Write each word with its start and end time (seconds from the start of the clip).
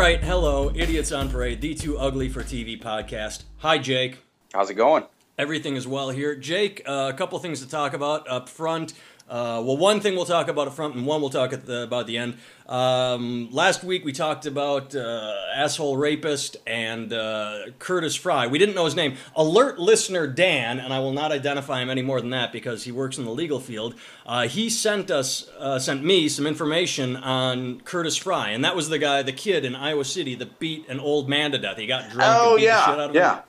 right, 0.00 0.24
hello, 0.24 0.72
Idiots 0.74 1.12
on 1.12 1.28
Parade, 1.28 1.60
the 1.60 1.74
Too 1.74 1.98
Ugly 1.98 2.30
for 2.30 2.42
TV 2.42 2.80
podcast. 2.80 3.42
Hi, 3.58 3.76
Jake. 3.76 4.16
How's 4.54 4.70
it 4.70 4.74
going? 4.74 5.04
Everything 5.36 5.76
is 5.76 5.86
well 5.86 6.08
here. 6.08 6.34
Jake, 6.34 6.82
uh, 6.86 7.10
a 7.12 7.16
couple 7.16 7.38
things 7.38 7.60
to 7.60 7.68
talk 7.68 7.92
about 7.92 8.26
up 8.26 8.48
front. 8.48 8.94
Uh, 9.30 9.62
well, 9.64 9.76
one 9.76 10.00
thing 10.00 10.16
we'll 10.16 10.24
talk 10.26 10.48
about 10.48 10.66
up 10.66 10.74
front, 10.74 10.96
and 10.96 11.06
one 11.06 11.20
we'll 11.20 11.30
talk 11.30 11.52
at 11.52 11.64
the, 11.64 11.84
about 11.84 12.08
the 12.08 12.18
end. 12.18 12.36
Um, 12.66 13.48
last 13.52 13.84
week 13.84 14.04
we 14.04 14.12
talked 14.12 14.44
about 14.44 14.92
uh, 14.92 15.34
asshole 15.54 15.96
rapist 15.96 16.56
and 16.66 17.12
uh, 17.12 17.66
Curtis 17.78 18.16
Fry. 18.16 18.48
We 18.48 18.58
didn't 18.58 18.74
know 18.74 18.84
his 18.84 18.96
name. 18.96 19.14
Alert 19.36 19.78
listener 19.78 20.26
Dan, 20.26 20.80
and 20.80 20.92
I 20.92 20.98
will 20.98 21.12
not 21.12 21.30
identify 21.30 21.80
him 21.80 21.90
any 21.90 22.02
more 22.02 22.20
than 22.20 22.30
that 22.30 22.50
because 22.50 22.82
he 22.82 22.90
works 22.90 23.18
in 23.18 23.24
the 23.24 23.30
legal 23.30 23.60
field. 23.60 23.94
Uh, 24.26 24.48
he 24.48 24.68
sent 24.68 25.12
us, 25.12 25.48
uh, 25.60 25.78
sent 25.78 26.02
me 26.02 26.28
some 26.28 26.44
information 26.44 27.14
on 27.14 27.80
Curtis 27.82 28.16
Fry, 28.16 28.50
and 28.50 28.64
that 28.64 28.74
was 28.74 28.88
the 28.88 28.98
guy, 28.98 29.22
the 29.22 29.32
kid 29.32 29.64
in 29.64 29.76
Iowa 29.76 30.04
City 30.04 30.34
that 30.34 30.58
beat 30.58 30.88
an 30.88 30.98
old 30.98 31.28
man 31.28 31.52
to 31.52 31.58
death. 31.58 31.76
He 31.76 31.86
got 31.86 32.10
drunk 32.10 32.34
Oh 32.34 32.50
and 32.50 32.58
beat 32.58 32.64
yeah, 32.64 32.74
the 32.74 32.86
shit 32.86 33.00
out 33.00 33.10
of 33.10 33.14
yeah. 33.14 33.36
him. 33.36 33.42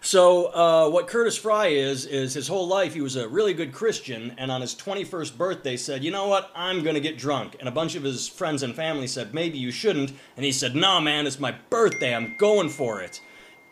So 0.00 0.46
uh, 0.46 0.90
what 0.90 1.08
Curtis 1.08 1.36
Fry 1.36 1.68
is 1.68 2.06
is 2.06 2.34
his 2.34 2.48
whole 2.48 2.68
life 2.68 2.94
he 2.94 3.00
was 3.00 3.16
a 3.16 3.28
really 3.28 3.52
good 3.52 3.72
Christian, 3.72 4.34
and 4.38 4.50
on 4.50 4.60
his 4.60 4.74
21st 4.74 5.36
birthday 5.36 5.76
said, 5.76 6.04
"You 6.04 6.10
know 6.10 6.28
what? 6.28 6.50
I'm 6.54 6.82
gonna 6.82 7.00
get 7.00 7.18
drunk." 7.18 7.56
And 7.58 7.68
a 7.68 7.72
bunch 7.72 7.94
of 7.94 8.04
his 8.04 8.28
friends 8.28 8.62
and 8.62 8.74
family 8.74 9.06
said, 9.06 9.34
"Maybe 9.34 9.58
you 9.58 9.70
shouldn't." 9.70 10.12
And 10.36 10.44
he 10.44 10.52
said, 10.52 10.76
"No, 10.76 11.00
man, 11.00 11.26
it's 11.26 11.40
my 11.40 11.52
birthday. 11.70 12.14
I'm 12.14 12.36
going 12.36 12.68
for 12.68 13.00
it." 13.00 13.20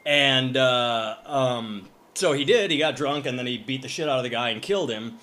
And 0.05 0.57
uh, 0.57 1.17
um, 1.25 1.89
so 2.15 2.33
he 2.33 2.45
did. 2.45 2.71
He 2.71 2.79
got 2.79 2.97
drunk, 2.97 3.27
and 3.27 3.39
then 3.39 3.47
he 3.47 3.59
beat 3.59 3.83
the 3.83 3.89
shit 3.89 4.09
out 4.09 4.19
of 4.19 4.25
the 4.25 4.31
guy 4.31 4.51
and 4.51 4.61
killed 4.61 4.91
him. 4.91 5.19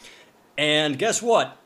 And 0.58 0.98
guess 0.98 1.22
what? 1.22 1.58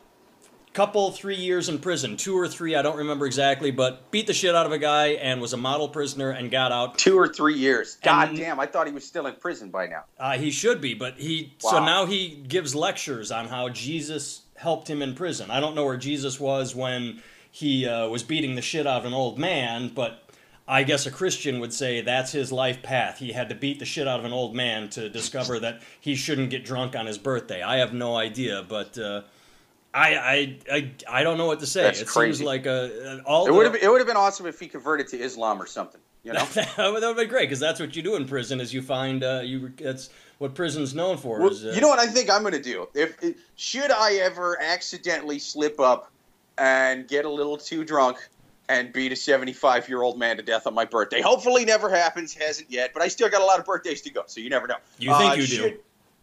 Couple 0.78 1.10
three 1.10 1.38
years 1.38 1.70
in 1.70 1.80
prison, 1.80 2.18
two 2.18 2.38
or 2.38 2.48
three, 2.48 2.76
I 2.76 2.84
don't 2.84 2.98
remember 2.98 3.26
exactly, 3.26 3.72
but 3.72 4.12
beat 4.12 4.28
the 4.28 4.34
shit 4.34 4.54
out 4.54 4.68
of 4.68 4.72
a 4.72 4.78
guy 4.78 5.08
and 5.14 5.42
was 5.42 5.54
a 5.54 5.58
model 5.58 5.90
prisoner 5.90 6.30
and 6.30 6.52
got 6.52 6.72
out. 6.72 7.00
Two 7.00 7.18
or 7.18 7.28
three 7.28 7.56
years. 7.56 7.98
God 8.04 8.30
And- 8.30 8.38
damn, 8.38 8.60
I 8.60 8.68
thought 8.68 8.86
he 8.86 8.94
was 8.94 9.04
still 9.04 9.26
in 9.26 9.34
prison 9.38 9.72
by 9.72 9.88
now. 9.88 10.04
Uh, 10.20 10.38
he 10.38 10.52
should 10.52 10.80
be, 10.80 10.94
but 10.94 11.16
he. 11.18 11.56
So 11.58 11.84
now 11.84 12.06
he 12.06 12.44
gives 12.48 12.76
lectures 12.76 13.32
on 13.32 13.48
how 13.48 13.70
Jesus 13.70 14.42
helped 14.56 14.88
him 14.88 15.02
in 15.02 15.16
prison. 15.16 15.50
I 15.50 15.60
don't 15.60 15.74
know 15.74 15.84
where 15.84 15.98
Jesus 15.98 16.40
was 16.40 16.76
when 16.76 17.24
he 17.52 17.88
uh, 17.88 18.08
was 18.10 18.22
beating 18.22 18.54
the 18.54 18.62
shit 18.62 18.86
out 18.86 19.00
of 19.00 19.06
an 19.06 19.16
old 19.16 19.40
man, 19.40 19.90
but 19.96 20.30
I 20.68 20.84
guess 20.84 21.08
a 21.08 21.12
Christian 21.12 21.60
would 21.60 21.74
say 21.74 22.02
that's 22.02 22.34
his 22.34 22.52
life 22.52 22.84
path. 22.84 23.18
He 23.18 23.32
had 23.32 23.50
to 23.50 23.56
beat 23.56 23.80
the 23.80 23.86
shit 23.86 24.08
out 24.08 24.20
of 24.20 24.26
an 24.26 24.32
old 24.32 24.56
man 24.56 24.92
to 24.92 25.10
discover 25.10 25.60
that 25.60 25.82
he 26.00 26.14
shouldn't 26.14 26.52
get 26.52 26.64
drunk 26.64 26.96
on 26.96 27.08
his 27.08 27.18
birthday. 27.18 27.64
I 27.64 27.78
have 27.78 27.96
no 27.96 28.16
idea, 28.16 28.64
but. 28.70 28.96
Uh, 28.96 29.22
I, 29.98 30.16
I, 30.16 30.58
I, 30.72 30.92
I 31.10 31.24
don't 31.24 31.38
know 31.38 31.48
what 31.48 31.60
to 31.62 31.66
say. 31.66 31.82
That's 31.82 32.02
it 32.02 32.10
seems 32.10 32.42
like 32.42 32.68
a, 32.68 33.22
all 33.26 33.48
It 33.48 33.52
would 33.52 33.66
have 33.66 33.76
it 33.76 33.90
would 33.90 34.00
have 34.00 34.08
been 34.08 34.18
awesome 34.18 34.46
if 34.46 34.60
he 34.60 34.68
converted 34.68 35.08
to 35.10 35.20
Islam 35.20 35.62
or 35.62 35.66
something. 35.66 36.00
You 36.24 36.34
know. 36.34 36.46
that 36.54 36.78
would 36.78 37.02
have 37.02 37.16
been 37.16 37.28
great 37.28 37.48
because 37.48 37.60
that's 37.60 37.80
what 37.80 37.96
you 37.96 38.04
do 38.04 38.16
in 38.16 38.28
prison. 38.28 38.62
Is 38.62 38.74
you 38.74 38.82
find 38.82 39.24
uh, 39.24 39.42
you 39.44 39.74
that's 39.76 40.10
what 40.38 40.54
prison's 40.54 40.94
known 40.94 41.18
for. 41.18 41.40
Well, 41.40 41.50
is, 41.50 41.66
uh, 41.66 41.72
you 41.74 41.82
know 41.82 41.88
what 41.88 42.00
I 42.00 42.06
think 42.06 42.30
I'm 42.30 42.42
going 42.42 42.54
to 42.54 42.62
do? 42.62 42.88
If 42.94 43.18
should 43.56 43.92
I 43.92 44.14
ever 44.16 44.62
accidentally 44.62 45.40
slip 45.40 45.80
up 45.80 46.12
and 46.60 47.08
get 47.08 47.26
a 47.26 47.30
little 47.30 47.58
too 47.58 47.84
drunk 47.84 48.18
and 48.70 48.92
beat 48.92 49.12
a 49.12 49.16
75 49.16 49.90
year 49.90 50.02
old 50.04 50.20
man 50.20 50.38
to 50.38 50.44
death 50.44 50.68
on 50.68 50.76
my 50.76 50.86
birthday? 50.86 51.22
Hopefully, 51.22 51.66
never 51.66 51.90
happens. 51.90 52.36
Hasn't 52.36 52.70
yet, 52.70 52.92
but 52.94 53.02
I 53.02 53.08
still 53.08 53.30
got 53.30 53.42
a 53.42 53.46
lot 53.46 53.58
of 53.58 53.66
birthdays 53.66 54.02
to 54.02 54.12
go, 54.12 54.24
so 54.28 54.42
you 54.42 54.50
never 54.50 54.68
know. 54.68 54.78
You 55.00 55.18
think 55.18 55.32
Uh, 55.32 55.36
you 55.36 55.48
do. 55.48 55.78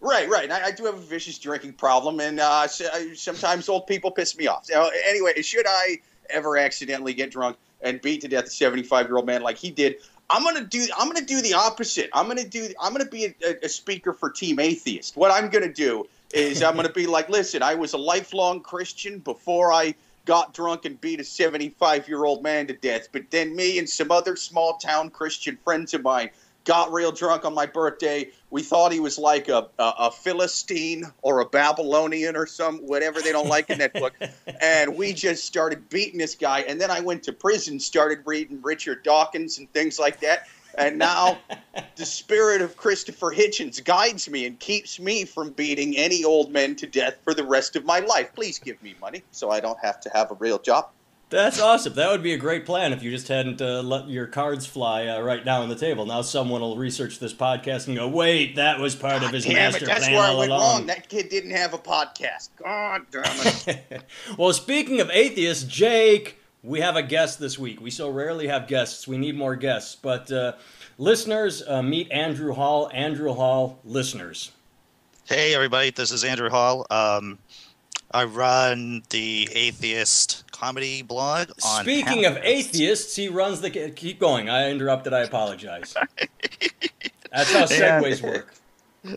Right, 0.05 0.29
right. 0.29 0.51
I, 0.51 0.67
I 0.67 0.71
do 0.71 0.85
have 0.85 0.97
a 0.97 1.01
vicious 1.01 1.39
drinking 1.39 1.73
problem, 1.73 2.21
and 2.21 2.39
uh, 2.39 2.69
sometimes 2.69 3.71
old 3.71 3.87
people 3.87 4.11
piss 4.11 4.37
me 4.37 4.47
off. 4.47 4.67
So 4.67 4.91
anyway, 5.09 5.41
should 5.41 5.65
I 5.67 5.97
ever 6.29 6.59
accidentally 6.59 7.15
get 7.15 7.31
drunk 7.31 7.57
and 7.81 8.03
beat 8.03 8.21
to 8.21 8.29
death 8.29 8.45
a 8.45 8.51
75 8.51 9.07
year 9.07 9.17
old 9.17 9.27
man 9.27 9.41
like 9.41 9.57
he 9.57 9.71
did? 9.71 9.97
I'm 10.29 10.45
gonna 10.45 10.65
do. 10.65 10.87
I'm 10.99 11.09
gonna 11.09 11.25
do 11.25 11.41
the 11.41 11.55
opposite. 11.55 12.11
I'm 12.13 12.29
gonna 12.29 12.47
do. 12.47 12.69
I'm 12.83 12.93
gonna 12.93 13.09
be 13.09 13.35
a, 13.43 13.65
a 13.65 13.69
speaker 13.71 14.13
for 14.13 14.29
Team 14.29 14.59
Atheist. 14.59 15.17
What 15.17 15.31
I'm 15.31 15.49
gonna 15.49 15.73
do 15.73 16.07
is 16.35 16.63
I'm 16.63 16.77
gonna 16.77 16.93
be 16.93 17.07
like, 17.17 17.31
listen, 17.31 17.63
I 17.63 17.75
was 17.75 17.95
a 17.95 17.99
lifelong 17.99 18.61
Christian 18.61 19.21
before 19.21 19.73
I 19.73 19.95
got 20.27 20.53
drunk 20.53 20.85
and 20.85 21.01
beat 21.01 21.21
a 21.21 21.25
75 21.25 22.09
year 22.09 22.25
old 22.25 22.43
man 22.43 22.67
to 22.67 22.75
death. 22.75 23.09
But 23.11 23.31
then 23.31 23.57
me 23.57 23.79
and 23.79 23.89
some 23.89 24.11
other 24.11 24.37
small 24.37 24.77
town 24.77 25.09
Christian 25.09 25.57
friends 25.65 25.95
of 25.95 26.03
mine 26.03 26.29
got 26.65 26.93
real 26.93 27.13
drunk 27.13 27.45
on 27.45 27.55
my 27.55 27.67
birthday. 27.67 28.31
We 28.51 28.63
thought 28.63 28.93
he 28.93 29.01
was 29.01 29.19
like 29.19 29.49
a, 29.49 29.69
a, 29.79 29.95
a 29.99 30.11
Philistine 30.11 31.05
or 31.23 31.41
a 31.41 31.47
Babylonian 31.47 32.37
or 32.37 32.47
some 32.47 32.79
whatever 32.79 33.21
they 33.21 33.33
don't 33.33 33.49
like 33.49 33.71
in 33.71 33.79
that 33.79 33.93
book. 33.93 34.15
And 34.61 34.97
we 34.97 35.13
just 35.13 35.45
started 35.45 35.89
beating 35.89 36.19
this 36.19 36.35
guy. 36.35 36.61
And 36.61 36.81
then 36.81 36.91
I 36.91 37.01
went 37.01 37.23
to 37.25 37.33
prison, 37.33 37.79
started 37.79 38.21
reading 38.25 38.61
Richard 38.63 39.03
Dawkins 39.03 39.59
and 39.59 39.71
things 39.73 39.99
like 39.99 40.21
that. 40.21 40.47
And 40.79 40.99
now 40.99 41.39
the 41.97 42.07
spirit 42.07 42.63
of 42.63 42.77
Christopher 42.77 43.35
Hitchens 43.35 43.83
guides 43.83 44.29
me 44.29 44.47
and 44.47 44.59
keeps 44.59 44.99
me 44.99 45.25
from 45.25 45.51
beating 45.51 45.97
any 45.97 46.25
old 46.25 46.51
men 46.51 46.77
to 46.77 46.87
death 46.87 47.17
for 47.25 47.35
the 47.35 47.45
rest 47.45 47.77
of 47.77 47.85
my 47.85 48.01
life. 48.01 48.35
Please 48.35 48.59
give 48.59 48.83
me 48.83 48.95
money 49.01 49.23
so 49.31 49.51
I 49.51 49.61
don't 49.61 49.79
have 49.81 50.01
to 50.01 50.11
have 50.15 50.31
a 50.31 50.35
real 50.35 50.59
job. 50.59 50.89
That's 51.35 51.61
awesome. 51.61 51.95
That 51.95 52.13
would 52.13 52.23
be 52.23 52.33
a 52.33 52.37
great 52.37 52.65
plan 52.65 52.93
if 52.93 53.03
you 53.03 53.11
just 53.11 53.27
hadn't 53.27 53.61
uh, 53.61 53.83
let 53.83 54.09
your 54.09 54.29
cards 54.29 54.67
fly 54.67 55.09
uh, 55.09 55.21
right 55.21 55.45
now 55.45 55.63
on 55.63 55.69
the 55.69 55.75
table. 55.75 56.07
Now 56.07 56.23
someone 56.23 56.61
will 56.61 56.77
research 56.77 57.19
this 57.19 57.35
podcast 57.35 57.89
and 57.89 57.97
go, 57.97 58.07
"Wait, 58.07 58.55
that 58.55 58.79
was 58.79 58.95
part 58.95 59.25
of 59.25 59.33
his 59.33 59.45
Damn 59.45 59.55
master 59.55 59.85
it, 59.85 59.89
that's 59.89 60.07
plan 60.07 60.13
where 60.13 60.23
I 60.23 60.29
all 60.29 60.39
went 60.39 60.53
along." 60.53 60.77
wrong. 60.79 60.87
That 60.87 61.09
kid 61.09 61.31
didn't 61.31 61.51
have 61.51 61.75
a 61.75 61.79
podcast. 61.79 62.51
God 62.57 63.07
damn 63.11 63.25
it. 63.67 64.05
well, 64.39 64.53
speaking 64.53 65.01
of 65.01 65.11
atheists, 65.11 65.65
Jake, 65.65 66.39
we 66.63 66.81
have 66.81 66.95
a 66.95 67.03
guest 67.03 67.41
this 67.41 67.59
week. 67.59 67.81
We 67.81 67.91
so 67.91 68.11
rarely 68.11 68.47
have 68.47 68.69
guests. 68.69 69.09
We 69.09 69.19
need 69.19 69.35
more 69.35 69.57
guests. 69.57 69.97
But 69.97 70.31
uh, 70.31 70.53
listeners, 70.99 71.65
uh, 71.67 71.83
meet 71.83 72.13
Andrew 72.13 72.53
Hall. 72.53 72.89
Andrew 72.95 73.33
Hall, 73.33 73.81
listeners. 73.85 74.53
Hey, 75.25 75.53
everybody, 75.53 75.91
this 75.91 76.13
is 76.13 76.23
Andrew 76.23 76.49
Hall. 76.49 76.87
Um, 76.91 77.39
I 78.11 78.25
run 78.25 79.03
the 79.11 79.49
Atheist 79.53 80.45
Comedy 80.53 81.03
blog. 81.03 81.49
Speaking 81.59 82.27
of 82.27 82.37
atheists, 82.39 83.17
he 83.17 83.29
runs 83.29 83.61
the. 83.61 83.71
Keep 83.71 84.21
going. 84.21 84.49
I 84.49 84.71
interrupted. 84.71 85.13
I 85.13 85.21
apologize. 85.21 85.95
That's 87.33 87.53
how 87.53 87.65
segues 87.65 88.23
work. 88.23 88.55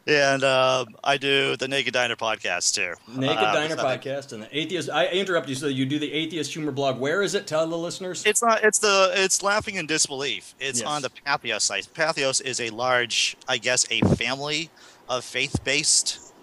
And 0.05 0.43
um, 0.43 0.87
I 1.03 1.15
do 1.15 1.55
the 1.55 1.67
Naked 1.67 1.93
Diner 1.93 2.17
podcast 2.17 2.73
too. 2.73 2.93
Naked 3.07 3.37
Uh, 3.37 3.53
Diner 3.53 3.75
podcast 3.77 4.33
and 4.33 4.43
the 4.43 4.57
atheist. 4.57 4.89
I 4.89 5.07
interrupt 5.07 5.47
you. 5.47 5.55
So 5.55 5.67
you 5.67 5.85
do 5.85 5.97
the 5.97 6.11
atheist 6.11 6.51
humor 6.51 6.71
blog. 6.73 6.99
Where 6.99 7.21
is 7.21 7.35
it? 7.35 7.47
Tell 7.47 7.65
the 7.67 7.77
listeners. 7.77 8.25
It's 8.25 8.41
not. 8.41 8.63
It's 8.63 8.79
the. 8.79 9.11
It's 9.15 9.41
laughing 9.43 9.75
in 9.75 9.85
disbelief. 9.85 10.55
It's 10.59 10.79
Yes. 10.81 10.87
on 10.89 11.01
the 11.03 11.09
Patheos 11.09 11.61
site. 11.61 11.87
Patheos 11.93 12.41
is 12.41 12.59
a 12.59 12.69
large, 12.71 13.37
I 13.47 13.57
guess, 13.59 13.85
a 13.89 14.01
family 14.15 14.69
of 15.07 15.23
faith-based 15.23 16.33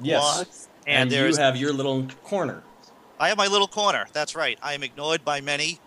yes. 0.00 0.22
blogs. 0.24 0.67
And, 0.88 1.12
And, 1.12 1.36
you 1.36 1.36
have 1.36 1.56
your 1.56 1.72
little 1.72 2.06
corner. 2.24 2.62
I 3.20 3.28
have 3.28 3.36
my 3.36 3.46
little 3.46 3.68
corner. 3.68 4.06
That's 4.14 4.34
right. 4.34 4.58
I 4.62 4.72
am 4.72 4.82
ignored 4.82 5.22
by 5.22 5.42
many, 5.42 5.80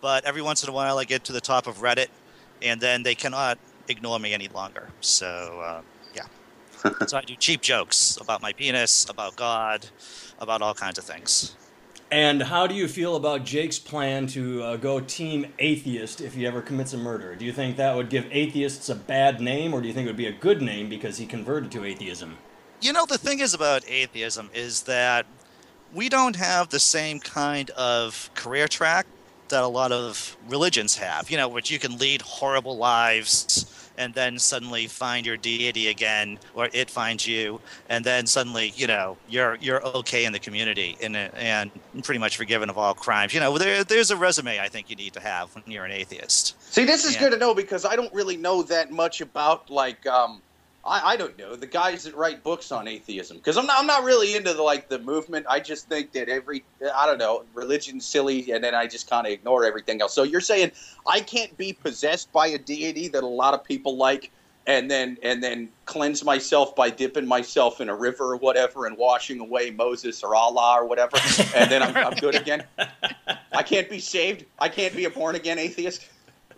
but 0.00 0.24
every 0.24 0.42
once 0.42 0.64
in 0.64 0.68
a 0.68 0.72
while 0.72 0.98
I 0.98 1.04
get 1.04 1.22
to 1.24 1.32
the 1.32 1.40
top 1.40 1.68
of 1.68 1.78
Reddit, 1.78 2.08
and 2.60 2.80
then 2.80 3.04
they 3.04 3.14
cannot 3.14 3.58
ignore 3.88 4.18
me 4.18 4.34
any 4.34 4.48
longer. 4.48 4.88
So, 5.00 5.26
uh, 5.62 5.82
yeah. 6.14 6.26
so 7.06 7.18
I 7.18 7.20
do 7.20 7.36
cheap 7.36 7.60
jokes 7.60 8.18
about 8.20 8.42
my 8.42 8.52
penis, 8.52 9.08
about 9.08 9.36
God, 9.36 9.86
about 10.40 10.62
all 10.62 10.74
kinds 10.74 10.98
of 10.98 11.04
things. 11.04 11.54
And 12.10 12.42
how 12.42 12.66
do 12.66 12.74
you 12.74 12.88
feel 12.88 13.14
about 13.14 13.44
Jake's 13.44 13.78
plan 13.78 14.26
to 14.28 14.64
uh, 14.64 14.76
go 14.78 14.98
team 14.98 15.46
atheist 15.60 16.20
if 16.20 16.34
he 16.34 16.44
ever 16.44 16.60
commits 16.60 16.92
a 16.92 16.98
murder? 16.98 17.36
Do 17.36 17.44
you 17.44 17.52
think 17.52 17.76
that 17.76 17.94
would 17.94 18.10
give 18.10 18.26
atheists 18.32 18.88
a 18.88 18.96
bad 18.96 19.40
name, 19.40 19.72
or 19.72 19.80
do 19.80 19.86
you 19.86 19.94
think 19.94 20.06
it 20.06 20.08
would 20.08 20.16
be 20.16 20.26
a 20.26 20.32
good 20.32 20.60
name 20.60 20.88
because 20.88 21.18
he 21.18 21.26
converted 21.26 21.70
to 21.70 21.84
atheism? 21.84 22.38
You 22.80 22.92
know, 22.92 23.06
the 23.06 23.18
thing 23.18 23.40
is 23.40 23.54
about 23.54 23.84
atheism 23.86 24.50
is 24.54 24.84
that 24.84 25.26
we 25.92 26.08
don't 26.08 26.36
have 26.36 26.68
the 26.70 26.80
same 26.80 27.20
kind 27.20 27.70
of 27.70 28.30
career 28.34 28.68
track 28.68 29.06
that 29.50 29.62
a 29.64 29.68
lot 29.68 29.92
of 29.92 30.36
religions 30.48 30.96
have, 30.96 31.30
you 31.30 31.36
know, 31.36 31.48
which 31.48 31.70
you 31.70 31.78
can 31.78 31.98
lead 31.98 32.22
horrible 32.22 32.78
lives 32.78 33.66
and 33.96 34.14
then 34.14 34.38
suddenly 34.38 34.86
find 34.86 35.26
your 35.26 35.36
deity 35.36 35.88
again 35.88 36.38
or 36.54 36.70
it 36.72 36.88
finds 36.90 37.26
you 37.26 37.60
and 37.88 38.04
then 38.04 38.26
suddenly 38.26 38.72
you 38.76 38.86
know 38.86 39.18
you're 39.26 39.56
you're 39.60 39.84
okay 39.84 40.24
in 40.24 40.32
the 40.32 40.38
community 40.40 40.96
and 41.02 41.16
and 41.16 41.72
pretty 42.04 42.18
much 42.18 42.36
forgiven 42.36 42.70
of 42.70 42.78
all 42.78 42.94
crimes 42.94 43.34
you 43.34 43.40
know 43.40 43.58
there, 43.58 43.84
there's 43.84 44.10
a 44.10 44.16
resume 44.16 44.60
i 44.60 44.68
think 44.68 44.88
you 44.88 44.96
need 44.96 45.12
to 45.12 45.20
have 45.20 45.54
when 45.54 45.64
you're 45.66 45.84
an 45.84 45.92
atheist 45.92 46.54
See, 46.72 46.84
this 46.84 47.04
is 47.04 47.14
Yeah. 47.14 47.20
good 47.20 47.32
to 47.32 47.36
know 47.38 47.52
because 47.54 47.84
I 47.84 47.96
don't 47.96 48.12
really 48.14 48.36
know 48.36 48.62
that 48.62 48.90
much 48.92 49.20
about 49.20 49.68
like 49.70 50.06
um, 50.06 50.40
I, 50.84 51.12
I 51.12 51.16
don't 51.16 51.36
know 51.38 51.56
the 51.56 51.66
guys 51.66 52.04
that 52.04 52.16
write 52.16 52.42
books 52.42 52.72
on 52.72 52.88
atheism 52.88 53.36
because 53.36 53.56
I'm 53.58 53.66
not 53.66 53.78
I'm 53.78 53.86
not 53.86 54.04
really 54.04 54.34
into 54.34 54.54
the 54.54 54.62
like 54.62 54.88
the 54.88 54.98
movement. 54.98 55.46
I 55.48 55.60
just 55.60 55.88
think 55.88 56.12
that 56.12 56.28
every 56.28 56.64
I 56.94 57.06
don't 57.06 57.18
know 57.18 57.44
religion's 57.54 58.06
silly, 58.06 58.50
and 58.52 58.64
then 58.64 58.74
I 58.74 58.86
just 58.86 59.08
kind 59.08 59.26
of 59.26 59.32
ignore 59.32 59.64
everything 59.64 60.00
else. 60.00 60.14
So 60.14 60.22
you're 60.22 60.40
saying 60.40 60.72
I 61.06 61.20
can't 61.20 61.54
be 61.56 61.72
possessed 61.72 62.32
by 62.32 62.46
a 62.48 62.58
deity 62.58 63.08
that 63.08 63.22
a 63.22 63.26
lot 63.26 63.52
of 63.52 63.62
people 63.62 63.96
like, 63.96 64.30
and 64.66 64.90
then 64.90 65.18
and 65.22 65.42
then 65.42 65.68
cleanse 65.84 66.24
myself 66.24 66.74
by 66.74 66.88
dipping 66.88 67.26
myself 67.26 67.82
in 67.82 67.90
a 67.90 67.94
river 67.94 68.32
or 68.32 68.36
whatever 68.36 68.86
and 68.86 68.96
washing 68.96 69.40
away 69.40 69.70
Moses 69.70 70.22
or 70.22 70.34
Allah 70.34 70.76
or 70.78 70.86
whatever, 70.86 71.18
and 71.54 71.70
then 71.70 71.82
I'm, 71.82 71.94
I'm 71.94 72.14
good 72.14 72.34
again. 72.40 72.64
I 73.52 73.62
can't 73.62 73.90
be 73.90 73.98
saved. 73.98 74.46
I 74.58 74.70
can't 74.70 74.96
be 74.96 75.04
a 75.04 75.10
born 75.10 75.34
again 75.34 75.58
atheist. 75.58 76.06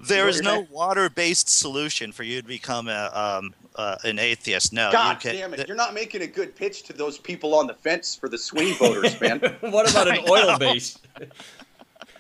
There 0.03 0.29
is 0.29 0.43
no 0.43 0.67
water-based 0.71 1.49
solution 1.49 2.13
for 2.13 2.25
you 2.25 2.43
to 2.43 2.47
become 2.49 2.89
a, 2.89 3.11
um, 3.41 3.55
uh, 3.77 3.97
an 4.05 4.19
atheist. 4.19 4.73
No. 4.73 4.91
God 4.91 5.21
can, 5.21 5.35
damn 5.35 5.53
it! 5.55 5.57
Th- 5.57 5.69
You're 5.69 5.77
not 5.77 5.95
making 5.95 6.23
a 6.23 6.27
good 6.27 6.55
pitch 6.57 6.83
to 6.85 6.93
those 6.93 7.19
people 7.19 7.55
on 7.55 7.67
the 7.67 7.75
fence 7.75 8.15
for 8.15 8.29
the 8.29 8.39
swing 8.39 8.75
voters, 8.75 9.21
man. 9.21 9.39
what 9.61 9.91
about 9.91 10.09
an 10.09 10.25
oil-based? 10.29 11.01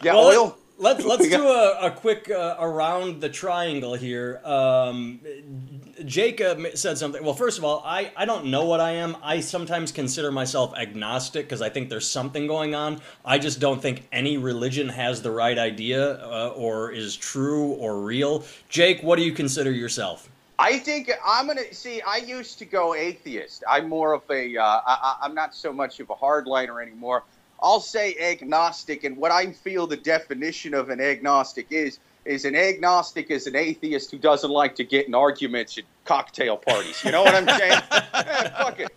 yeah, 0.02 0.14
well, 0.14 0.26
oil. 0.28 0.58
Let's 0.82 1.04
let's 1.04 1.28
do 1.28 1.46
a, 1.46 1.86
a 1.86 1.90
quick 1.92 2.28
uh, 2.28 2.56
around 2.58 3.20
the 3.20 3.28
triangle 3.28 3.94
here. 3.94 4.40
Um, 4.44 5.20
Jacob 6.04 6.66
said 6.74 6.98
something. 6.98 7.22
Well, 7.22 7.34
first 7.34 7.56
of 7.56 7.64
all, 7.64 7.82
I, 7.86 8.10
I 8.16 8.24
don't 8.24 8.46
know 8.46 8.64
what 8.64 8.80
I 8.80 8.90
am. 8.92 9.16
I 9.22 9.38
sometimes 9.38 9.92
consider 9.92 10.32
myself 10.32 10.74
agnostic 10.76 11.46
because 11.46 11.62
I 11.62 11.68
think 11.68 11.88
there's 11.88 12.08
something 12.08 12.48
going 12.48 12.74
on. 12.74 13.00
I 13.24 13.38
just 13.38 13.60
don't 13.60 13.80
think 13.80 14.08
any 14.10 14.38
religion 14.38 14.88
has 14.88 15.22
the 15.22 15.30
right 15.30 15.56
idea 15.56 16.20
uh, 16.24 16.52
or 16.56 16.90
is 16.90 17.16
true 17.16 17.68
or 17.74 18.00
real. 18.00 18.44
Jake, 18.68 19.04
what 19.04 19.16
do 19.16 19.24
you 19.24 19.32
consider 19.32 19.70
yourself? 19.70 20.28
I 20.58 20.78
think 20.78 21.12
I'm 21.24 21.46
gonna 21.46 21.72
see. 21.72 22.02
I 22.02 22.16
used 22.16 22.58
to 22.58 22.64
go 22.64 22.94
atheist. 22.96 23.62
I'm 23.68 23.88
more 23.88 24.14
of 24.14 24.22
a. 24.30 24.56
Uh, 24.56 24.80
I, 24.84 25.16
I'm 25.22 25.34
not 25.34 25.54
so 25.54 25.72
much 25.72 26.00
of 26.00 26.10
a 26.10 26.14
hardliner 26.14 26.82
anymore. 26.82 27.22
I'll 27.62 27.80
say 27.80 28.16
agnostic, 28.18 29.04
and 29.04 29.16
what 29.16 29.30
I 29.30 29.52
feel 29.52 29.86
the 29.86 29.96
definition 29.96 30.74
of 30.74 30.90
an 30.90 31.00
agnostic 31.00 31.66
is 31.70 31.98
is 32.24 32.44
an 32.44 32.54
agnostic 32.54 33.30
is 33.30 33.46
an 33.46 33.56
atheist 33.56 34.10
who 34.10 34.18
doesn't 34.18 34.50
like 34.50 34.76
to 34.76 34.84
get 34.84 35.08
in 35.08 35.14
arguments 35.14 35.76
at 35.78 35.84
cocktail 36.04 36.56
parties. 36.56 37.02
You 37.04 37.10
know 37.10 37.22
what 37.22 37.34
I'm 37.34 37.58
saying? 37.58 37.80
fuck 37.90 38.80
it. 38.80 38.92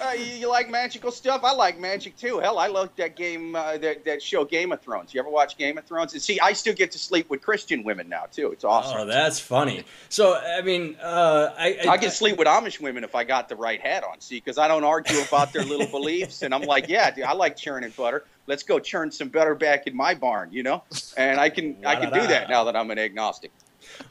Uh, 0.00 0.12
you, 0.12 0.24
you, 0.24 0.48
like 0.48 0.70
magical 0.70 1.10
stuff? 1.10 1.42
I 1.44 1.52
like 1.52 1.78
magic 1.78 2.16
too. 2.16 2.38
Hell, 2.38 2.58
I 2.58 2.66
love 2.68 2.90
that 2.96 3.16
game, 3.16 3.54
uh, 3.54 3.78
that, 3.78 4.04
that 4.04 4.22
show 4.22 4.44
Game 4.44 4.72
of 4.72 4.80
Thrones. 4.80 5.14
You 5.14 5.20
ever 5.20 5.30
watch 5.30 5.56
Game 5.56 5.78
of 5.78 5.84
Thrones? 5.84 6.12
And 6.12 6.22
see, 6.22 6.38
I 6.40 6.52
still 6.52 6.74
get 6.74 6.92
to 6.92 6.98
sleep 6.98 7.30
with 7.30 7.42
Christian 7.42 7.84
women 7.84 8.08
now 8.08 8.24
too. 8.30 8.52
It's 8.52 8.64
awesome. 8.64 9.00
Oh, 9.00 9.06
that's 9.06 9.38
funny. 9.40 9.84
So, 10.08 10.34
I 10.34 10.62
mean, 10.62 10.96
uh, 11.02 11.54
I, 11.56 11.78
I, 11.84 11.88
I 11.90 11.98
can 11.98 12.10
sleep 12.10 12.38
with 12.38 12.48
Amish 12.48 12.80
women 12.80 13.04
if 13.04 13.14
I 13.14 13.24
got 13.24 13.48
the 13.48 13.56
right 13.56 13.80
hat 13.80 14.04
on. 14.04 14.20
See, 14.20 14.36
because 14.36 14.58
I 14.58 14.68
don't 14.68 14.84
argue 14.84 15.20
about 15.20 15.52
their 15.52 15.64
little 15.64 15.86
beliefs, 15.86 16.42
and 16.42 16.54
I'm 16.54 16.62
like, 16.62 16.88
yeah, 16.88 17.10
dude, 17.10 17.24
I 17.24 17.32
like 17.32 17.56
churning 17.56 17.92
butter. 17.96 18.24
Let's 18.46 18.62
go 18.62 18.78
churn 18.78 19.10
some 19.10 19.28
butter 19.28 19.54
back 19.54 19.86
in 19.86 19.96
my 19.96 20.14
barn, 20.14 20.52
you 20.52 20.62
know. 20.62 20.84
And 21.16 21.40
I 21.40 21.50
can 21.50 21.84
I 21.84 21.96
can 21.96 22.12
do 22.12 22.26
that 22.26 22.48
now 22.48 22.64
that 22.64 22.76
I'm 22.76 22.90
an 22.90 22.98
agnostic. 22.98 23.50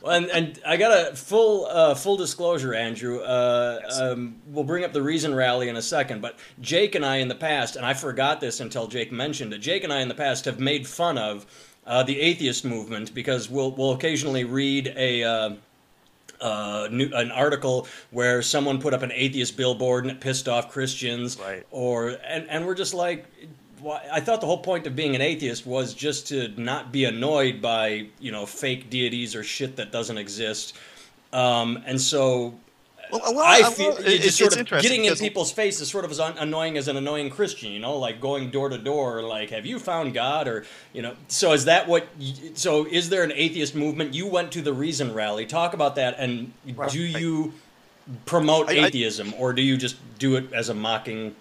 Well, 0.01 0.15
and, 0.15 0.29
and 0.29 0.59
I 0.65 0.77
got 0.77 1.11
a 1.11 1.15
full 1.15 1.65
uh, 1.65 1.95
full 1.95 2.17
disclosure, 2.17 2.73
Andrew. 2.73 3.19
Uh, 3.19 3.79
yes. 3.83 3.99
um, 3.99 4.35
we'll 4.47 4.63
bring 4.63 4.83
up 4.83 4.93
the 4.93 5.01
reason 5.01 5.33
rally 5.33 5.69
in 5.69 5.75
a 5.75 5.81
second, 5.81 6.21
but 6.21 6.37
Jake 6.61 6.95
and 6.95 7.05
I 7.05 7.17
in 7.17 7.27
the 7.27 7.35
past, 7.35 7.75
and 7.75 7.85
I 7.85 7.93
forgot 7.93 8.39
this 8.39 8.59
until 8.59 8.87
Jake 8.87 9.11
mentioned 9.11 9.53
it. 9.53 9.59
Jake 9.59 9.83
and 9.83 9.91
I 9.91 10.01
in 10.01 10.07
the 10.07 10.15
past 10.15 10.45
have 10.45 10.59
made 10.59 10.87
fun 10.87 11.17
of 11.17 11.45
uh, 11.85 12.03
the 12.03 12.19
atheist 12.19 12.65
movement 12.65 13.13
because 13.13 13.49
we'll 13.49 13.71
we'll 13.71 13.93
occasionally 13.93 14.43
read 14.43 14.93
a. 14.95 15.23
Uh, 15.23 15.55
uh, 16.41 16.89
new, 16.91 17.09
an 17.13 17.31
article 17.31 17.87
where 18.11 18.41
someone 18.41 18.81
put 18.81 18.93
up 18.93 19.01
an 19.01 19.11
atheist 19.13 19.55
billboard 19.55 20.03
and 20.03 20.11
it 20.11 20.19
pissed 20.19 20.49
off 20.49 20.69
Christians, 20.69 21.39
right. 21.39 21.65
or 21.71 22.17
and, 22.27 22.49
and 22.49 22.65
we're 22.65 22.75
just 22.75 22.93
like, 22.93 23.25
I 24.11 24.19
thought 24.19 24.41
the 24.41 24.47
whole 24.47 24.59
point 24.59 24.87
of 24.87 24.95
being 24.95 25.15
an 25.15 25.21
atheist 25.21 25.65
was 25.65 25.93
just 25.93 26.27
to 26.29 26.47
not 26.59 26.91
be 26.91 27.05
annoyed 27.05 27.61
by 27.61 28.07
you 28.19 28.31
know 28.31 28.45
fake 28.45 28.89
deities 28.89 29.35
or 29.35 29.43
shit 29.43 29.75
that 29.77 29.91
doesn't 29.91 30.17
exist. 30.17 30.75
Um, 31.33 31.83
and 31.85 31.99
so 31.99 32.55
well, 33.11 33.35
well, 33.35 33.43
I 33.45 33.69
feel 33.69 33.91
well, 33.91 33.97
it, 33.99 34.21
just 34.21 34.37
sort 34.37 34.57
of 34.57 34.81
getting 34.81 35.05
in 35.05 35.15
people's 35.15 35.51
face 35.51 35.79
is 35.79 35.89
sort 35.89 36.05
of 36.05 36.11
as 36.11 36.19
annoying 36.19 36.77
as 36.77 36.87
an 36.87 36.97
annoying 36.97 37.29
Christian, 37.29 37.71
you 37.71 37.79
know, 37.79 37.97
like 37.97 38.19
going 38.19 38.49
door 38.51 38.69
to 38.69 38.77
door, 38.77 39.21
like, 39.21 39.51
"Have 39.51 39.65
you 39.65 39.79
found 39.79 40.13
God?" 40.13 40.47
or 40.47 40.65
you 40.93 41.01
know. 41.01 41.15
So 41.27 41.53
is 41.53 41.65
that 41.65 41.87
what? 41.87 42.07
So 42.55 42.85
is 42.85 43.09
there 43.09 43.23
an 43.23 43.31
atheist 43.33 43.75
movement? 43.75 44.13
You 44.13 44.27
went 44.27 44.51
to 44.53 44.61
the 44.61 44.73
Reason 44.73 45.13
Rally. 45.13 45.45
Talk 45.45 45.73
about 45.73 45.95
that, 45.95 46.15
and 46.17 46.53
do 46.89 46.99
you 46.99 47.53
promote 48.25 48.69
atheism, 48.69 49.33
or 49.37 49.53
do 49.53 49.61
you 49.61 49.77
just 49.77 49.97
do 50.17 50.35
it 50.35 50.51
as 50.53 50.69
a 50.69 50.73
mocking? 50.73 51.35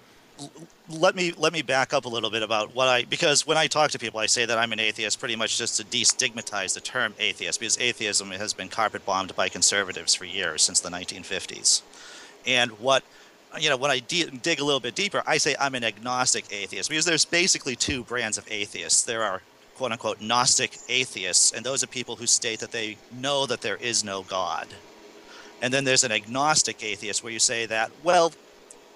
Let 0.88 1.14
me 1.14 1.32
let 1.36 1.52
me 1.52 1.62
back 1.62 1.92
up 1.92 2.04
a 2.04 2.08
little 2.08 2.30
bit 2.30 2.42
about 2.42 2.74
what 2.74 2.88
I 2.88 3.04
because 3.04 3.46
when 3.46 3.56
I 3.56 3.66
talk 3.66 3.90
to 3.92 3.98
people, 3.98 4.20
I 4.20 4.26
say 4.26 4.44
that 4.44 4.58
I'm 4.58 4.72
an 4.72 4.80
atheist, 4.80 5.18
pretty 5.18 5.36
much 5.36 5.58
just 5.58 5.76
to 5.78 5.84
destigmatize 5.84 6.74
the 6.74 6.80
term 6.80 7.14
atheist, 7.18 7.60
because 7.60 7.78
atheism 7.78 8.30
has 8.30 8.52
been 8.52 8.68
carpet 8.68 9.06
bombed 9.06 9.34
by 9.36 9.48
conservatives 9.48 10.14
for 10.14 10.24
years 10.24 10.62
since 10.62 10.80
the 10.80 10.90
1950s. 10.90 11.82
And 12.46 12.72
what 12.72 13.04
you 13.58 13.70
know, 13.70 13.76
when 13.76 13.90
I 13.90 14.00
de- 14.00 14.30
dig 14.30 14.60
a 14.60 14.64
little 14.64 14.80
bit 14.80 14.94
deeper, 14.94 15.22
I 15.26 15.38
say 15.38 15.54
I'm 15.58 15.74
an 15.74 15.84
agnostic 15.84 16.52
atheist 16.52 16.88
because 16.88 17.04
there's 17.04 17.24
basically 17.24 17.76
two 17.76 18.02
brands 18.04 18.36
of 18.36 18.50
atheists. 18.50 19.02
There 19.02 19.22
are 19.22 19.42
quote 19.76 19.92
unquote 19.92 20.20
Gnostic 20.20 20.76
atheists, 20.88 21.52
and 21.52 21.64
those 21.64 21.82
are 21.82 21.86
people 21.86 22.16
who 22.16 22.26
state 22.26 22.60
that 22.60 22.72
they 22.72 22.96
know 23.12 23.46
that 23.46 23.60
there 23.60 23.76
is 23.76 24.04
no 24.04 24.22
God. 24.22 24.68
And 25.62 25.72
then 25.72 25.84
there's 25.84 26.04
an 26.04 26.12
agnostic 26.12 26.82
atheist 26.82 27.22
where 27.22 27.32
you 27.32 27.38
say 27.38 27.66
that, 27.66 27.90
well, 28.02 28.32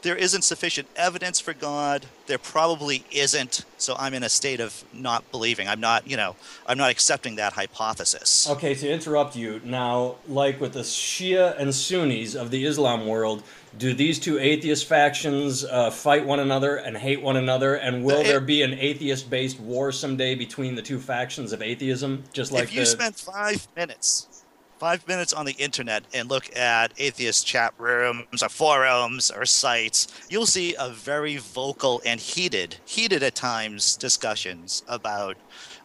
there 0.03 0.17
isn't 0.17 0.43
sufficient 0.43 0.89
evidence 0.97 1.41
for 1.41 1.53
God. 1.53 2.07
There 2.27 2.39
probably 2.39 3.05
isn't. 3.11 3.65
So 3.79 3.97
I'm 3.99 4.15
in 4.15 4.23
a 4.23 4.29
state 4.29 4.61
of 4.61 4.85
not 4.93 5.31
believing. 5.31 5.69
I'm 5.69 5.81
not, 5.81 6.07
you 6.07 6.17
know, 6.17 6.37
I'm 6.67 6.79
not 6.79 6.91
accepting 6.91 7.37
that 7.37 7.55
hypothesis. 7.55 8.49
Okay, 8.49 8.75
to 8.75 8.89
interrupt 8.89 9.37
you 9.37 9.61
now, 9.65 10.17
like 10.29 10.61
with 10.61 10.75
the 10.75 10.81
Shia 10.81 11.59
and 11.59 11.75
Sunnis 11.75 12.35
of 12.35 12.51
the 12.51 12.65
Islam 12.65 13.07
world, 13.07 13.43
do 13.77 13.93
these 13.93 14.19
two 14.19 14.39
atheist 14.39 14.87
factions 14.87 15.65
uh, 15.65 15.91
fight 15.91 16.25
one 16.25 16.41
another 16.41 16.77
and 16.77 16.97
hate 16.97 17.21
one 17.23 17.37
another? 17.37 17.75
And 17.75 18.05
will 18.05 18.21
it, 18.21 18.25
there 18.25 18.41
be 18.41 18.63
an 18.63 18.75
atheist-based 18.75 19.61
war 19.61 19.93
someday 19.93 20.35
between 20.35 20.75
the 20.75 20.83
two 20.83 20.99
factions 20.99 21.53
of 21.53 21.61
atheism? 21.61 22.25
Just 22.33 22.51
like 22.51 22.65
if 22.65 22.75
you 22.75 22.81
the... 22.81 22.87
spent 22.87 23.17
five 23.17 23.69
minutes 23.77 24.38
five 24.79 25.07
minutes 25.09 25.33
on 25.33 25.45
the 25.45 25.53
internet 25.53 26.05
and 26.15 26.31
look 26.31 26.57
at 26.57 26.93
atheist 26.99 27.47
chat 27.47 27.75
rooms 27.79 28.43
or 28.43 28.49
forums 28.49 29.31
or 29.31 29.45
sites, 29.45 30.07
you'll 30.31 30.47
see 30.47 30.75
a 30.79 30.91
very 30.91 31.37
vocal 31.37 32.01
and 32.07 32.21
heated, 32.21 32.77
heated 32.85 33.23
at 33.23 33.35
times 33.35 33.97
discussions 33.97 34.83
about 34.89 35.37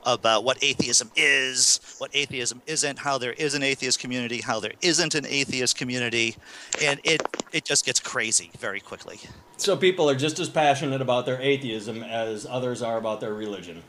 about 0.06 0.44
what 0.44 0.62
atheism 0.62 1.10
is, 1.16 1.80
what 1.98 2.12
atheism 2.13 2.62
isn't, 2.68 3.00
how 3.00 3.18
there 3.18 3.31
is 3.31 3.54
an 3.54 3.63
atheist 3.63 4.00
community, 4.00 4.42
how 4.42 4.60
there 4.60 4.74
isn't 4.81 5.16
an 5.16 5.25
atheist 5.25 5.78
community, 5.78 6.36
and 6.81 7.00
it 7.04 7.22
it 7.51 7.63
just 7.66 7.86
gets 7.86 8.00
crazy 8.00 8.51
very 8.60 8.80
quickly. 8.80 9.19
So 9.57 9.78
people 9.78 10.10
are 10.10 10.16
just 10.16 10.39
as 10.39 10.50
passionate 10.50 11.01
about 11.01 11.25
their 11.25 11.42
atheism 11.42 12.03
as 12.03 12.46
others 12.46 12.82
are 12.82 12.98
about 12.98 13.22
their 13.22 13.34
religion. 13.34 13.82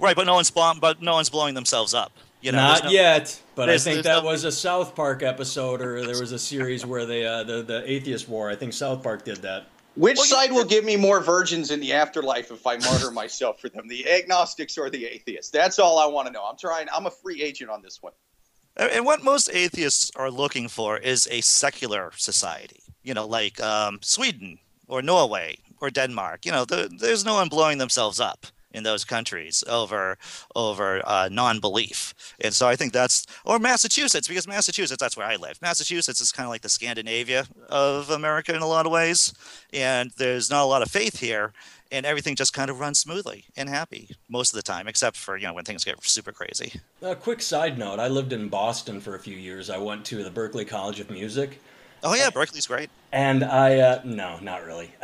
Right, 0.00 0.16
but 0.16 0.26
no 0.26 0.34
one's 0.34 0.50
but 0.50 1.00
no 1.00 1.14
one's 1.14 1.30
blowing 1.30 1.54
themselves 1.54 1.94
up. 1.94 2.12
You 2.40 2.52
know, 2.52 2.58
Not 2.58 2.84
no, 2.84 2.90
yet, 2.90 3.40
but 3.56 3.68
I 3.68 3.78
think 3.78 4.04
that 4.04 4.22
no, 4.22 4.30
was 4.30 4.44
a 4.44 4.52
South 4.52 4.94
Park 4.94 5.24
episode, 5.24 5.80
or 5.80 6.00
there 6.06 6.20
was 6.20 6.30
a 6.30 6.38
series 6.38 6.86
where 6.86 7.04
they 7.04 7.26
uh, 7.26 7.42
the 7.42 7.62
the 7.62 7.90
atheist 7.90 8.28
war. 8.28 8.48
I 8.48 8.54
think 8.54 8.72
South 8.72 9.02
Park 9.02 9.24
did 9.24 9.38
that. 9.38 9.66
Which 9.96 10.16
well, 10.16 10.26
side 10.26 10.52
will 10.52 10.64
give 10.64 10.84
me 10.84 10.94
more 10.96 11.18
virgins 11.18 11.72
in 11.72 11.80
the 11.80 11.92
afterlife 11.92 12.52
if 12.52 12.64
I 12.64 12.76
martyr 12.76 13.10
myself 13.22 13.60
for 13.60 13.68
them, 13.68 13.88
the 13.88 14.08
agnostics 14.08 14.78
or 14.78 14.88
the 14.88 15.04
atheists? 15.04 15.50
That's 15.50 15.80
all 15.80 15.98
I 15.98 16.06
want 16.06 16.28
to 16.28 16.32
know. 16.32 16.44
I'm 16.44 16.56
trying. 16.56 16.86
I'm 16.94 17.06
a 17.06 17.10
free 17.10 17.42
agent 17.42 17.70
on 17.70 17.82
this 17.82 18.00
one. 18.00 18.12
And 18.76 19.04
what 19.04 19.24
most 19.24 19.50
atheists 19.52 20.12
are 20.14 20.30
looking 20.30 20.68
for 20.68 20.96
is 20.96 21.26
a 21.32 21.40
secular 21.40 22.12
society. 22.16 22.80
You 23.02 23.14
know, 23.14 23.26
like 23.26 23.60
um, 23.60 23.98
Sweden 24.00 24.60
or 24.86 25.02
Norway 25.02 25.58
or 25.80 25.90
Denmark. 25.90 26.46
You 26.46 26.52
know, 26.52 26.64
the, 26.64 26.88
there's 27.00 27.24
no 27.24 27.34
one 27.34 27.48
blowing 27.48 27.78
themselves 27.78 28.20
up 28.20 28.46
in 28.72 28.82
those 28.82 29.04
countries 29.04 29.64
over 29.68 30.18
over 30.54 31.02
uh, 31.06 31.28
non-belief. 31.30 32.14
And 32.40 32.54
so 32.54 32.68
i 32.68 32.76
think 32.76 32.92
that's 32.92 33.26
or 33.44 33.58
massachusetts 33.58 34.28
because 34.28 34.46
massachusetts 34.46 35.00
that's 35.00 35.16
where 35.16 35.26
i 35.26 35.36
live. 35.36 35.60
Massachusetts 35.62 36.20
is 36.20 36.32
kind 36.32 36.44
of 36.46 36.50
like 36.50 36.62
the 36.62 36.68
scandinavia 36.68 37.46
of 37.68 38.10
america 38.10 38.54
in 38.54 38.62
a 38.62 38.66
lot 38.66 38.86
of 38.86 38.92
ways 38.92 39.32
and 39.72 40.10
there's 40.16 40.50
not 40.50 40.62
a 40.62 40.66
lot 40.66 40.82
of 40.82 40.90
faith 40.90 41.20
here 41.20 41.52
and 41.90 42.04
everything 42.04 42.36
just 42.36 42.52
kind 42.52 42.70
of 42.70 42.80
runs 42.80 42.98
smoothly 42.98 43.46
and 43.56 43.68
happy 43.68 44.10
most 44.28 44.52
of 44.52 44.56
the 44.56 44.62
time 44.62 44.86
except 44.86 45.16
for 45.16 45.36
you 45.36 45.46
know 45.46 45.54
when 45.54 45.64
things 45.64 45.84
get 45.84 46.02
super 46.04 46.32
crazy. 46.32 46.80
A 47.02 47.14
quick 47.16 47.42
side 47.42 47.78
note 47.78 47.98
i 47.98 48.08
lived 48.08 48.32
in 48.32 48.48
boston 48.48 49.00
for 49.00 49.14
a 49.14 49.18
few 49.18 49.36
years. 49.36 49.70
I 49.70 49.78
went 49.78 50.04
to 50.06 50.22
the 50.22 50.30
berklee 50.30 50.68
college 50.68 51.00
of 51.00 51.10
music 51.10 51.60
Oh 52.02 52.14
yeah, 52.14 52.30
Berklee's 52.30 52.66
great. 52.66 52.90
And 53.12 53.44
I 53.44 53.78
uh, 53.78 54.00
no, 54.04 54.38
not 54.40 54.64
really. 54.64 54.90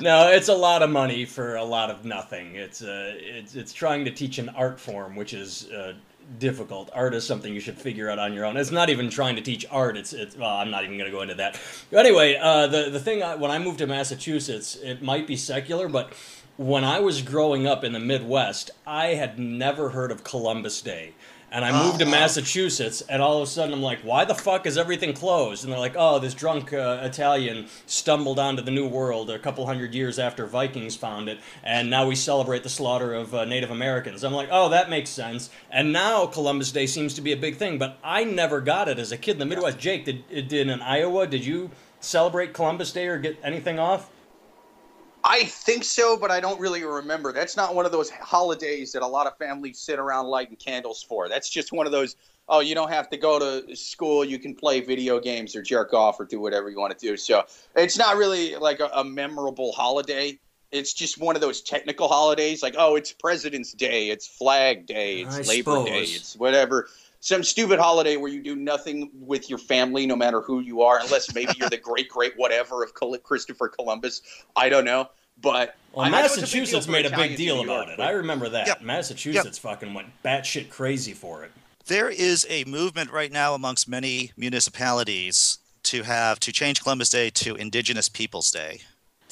no, 0.00 0.30
it's 0.30 0.48
a 0.48 0.54
lot 0.54 0.82
of 0.82 0.90
money 0.90 1.24
for 1.24 1.56
a 1.56 1.64
lot 1.64 1.90
of 1.90 2.04
nothing. 2.04 2.54
It's 2.54 2.82
uh, 2.82 3.14
it's 3.16 3.54
it's 3.54 3.72
trying 3.72 4.04
to 4.04 4.10
teach 4.10 4.38
an 4.38 4.48
art 4.50 4.78
form, 4.78 5.16
which 5.16 5.32
is 5.34 5.70
uh, 5.70 5.94
difficult. 6.38 6.90
Art 6.92 7.14
is 7.14 7.26
something 7.26 7.52
you 7.52 7.60
should 7.60 7.78
figure 7.78 8.10
out 8.10 8.18
on 8.18 8.32
your 8.32 8.44
own. 8.44 8.56
It's 8.56 8.70
not 8.70 8.90
even 8.90 9.10
trying 9.10 9.36
to 9.36 9.42
teach 9.42 9.66
art. 9.70 9.96
It's 9.96 10.12
it's. 10.12 10.36
Well, 10.36 10.50
I'm 10.50 10.70
not 10.70 10.84
even 10.84 10.98
going 10.98 11.10
to 11.10 11.16
go 11.16 11.22
into 11.22 11.34
that. 11.34 11.60
But 11.90 12.06
anyway, 12.06 12.36
uh, 12.36 12.66
the 12.66 12.90
the 12.90 13.00
thing 13.00 13.22
I, 13.22 13.34
when 13.34 13.50
I 13.50 13.58
moved 13.58 13.78
to 13.78 13.86
Massachusetts, 13.86 14.76
it 14.76 15.02
might 15.02 15.26
be 15.26 15.36
secular, 15.36 15.88
but 15.88 16.12
when 16.56 16.84
I 16.84 17.00
was 17.00 17.20
growing 17.22 17.66
up 17.66 17.84
in 17.84 17.92
the 17.92 18.00
Midwest, 18.00 18.70
I 18.86 19.08
had 19.08 19.38
never 19.38 19.90
heard 19.90 20.10
of 20.10 20.24
Columbus 20.24 20.80
Day. 20.80 21.12
And 21.56 21.64
I 21.64 21.84
moved 21.86 22.00
to 22.00 22.04
Massachusetts, 22.04 23.00
and 23.08 23.22
all 23.22 23.38
of 23.38 23.48
a 23.48 23.50
sudden 23.50 23.72
I'm 23.72 23.80
like, 23.80 24.00
why 24.00 24.26
the 24.26 24.34
fuck 24.34 24.66
is 24.66 24.76
everything 24.76 25.14
closed? 25.14 25.64
And 25.64 25.72
they're 25.72 25.80
like, 25.80 25.94
oh, 25.96 26.18
this 26.18 26.34
drunk 26.34 26.74
uh, 26.74 27.00
Italian 27.02 27.68
stumbled 27.86 28.38
onto 28.38 28.60
the 28.60 28.70
New 28.70 28.86
World 28.86 29.30
a 29.30 29.38
couple 29.38 29.64
hundred 29.64 29.94
years 29.94 30.18
after 30.18 30.44
Vikings 30.44 30.96
found 30.96 31.30
it, 31.30 31.38
and 31.64 31.88
now 31.88 32.06
we 32.06 32.14
celebrate 32.14 32.62
the 32.62 32.68
slaughter 32.68 33.14
of 33.14 33.34
uh, 33.34 33.46
Native 33.46 33.70
Americans. 33.70 34.22
I'm 34.22 34.34
like, 34.34 34.50
oh, 34.52 34.68
that 34.68 34.90
makes 34.90 35.08
sense. 35.08 35.48
And 35.70 35.94
now 35.94 36.26
Columbus 36.26 36.72
Day 36.72 36.86
seems 36.86 37.14
to 37.14 37.22
be 37.22 37.32
a 37.32 37.38
big 37.38 37.56
thing, 37.56 37.78
but 37.78 37.98
I 38.04 38.24
never 38.24 38.60
got 38.60 38.90
it 38.90 38.98
as 38.98 39.10
a 39.10 39.16
kid 39.16 39.32
in 39.32 39.38
the 39.38 39.46
Midwest. 39.46 39.78
Jake, 39.78 40.04
did, 40.04 40.28
did 40.28 40.68
in 40.68 40.82
Iowa, 40.82 41.26
did 41.26 41.42
you 41.42 41.70
celebrate 42.00 42.52
Columbus 42.52 42.92
Day 42.92 43.06
or 43.06 43.18
get 43.18 43.38
anything 43.42 43.78
off? 43.78 44.10
I 45.28 45.44
think 45.44 45.82
so, 45.82 46.16
but 46.16 46.30
I 46.30 46.38
don't 46.38 46.60
really 46.60 46.84
remember. 46.84 47.32
That's 47.32 47.56
not 47.56 47.74
one 47.74 47.84
of 47.84 47.90
those 47.90 48.10
holidays 48.10 48.92
that 48.92 49.02
a 49.02 49.06
lot 49.06 49.26
of 49.26 49.36
families 49.36 49.80
sit 49.80 49.98
around 49.98 50.26
lighting 50.26 50.56
candles 50.56 51.02
for. 51.02 51.28
That's 51.28 51.50
just 51.50 51.72
one 51.72 51.84
of 51.84 51.90
those, 51.90 52.14
oh, 52.48 52.60
you 52.60 52.76
don't 52.76 52.90
have 52.90 53.10
to 53.10 53.16
go 53.16 53.40
to 53.40 53.74
school. 53.74 54.24
You 54.24 54.38
can 54.38 54.54
play 54.54 54.80
video 54.80 55.18
games 55.18 55.56
or 55.56 55.62
jerk 55.62 55.92
off 55.92 56.20
or 56.20 56.26
do 56.26 56.38
whatever 56.38 56.70
you 56.70 56.78
want 56.78 56.96
to 56.96 57.06
do. 57.06 57.16
So 57.16 57.44
it's 57.74 57.98
not 57.98 58.16
really 58.16 58.54
like 58.54 58.78
a, 58.78 58.88
a 58.94 59.02
memorable 59.02 59.72
holiday. 59.72 60.38
It's 60.70 60.92
just 60.92 61.18
one 61.18 61.34
of 61.34 61.42
those 61.42 61.60
technical 61.60 62.06
holidays, 62.06 62.62
like, 62.62 62.76
oh, 62.78 62.94
it's 62.94 63.10
President's 63.12 63.72
Day, 63.72 64.10
it's 64.10 64.28
Flag 64.28 64.86
Day, 64.86 65.22
it's 65.22 65.36
I 65.36 65.42
Labor 65.42 65.72
suppose. 65.72 65.86
Day, 65.86 66.02
it's 66.02 66.36
whatever. 66.36 66.88
Some 67.18 67.42
stupid 67.42 67.80
holiday 67.80 68.16
where 68.16 68.30
you 68.30 68.42
do 68.42 68.54
nothing 68.54 69.10
with 69.14 69.50
your 69.50 69.58
family, 69.58 70.06
no 70.06 70.14
matter 70.14 70.40
who 70.40 70.60
you 70.60 70.82
are, 70.82 71.00
unless 71.00 71.34
maybe 71.34 71.52
you're 71.56 71.70
the 71.70 71.76
great, 71.82 72.08
great 72.08 72.34
whatever 72.36 72.84
of 72.84 72.94
Christopher 72.94 73.68
Columbus. 73.68 74.22
I 74.54 74.68
don't 74.68 74.84
know. 74.84 75.08
But 75.40 75.76
Well, 75.92 76.06
I 76.06 76.10
know 76.10 76.18
it's 76.24 76.36
a 76.36 76.40
Massachusetts 76.40 76.88
made 76.88 77.04
a 77.04 77.08
Italians 77.08 77.30
big 77.32 77.46
deal 77.46 77.56
New 77.56 77.64
about 77.64 77.74
York, 77.74 77.88
it. 77.90 77.96
but- 77.98 78.06
I 78.08 78.10
remember 78.12 78.48
that. 78.48 78.66
Yep. 78.66 78.82
Massachusetts 78.82 79.58
fucking 79.58 79.94
went 79.94 80.08
batshit 80.24 80.70
crazy 80.70 81.12
for 81.12 81.44
it. 81.44 81.52
There 81.86 82.10
is 82.10 82.46
a 82.50 82.64
movement 82.64 83.12
right 83.12 83.30
now 83.30 83.54
amongst 83.54 83.88
many 83.88 84.32
municipalities 84.36 85.58
to 85.84 86.02
have 86.02 86.40
to 86.40 86.52
change 86.52 86.82
Columbus 86.82 87.10
Day 87.10 87.30
to 87.30 87.54
Indigenous 87.54 88.08
Peoples 88.08 88.50
Day. 88.50 88.80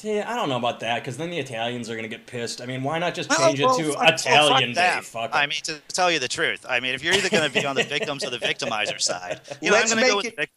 Yeah, 0.01 0.31
I 0.31 0.35
don't 0.35 0.49
know 0.49 0.57
about 0.57 0.81
that 0.81 0.99
because 1.01 1.17
then 1.17 1.31
the 1.31 1.39
Italians 1.39 1.89
are 1.89 1.95
gonna 1.95 2.07
get 2.07 2.27
pissed. 2.27 2.61
I 2.61 2.65
mean, 2.65 2.83
why 2.83 2.99
not 2.99 3.15
just 3.15 3.31
oh, 3.31 3.35
change 3.47 3.59
well, 3.59 3.75
it 3.79 3.83
to 3.83 3.89
well, 3.97 4.13
Italian 4.13 4.75
fuck 4.75 4.95
Day? 4.95 5.01
Fuck 5.01 5.29
I 5.33 5.45
mean, 5.47 5.59
to 5.63 5.79
tell 5.91 6.11
you 6.11 6.19
the 6.19 6.27
truth, 6.27 6.65
I 6.67 6.79
mean, 6.79 6.93
if 6.93 7.03
you're 7.03 7.13
either 7.13 7.29
going 7.29 7.49
to 7.49 7.53
be 7.53 7.65
on 7.65 7.75
the 7.75 7.83
victims 7.83 8.23
or 8.23 8.29
the 8.29 8.37
victimizer 8.37 9.01
side, 9.01 9.41
you 9.61 9.71
know, 9.71 9.77
Let's 9.77 9.91
I'm 9.91 9.97
going 9.97 10.07
to 10.07 10.11
go 10.11 10.15
make 10.17 10.23
with 10.23 10.25
it- 10.25 10.35
the 10.35 10.41
victims. 10.43 10.51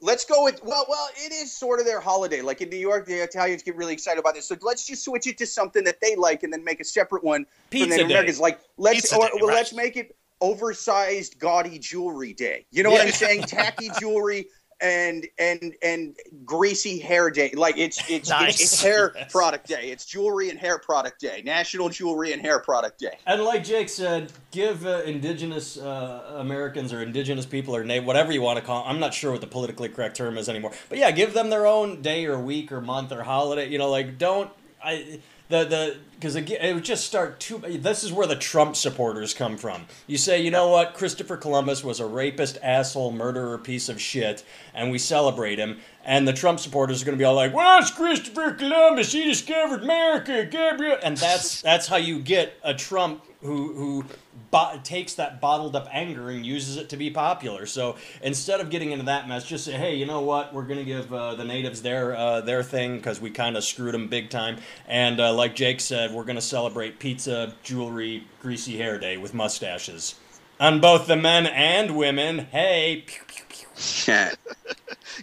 Let's 0.00 0.24
go 0.24 0.44
with 0.44 0.62
well, 0.64 0.86
well. 0.88 1.08
It 1.16 1.32
is 1.32 1.56
sort 1.56 1.80
of 1.80 1.86
their 1.86 2.00
holiday. 2.00 2.40
Like 2.40 2.60
in 2.60 2.68
New 2.68 2.76
York, 2.76 3.06
the 3.06 3.22
Italians 3.22 3.62
get 3.62 3.76
really 3.76 3.92
excited 3.92 4.18
about 4.20 4.34
this. 4.34 4.48
So 4.48 4.56
let's 4.62 4.86
just 4.86 5.04
switch 5.04 5.26
it 5.26 5.38
to 5.38 5.46
something 5.46 5.84
that 5.84 6.00
they 6.00 6.16
like, 6.16 6.42
and 6.42 6.52
then 6.52 6.64
make 6.64 6.80
a 6.80 6.84
separate 6.84 7.24
one 7.24 7.44
for 7.44 7.50
the 7.70 7.78
Pizza 7.78 7.90
Native 7.90 8.08
Day. 8.08 8.14
Americans. 8.14 8.40
Like 8.40 8.60
let's 8.76 9.00
Pizza 9.00 9.16
or, 9.16 9.26
Day, 9.26 9.30
well, 9.34 9.48
right. 9.48 9.54
let's 9.54 9.72
make 9.72 9.96
it 9.96 10.16
oversized, 10.40 11.38
gaudy 11.38 11.78
jewelry 11.78 12.32
day. 12.32 12.66
You 12.70 12.82
know 12.82 12.90
what 12.90 13.00
I'm 13.00 13.12
saying? 13.12 13.42
Tacky 13.42 13.90
jewelry 14.00 14.46
and 14.80 15.26
and 15.38 15.74
and 15.82 16.16
greasy 16.44 16.98
hair 16.98 17.30
day. 17.30 17.50
Like 17.54 17.76
it's 17.78 17.98
it's 18.08 18.28
Nice. 18.30 18.54
it's, 18.60 18.72
it's 18.74 18.82
hair 18.82 19.12
Yes. 19.14 19.32
product 19.32 19.66
day. 19.66 19.90
It's 19.90 20.04
jewelry 20.06 20.50
and 20.50 20.58
hair 20.58 20.78
product 20.78 21.20
day. 21.20 21.42
National 21.44 21.88
Jewelry 21.88 22.32
and 22.32 22.40
Hair 22.42 22.60
Product 22.60 22.98
Day. 22.98 23.18
And 23.26 23.42
like 23.42 23.64
Jake 23.64 23.88
said, 23.88 24.32
give 24.50 24.86
uh, 24.86 25.02
indigenous 25.04 25.76
uh, 25.78 26.34
Americans 26.38 26.92
or 26.92 27.02
indigenous 27.02 27.46
people 27.46 27.74
or 27.74 27.82
na- 27.84 28.02
whatever 28.02 28.32
you 28.32 28.42
want 28.42 28.58
to 28.58 28.64
call. 28.64 28.82
Them. 28.84 28.92
I'm 28.92 29.00
not 29.00 29.14
sure 29.14 29.32
what 29.32 29.40
the 29.40 29.46
politically 29.46 29.88
correct 29.88 30.16
term 30.16 30.38
is 30.38 30.48
anymore. 30.48 30.72
But 30.88 30.98
yeah, 30.98 31.10
give 31.10 31.34
them 31.34 31.50
their 31.50 31.66
own 31.66 32.02
day 32.02 32.26
or 32.26 32.38
week 32.38 32.70
or 32.70 32.80
month 32.80 33.10
or 33.12 33.22
holiday. 33.24 33.68
You 33.68 33.78
know, 33.78 33.90
like 33.90 34.18
don't 34.18 34.50
I 34.82 35.20
the 35.48 35.64
the 35.64 35.96
because 36.14 36.34
it 36.34 36.74
would 36.74 36.84
just 36.84 37.06
start 37.06 37.38
too. 37.38 37.58
This 37.58 38.02
is 38.02 38.12
where 38.12 38.26
the 38.26 38.34
Trump 38.34 38.74
supporters 38.74 39.34
come 39.34 39.56
from. 39.56 39.86
You 40.08 40.18
say, 40.18 40.42
you 40.42 40.50
know 40.50 40.68
what, 40.68 40.94
Christopher 40.94 41.36
Columbus 41.36 41.84
was 41.84 42.00
a 42.00 42.06
rapist, 42.06 42.58
asshole, 42.60 43.12
murderer, 43.12 43.56
piece 43.56 43.88
of 43.88 44.00
shit, 44.00 44.44
and 44.74 44.90
we 44.90 44.98
celebrate 44.98 45.60
him. 45.60 45.78
And 46.08 46.26
the 46.26 46.32
Trump 46.32 46.58
supporters 46.58 47.02
are 47.02 47.04
going 47.04 47.18
to 47.18 47.20
be 47.20 47.24
all 47.26 47.34
like, 47.34 47.52
"Well, 47.52 47.80
it's 47.80 47.90
Christopher 47.90 48.52
Columbus. 48.52 49.12
He 49.12 49.24
discovered 49.24 49.82
America, 49.82 50.46
Gabriel." 50.46 50.96
And 51.02 51.18
that's 51.18 51.60
that's 51.68 51.86
how 51.86 51.96
you 51.96 52.18
get 52.18 52.54
a 52.64 52.72
Trump 52.72 53.22
who 53.42 53.74
who 53.74 54.04
bo- 54.50 54.80
takes 54.82 55.12
that 55.16 55.38
bottled 55.38 55.76
up 55.76 55.86
anger 55.92 56.30
and 56.30 56.46
uses 56.46 56.78
it 56.78 56.88
to 56.88 56.96
be 56.96 57.10
popular. 57.10 57.66
So 57.66 57.96
instead 58.22 58.60
of 58.60 58.70
getting 58.70 58.90
into 58.90 59.04
that 59.04 59.28
mess, 59.28 59.44
just 59.44 59.66
say, 59.66 59.72
"Hey, 59.72 59.96
you 59.96 60.06
know 60.06 60.22
what? 60.22 60.54
We're 60.54 60.62
going 60.62 60.78
to 60.78 60.84
give 60.86 61.12
uh, 61.12 61.34
the 61.34 61.44
natives 61.44 61.82
their 61.82 62.16
uh, 62.16 62.40
their 62.40 62.62
thing 62.62 62.96
because 62.96 63.20
we 63.20 63.30
kind 63.30 63.58
of 63.58 63.62
screwed 63.62 63.92
them 63.92 64.08
big 64.08 64.30
time." 64.30 64.56
And 64.86 65.20
uh, 65.20 65.34
like 65.34 65.54
Jake 65.54 65.78
said, 65.78 66.14
we're 66.14 66.24
going 66.24 66.36
to 66.36 66.40
celebrate 66.40 66.98
pizza, 66.98 67.52
jewelry, 67.62 68.24
greasy 68.40 68.78
hair 68.78 68.98
day 68.98 69.18
with 69.18 69.34
mustaches 69.34 70.14
on 70.60 70.80
both 70.80 71.06
the 71.06 71.16
men 71.16 71.46
and 71.46 71.96
women. 71.96 72.38
Hey. 72.38 73.04
Pew, 73.06 73.22
pew, 73.26 73.44
pew. 73.48 73.68
Yeah. 74.06 74.32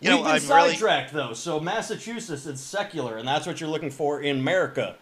You 0.01 0.10
know, 0.10 0.18
We've 0.18 0.25
been 0.25 0.51
I'm 0.51 0.58
really- 0.58 0.70
sidetracked 0.72 1.13
though. 1.13 1.32
So 1.34 1.58
Massachusetts 1.60 2.46
is 2.46 2.60
secular, 2.60 3.15
and 3.18 3.25
that's 3.25 3.48
what 3.48 3.62
you're 3.62 3.70
looking 3.70 3.92
for 3.92 4.20
in 4.20 4.39
America. 4.39 4.98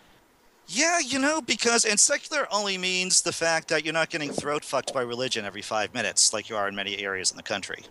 Yeah, 0.68 1.00
you 1.00 1.18
know, 1.18 1.42
because 1.42 1.84
and 1.84 2.00
secular 2.00 2.48
only 2.52 2.78
means 2.78 3.24
the 3.24 3.32
fact 3.34 3.70
that 3.70 3.84
you're 3.84 3.94
not 3.94 4.12
getting 4.12 4.32
throat 4.32 4.64
fucked 4.64 4.94
by 4.94 5.02
religion 5.02 5.46
every 5.46 5.64
five 5.64 5.96
minutes 5.96 6.32
like 6.32 6.48
you 6.48 6.56
are 6.56 6.68
in 6.68 6.76
many 6.76 7.00
areas 7.00 7.32
in 7.32 7.38
the 7.38 7.44
country. 7.44 7.84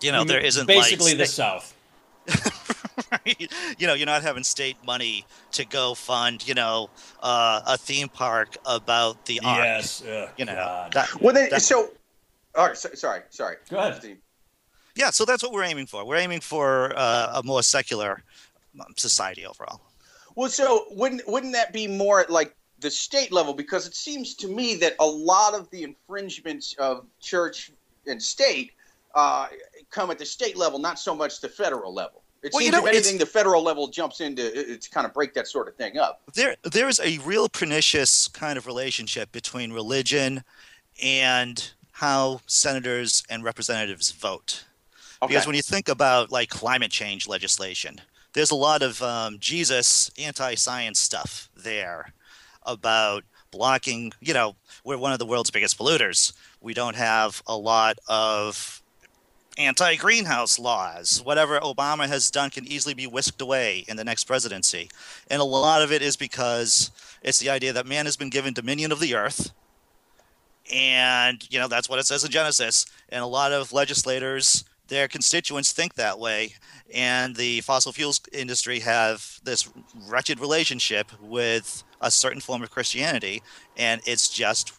You 0.00 0.10
know, 0.10 0.24
there 0.24 0.40
isn't 0.40 0.66
basically 0.66 1.12
like, 1.12 1.18
the 1.18 1.26
South. 1.26 1.74
right? 3.12 3.50
You 3.78 3.86
know, 3.86 3.94
you're 3.94 4.06
not 4.06 4.22
having 4.22 4.44
state 4.44 4.76
money 4.86 5.24
to 5.52 5.64
go 5.66 5.94
fund, 5.94 6.46
you 6.46 6.54
know, 6.54 6.90
uh, 7.22 7.60
a 7.66 7.76
theme 7.76 8.08
park 8.08 8.56
about 8.66 9.24
the 9.26 9.40
ark. 9.44 9.64
Yes. 9.64 10.02
Ugh, 10.06 10.28
You 10.36 10.44
know, 10.44 10.54
God. 10.54 10.92
that, 10.92 11.20
Well, 11.20 11.34
then, 11.34 11.48
that- 11.50 11.62
so. 11.62 11.90
All 12.56 12.68
right. 12.68 12.76
So, 12.76 12.88
sorry. 12.94 13.22
Sorry. 13.30 13.56
Go 13.68 13.78
ahead. 13.78 13.96
Steve. 13.96 14.18
yeah. 14.94 15.10
So 15.10 15.24
that's 15.24 15.42
what 15.42 15.52
we're 15.52 15.64
aiming 15.64 15.86
for. 15.86 16.04
We're 16.06 16.16
aiming 16.18 16.40
for 16.40 16.92
uh, 16.96 17.40
a 17.40 17.42
more 17.42 17.62
secular 17.64 18.22
um, 18.80 18.92
society 18.96 19.44
overall. 19.44 19.80
Well, 20.36 20.48
so 20.48 20.86
wouldn't 20.90 21.22
wouldn't 21.28 21.52
that 21.54 21.72
be 21.72 21.86
more 21.88 22.20
at 22.20 22.30
like 22.30 22.54
the 22.80 22.90
state 22.90 23.32
level? 23.32 23.54
Because 23.54 23.86
it 23.86 23.94
seems 23.94 24.34
to 24.36 24.48
me 24.48 24.74
that 24.76 24.94
a 25.00 25.06
lot 25.06 25.54
of 25.54 25.70
the 25.70 25.82
infringements 25.84 26.74
of 26.78 27.06
church 27.20 27.70
and 28.06 28.20
state 28.22 28.72
uh, 29.14 29.46
come 29.90 30.10
at 30.10 30.18
the 30.18 30.26
state 30.26 30.56
level, 30.56 30.78
not 30.80 30.98
so 30.98 31.14
much 31.14 31.40
the 31.40 31.48
federal 31.48 31.94
level. 31.94 32.22
It 32.44 32.52
Well, 32.52 32.62
you 32.62 32.70
know, 32.70 32.84
if 32.84 32.92
anything, 32.92 33.16
the 33.16 33.26
federal 33.26 33.62
level 33.62 33.88
jumps 33.88 34.20
into 34.20 34.72
it 34.72 34.82
to 34.82 34.90
kind 34.90 35.06
of 35.06 35.14
break 35.14 35.32
that 35.32 35.48
sort 35.48 35.66
of 35.66 35.76
thing 35.76 35.96
up. 35.96 36.20
there 36.34 36.56
there 36.62 36.88
is 36.88 37.00
a 37.00 37.18
real 37.18 37.48
pernicious 37.48 38.28
kind 38.28 38.58
of 38.58 38.66
relationship 38.66 39.32
between 39.32 39.72
religion 39.72 40.44
and 41.02 41.72
how 41.92 42.40
senators 42.46 43.22
and 43.30 43.42
representatives 43.44 44.12
vote. 44.12 44.64
Okay. 45.22 45.32
Because 45.32 45.46
when 45.46 45.56
you 45.56 45.62
think 45.62 45.88
about 45.88 46.30
like 46.30 46.50
climate 46.50 46.90
change 46.90 47.26
legislation, 47.26 47.98
there's 48.34 48.50
a 48.50 48.56
lot 48.56 48.82
of 48.82 49.00
um, 49.00 49.38
Jesus 49.38 50.10
anti-science 50.18 51.00
stuff 51.00 51.48
there 51.56 52.12
about 52.64 53.24
blocking. 53.50 54.12
You 54.20 54.34
know, 54.34 54.56
we're 54.84 54.98
one 54.98 55.12
of 55.12 55.18
the 55.18 55.26
world's 55.26 55.50
biggest 55.50 55.78
polluters. 55.78 56.34
We 56.60 56.74
don't 56.74 56.96
have 56.96 57.42
a 57.46 57.56
lot 57.56 57.98
of 58.06 58.82
anti-greenhouse 59.56 60.58
laws. 60.58 61.20
Whatever 61.24 61.58
Obama 61.60 62.06
has 62.08 62.30
done 62.30 62.50
can 62.50 62.66
easily 62.66 62.94
be 62.94 63.06
whisked 63.06 63.40
away 63.40 63.84
in 63.88 63.96
the 63.96 64.04
next 64.04 64.24
presidency, 64.24 64.90
and 65.30 65.40
a 65.40 65.44
lot 65.44 65.82
of 65.82 65.92
it 65.92 66.02
is 66.02 66.16
because 66.16 66.90
it's 67.22 67.38
the 67.38 67.50
idea 67.50 67.72
that 67.72 67.86
man 67.86 68.04
has 68.06 68.16
been 68.16 68.30
given 68.30 68.52
dominion 68.52 68.92
of 68.92 69.00
the 69.00 69.14
earth. 69.14 69.52
And 70.72 71.46
you 71.52 71.58
know 71.58 71.68
that's 71.68 71.88
what 71.90 71.98
it 71.98 72.06
says 72.06 72.24
in 72.24 72.30
genesis. 72.30 72.86
And 73.10 73.22
a 73.22 73.26
lot 73.26 73.52
of 73.52 73.72
legislators 73.72 74.64
their 74.88 75.08
constituents 75.08 75.72
think 75.72 75.94
that 75.94 76.18
way. 76.18 76.54
And 76.92 77.36
the 77.36 77.60
fossil 77.62 77.92
fuels 77.92 78.20
industry 78.32 78.80
have 78.80 79.40
this 79.44 79.68
wretched 80.08 80.40
relationship 80.40 81.10
with 81.22 81.82
a 82.00 82.10
certain 82.10 82.40
form 82.40 82.62
of 82.62 82.70
christianity. 82.70 83.42
And 83.76 84.00
it's 84.06 84.28
just 84.28 84.72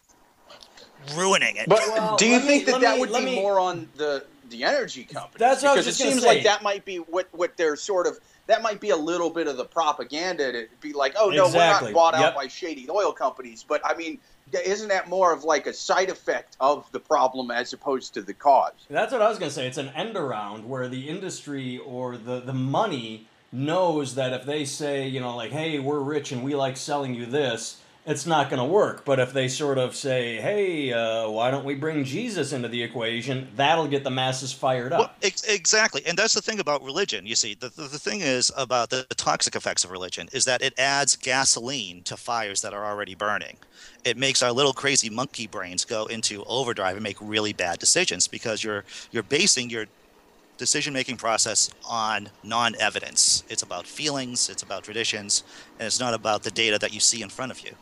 ruining 1.14 1.56
it. 1.56 1.68
But 1.68 1.80
Well, 1.88 2.16
do 2.16 2.26
you 2.26 2.32
let 2.32 2.42
me- 2.42 2.48
think 2.48 2.66
that 2.66 2.80
that 2.80 2.94
me- 2.94 3.00
would 3.00 3.10
let 3.10 3.20
be 3.20 3.26
me- 3.26 3.34
more 3.36 3.58
on 3.60 3.88
the 3.96 4.24
the 4.50 4.64
energy 4.64 5.04
companies? 5.04 5.38
That's 5.38 5.62
what 5.62 5.72
I 5.72 5.74
was 5.76 5.84
because 5.84 5.98
just 5.98 6.00
it 6.00 6.10
seems 6.10 6.22
say. 6.22 6.28
like 6.28 6.42
that 6.44 6.62
might 6.62 6.84
be 6.84 6.96
what 6.98 7.28
what 7.32 7.56
they're 7.56 7.76
sort 7.76 8.06
of 8.06 8.18
that 8.46 8.62
might 8.62 8.80
be 8.80 8.90
a 8.90 8.96
little 8.96 9.30
bit 9.30 9.48
of 9.48 9.56
the 9.56 9.64
propaganda 9.64 10.52
to 10.52 10.66
be 10.80 10.92
like, 10.92 11.14
oh 11.18 11.30
no, 11.30 11.46
Exactly. 11.46 11.88
we're 11.88 11.92
not 11.92 11.94
bought 11.94 12.14
out 12.14 12.20
Yep. 12.20 12.34
by 12.36 12.48
shady 12.48 12.88
oil 12.88 13.12
companies. 13.12 13.64
But 13.66 13.80
I 13.84 13.94
mean, 13.94 14.18
isn't 14.52 14.88
that 14.88 15.08
more 15.08 15.32
of 15.32 15.42
like 15.44 15.66
a 15.66 15.72
side 15.72 16.10
effect 16.10 16.56
of 16.60 16.90
the 16.92 17.00
problem 17.00 17.50
as 17.50 17.72
opposed 17.72 18.14
to 18.14 18.22
the 18.22 18.34
cause? 18.34 18.72
That's 18.88 19.12
what 19.12 19.22
I 19.22 19.28
was 19.28 19.38
gonna 19.38 19.50
say. 19.50 19.66
It's 19.66 19.78
an 19.78 19.88
end 19.96 20.16
around 20.16 20.68
where 20.68 20.88
the 20.88 21.08
industry 21.08 21.78
or 21.78 22.16
the 22.16 22.40
the 22.40 22.52
money 22.54 23.26
knows 23.52 24.16
that 24.16 24.32
if 24.32 24.44
they 24.44 24.64
say, 24.64 25.06
you 25.08 25.20
know, 25.20 25.34
like, 25.36 25.50
hey, 25.52 25.78
we're 25.78 26.00
rich 26.00 26.30
and 26.32 26.42
we 26.42 26.54
like 26.54 26.76
selling 26.76 27.14
you 27.14 27.24
this, 27.26 27.80
it's 28.06 28.24
not 28.24 28.48
going 28.48 28.60
to 28.60 28.64
work. 28.64 29.04
But 29.04 29.18
if 29.18 29.32
they 29.32 29.48
sort 29.48 29.78
of 29.78 29.96
say, 29.96 30.36
"Hey, 30.40 30.92
uh, 30.92 31.28
why 31.28 31.50
don't 31.50 31.64
we 31.64 31.74
bring 31.74 32.04
Jesus 32.04 32.52
into 32.52 32.68
the 32.68 32.82
equation?" 32.82 33.48
That'll 33.56 33.88
get 33.88 34.04
the 34.04 34.10
masses 34.10 34.52
fired 34.52 34.92
up. 34.92 34.98
Well, 34.98 35.10
ex- 35.22 35.42
exactly, 35.42 36.02
and 36.06 36.16
that's 36.16 36.34
the 36.34 36.42
thing 36.42 36.60
about 36.60 36.82
religion. 36.84 37.26
You 37.26 37.34
see, 37.34 37.54
the, 37.54 37.68
the, 37.68 37.82
the 37.82 37.98
thing 37.98 38.20
is 38.20 38.52
about 38.56 38.90
the, 38.90 39.06
the 39.08 39.14
toxic 39.14 39.56
effects 39.56 39.84
of 39.84 39.90
religion 39.90 40.28
is 40.32 40.44
that 40.44 40.62
it 40.62 40.78
adds 40.78 41.16
gasoline 41.16 42.02
to 42.04 42.16
fires 42.16 42.62
that 42.62 42.72
are 42.72 42.86
already 42.86 43.14
burning. 43.14 43.56
It 44.04 44.16
makes 44.16 44.42
our 44.42 44.52
little 44.52 44.72
crazy 44.72 45.10
monkey 45.10 45.48
brains 45.48 45.84
go 45.84 46.06
into 46.06 46.44
overdrive 46.44 46.96
and 46.96 47.02
make 47.02 47.16
really 47.20 47.52
bad 47.52 47.78
decisions 47.78 48.28
because 48.28 48.62
you're 48.62 48.84
you're 49.10 49.24
basing 49.24 49.68
your 49.68 49.86
decision 50.58 50.92
making 50.92 51.16
process 51.16 51.70
on 51.88 52.30
non 52.42 52.74
evidence. 52.80 53.42
It's 53.48 53.62
about 53.62 53.86
feelings, 53.86 54.48
it's 54.48 54.62
about 54.62 54.84
traditions, 54.84 55.42
and 55.78 55.86
it's 55.86 56.00
not 56.00 56.14
about 56.14 56.44
the 56.44 56.50
data 56.50 56.78
that 56.78 56.94
you 56.94 57.00
see 57.00 57.22
in 57.22 57.28
front 57.28 57.52
of 57.52 57.60
you. 57.60 57.72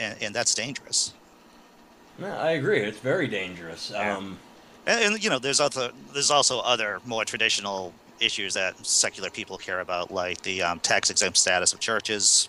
And, 0.00 0.16
and 0.22 0.34
that's 0.34 0.54
dangerous. 0.54 1.12
Yeah, 2.18 2.36
I 2.36 2.52
agree. 2.52 2.80
It's 2.80 2.98
very 2.98 3.28
dangerous. 3.28 3.90
Yeah. 3.92 4.16
Um, 4.16 4.38
And, 4.86 5.04
and, 5.04 5.24
you 5.24 5.30
know, 5.30 5.38
there's 5.38 5.60
other 5.60 5.90
there's 6.12 6.30
also 6.30 6.58
other 6.60 7.00
more 7.04 7.24
traditional 7.24 7.92
issues 8.18 8.54
that 8.54 8.74
secular 8.84 9.30
people 9.30 9.56
care 9.58 9.80
about, 9.80 10.10
like 10.10 10.40
the 10.42 10.62
um, 10.62 10.80
tax 10.80 11.10
exempt 11.10 11.36
status 11.38 11.72
of 11.72 11.80
churches. 11.80 12.48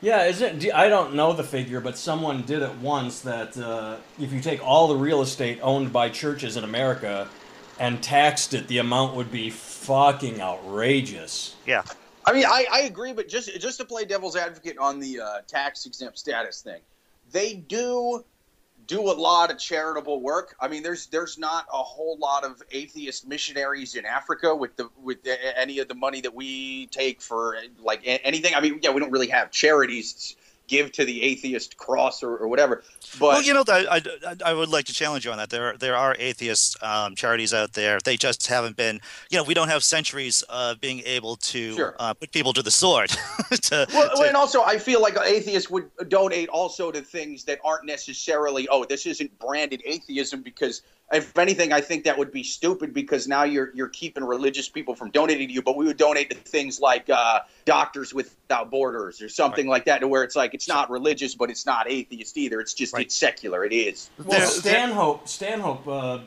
yeah, 0.00 0.24
is 0.24 0.40
it? 0.42 0.72
I 0.74 0.88
don't 0.88 1.14
know 1.14 1.32
the 1.32 1.44
figure, 1.44 1.80
but 1.80 1.96
someone 1.96 2.42
did 2.42 2.62
it 2.62 2.74
once 2.76 3.20
that 3.20 3.56
uh, 3.56 3.96
if 4.18 4.32
you 4.32 4.40
take 4.40 4.62
all 4.66 4.88
the 4.88 4.96
real 4.96 5.22
estate 5.22 5.58
owned 5.62 5.92
by 5.92 6.10
churches 6.10 6.56
in 6.56 6.64
America 6.64 7.28
and 7.78 8.02
taxed 8.02 8.54
it, 8.54 8.68
the 8.68 8.78
amount 8.78 9.14
would 9.16 9.30
be 9.30 9.50
fucking 9.50 10.40
outrageous. 10.40 11.56
Yeah, 11.66 11.82
I 12.26 12.32
mean, 12.32 12.44
I, 12.44 12.66
I 12.72 12.80
agree, 12.80 13.12
but 13.12 13.28
just 13.28 13.60
just 13.60 13.78
to 13.78 13.84
play 13.84 14.04
devil's 14.04 14.36
advocate 14.36 14.78
on 14.78 14.98
the 14.98 15.20
uh, 15.20 15.40
tax 15.46 15.86
exempt 15.86 16.18
status 16.18 16.60
thing, 16.60 16.80
they 17.30 17.54
do 17.54 18.24
do 18.86 19.00
a 19.00 19.12
lot 19.12 19.50
of 19.50 19.58
charitable 19.58 20.20
work. 20.20 20.56
I 20.60 20.68
mean, 20.68 20.82
there's 20.82 21.06
there's 21.06 21.38
not 21.38 21.66
a 21.72 21.82
whole 21.82 22.18
lot 22.18 22.44
of 22.44 22.62
atheist 22.72 23.26
missionaries 23.28 23.94
in 23.94 24.04
Africa 24.04 24.54
with 24.54 24.76
the 24.76 24.88
with 25.00 25.22
the, 25.22 25.36
any 25.58 25.78
of 25.78 25.86
the 25.86 25.94
money 25.94 26.20
that 26.20 26.34
we 26.34 26.86
take 26.86 27.22
for 27.22 27.56
like 27.78 28.00
anything. 28.04 28.54
I 28.54 28.60
mean, 28.60 28.80
yeah, 28.82 28.90
we 28.90 29.00
don't 29.00 29.12
really 29.12 29.28
have 29.28 29.50
charities 29.50 30.36
give 30.68 30.92
to 30.92 31.04
the 31.04 31.22
atheist 31.22 31.76
cross 31.76 32.22
or, 32.22 32.36
or 32.36 32.48
whatever. 32.48 32.82
But 33.18 33.26
well, 33.26 33.42
you 33.42 33.54
know, 33.54 33.64
I, 33.68 34.00
I, 34.26 34.36
I 34.50 34.52
would 34.52 34.68
like 34.68 34.84
to 34.86 34.92
challenge 34.92 35.24
you 35.24 35.30
on 35.30 35.38
that. 35.38 35.50
There, 35.50 35.76
there 35.76 35.96
are 35.96 36.16
atheist 36.18 36.82
um, 36.82 37.14
charities 37.14 37.54
out 37.54 37.72
there. 37.74 37.98
They 38.04 38.16
just 38.16 38.46
haven't 38.46 38.76
been, 38.76 39.00
you 39.30 39.38
know, 39.38 39.44
we 39.44 39.54
don't 39.54 39.68
have 39.68 39.82
centuries 39.84 40.42
of 40.48 40.80
being 40.80 41.00
able 41.06 41.36
to 41.36 41.74
Sure. 41.74 41.96
uh, 41.98 42.14
put 42.14 42.32
people 42.32 42.52
to 42.52 42.62
the 42.62 42.70
sword. 42.70 43.10
to, 43.50 43.86
Well, 43.92 44.16
to- 44.16 44.22
and 44.24 44.36
also, 44.36 44.62
I 44.62 44.78
feel 44.78 45.00
like 45.00 45.16
atheists 45.24 45.70
would 45.70 45.90
donate 46.08 46.48
also 46.48 46.90
to 46.90 47.00
things 47.00 47.44
that 47.44 47.58
aren't 47.64 47.84
necessarily, 47.86 48.68
oh, 48.68 48.84
this 48.84 49.06
isn't 49.06 49.38
branded 49.38 49.82
atheism 49.84 50.42
because, 50.42 50.82
if 51.12 51.36
anything, 51.38 51.72
I 51.72 51.80
think 51.80 52.04
that 52.04 52.18
would 52.18 52.32
be 52.32 52.42
stupid 52.42 52.92
because 52.92 53.28
now 53.28 53.44
you're 53.44 53.70
you're 53.74 53.88
keeping 53.88 54.24
religious 54.24 54.68
people 54.68 54.94
from 54.94 55.10
donating 55.10 55.46
to 55.48 55.54
you. 55.54 55.62
But 55.62 55.76
we 55.76 55.84
would 55.86 55.96
donate 55.96 56.30
to 56.30 56.36
things 56.36 56.80
like 56.80 57.08
uh, 57.08 57.40
Doctors 57.64 58.12
Without 58.12 58.70
Borders 58.70 59.22
or 59.22 59.28
something 59.28 59.68
like 59.68 59.84
that, 59.84 60.00
to 60.00 60.08
where 60.08 60.24
it's 60.24 60.34
like 60.34 60.52
it's 60.52 60.66
not 60.68 60.90
religious, 60.90 61.34
but 61.34 61.48
it's 61.50 61.64
not 61.64 61.88
atheist 61.88 62.36
either. 62.36 62.60
It's 62.60 62.74
just 62.74 62.92
Right. 62.92 63.06
it's 63.06 63.14
secular. 63.14 63.64
It 63.64 63.72
is. 63.72 64.10
Well, 64.18 64.30
There- 64.30 64.38
there- 64.40 64.48
Stanhope, 64.48 65.28
Stanhope 65.28 65.86
uh, 65.86 66.18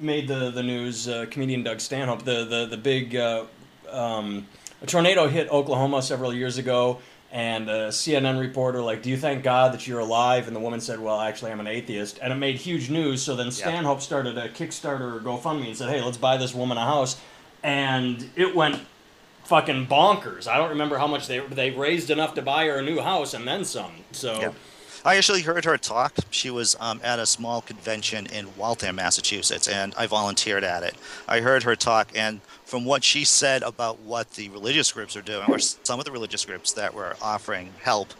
made 0.00 0.26
the 0.26 0.50
the 0.50 0.62
news. 0.62 1.06
Uh, 1.08 1.26
comedian 1.30 1.62
Doug 1.62 1.80
Stanhope, 1.80 2.24
the 2.24 2.44
the 2.44 2.66
the 2.66 2.76
big 2.76 3.14
uh, 3.14 3.44
um, 3.90 4.46
a 4.82 4.86
tornado 4.86 5.28
hit 5.28 5.48
Oklahoma 5.50 6.02
several 6.02 6.34
years 6.34 6.58
ago, 6.58 6.98
and 7.32 7.68
a 7.68 7.88
CNN 7.88 8.40
reporter 8.40 8.82
like, 8.82 9.02
"Do 9.02 9.10
you 9.10 9.16
thank 9.16 9.42
God 9.42 9.72
that 9.72 9.86
you're 9.86 10.00
alive?" 10.00 10.46
And 10.46 10.54
the 10.54 10.60
woman 10.60 10.80
said, 10.80 11.00
"Well, 11.00 11.20
actually, 11.20 11.50
I'm 11.52 11.60
an 11.60 11.66
atheist," 11.66 12.18
and 12.22 12.32
it 12.32 12.36
made 12.36 12.56
huge 12.56 12.90
news. 12.90 13.22
So 13.22 13.36
then 13.36 13.50
Stanhope 13.50 14.00
started 14.00 14.38
a 14.38 14.48
Kickstarter 14.48 15.16
or 15.16 15.20
GoFundMe 15.20 15.66
and 15.66 15.76
said, 15.76 15.88
"Hey, 15.88 16.02
let's 16.02 16.16
buy 16.16 16.36
this 16.36 16.54
woman 16.54 16.78
a 16.78 16.84
house," 16.84 17.16
and 17.62 18.30
it 18.36 18.54
went 18.54 18.80
fucking 19.44 19.86
bonkers. 19.86 20.48
I 20.48 20.56
don't 20.56 20.70
remember 20.70 20.98
how 20.98 21.06
much 21.06 21.26
they 21.26 21.40
they 21.40 21.70
raised 21.70 22.10
enough 22.10 22.34
to 22.34 22.42
buy 22.42 22.66
her 22.66 22.78
a 22.78 22.82
new 22.82 23.00
house 23.00 23.34
and 23.34 23.46
then 23.46 23.64
some. 23.64 24.04
So. 24.12 24.40
Yeah. 24.40 24.52
I 25.06 25.14
actually 25.18 25.42
heard 25.42 25.64
her 25.66 25.78
talk. 25.78 26.14
She 26.32 26.50
was 26.50 26.74
um, 26.80 27.00
at 27.04 27.20
a 27.20 27.26
small 27.26 27.60
convention 27.60 28.26
in 28.26 28.48
Waltham, 28.56 28.96
Massachusetts, 28.96 29.68
and 29.68 29.94
I 29.96 30.08
volunteered 30.08 30.64
at 30.64 30.82
it. 30.82 30.96
I 31.28 31.38
heard 31.38 31.62
her 31.62 31.76
talk, 31.76 32.08
and 32.16 32.40
from 32.64 32.84
what 32.84 33.04
she 33.04 33.24
said 33.24 33.62
about 33.62 34.00
what 34.00 34.32
the 34.32 34.48
religious 34.48 34.90
groups 34.90 35.16
are 35.16 35.22
doing, 35.22 35.48
or 35.48 35.60
some 35.60 36.00
of 36.00 36.06
the 36.06 36.10
religious 36.10 36.44
groups 36.44 36.72
that 36.72 36.92
were 36.92 37.14
offering 37.22 37.70
help 37.82 38.14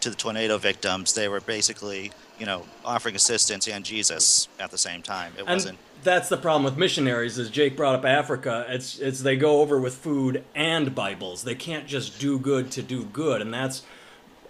to 0.00 0.08
the 0.08 0.16
tornado 0.16 0.56
victims, 0.56 1.12
they 1.12 1.28
were 1.28 1.42
basically, 1.42 2.12
you 2.38 2.46
know, 2.46 2.64
offering 2.82 3.14
assistance 3.14 3.68
and 3.68 3.84
Jesus 3.84 4.48
at 4.58 4.70
the 4.70 4.78
same 4.78 5.02
time. 5.02 5.34
It 5.36 5.40
And 5.40 5.50
wasn't. 5.50 5.78
that's 6.02 6.30
the 6.30 6.38
problem 6.38 6.64
with 6.64 6.78
missionaries. 6.78 7.38
As 7.38 7.50
Jake 7.50 7.76
brought 7.76 7.94
up 7.94 8.06
Africa, 8.06 8.64
it's 8.70 8.98
it's 8.98 9.20
they 9.20 9.36
go 9.36 9.60
over 9.60 9.78
with 9.78 9.96
food 9.96 10.44
and 10.54 10.94
Bibles. 10.94 11.44
They 11.44 11.54
can't 11.54 11.86
just 11.86 12.18
do 12.18 12.38
good 12.38 12.70
to 12.70 12.80
do 12.80 13.04
good, 13.04 13.42
and 13.42 13.52
that's 13.52 13.82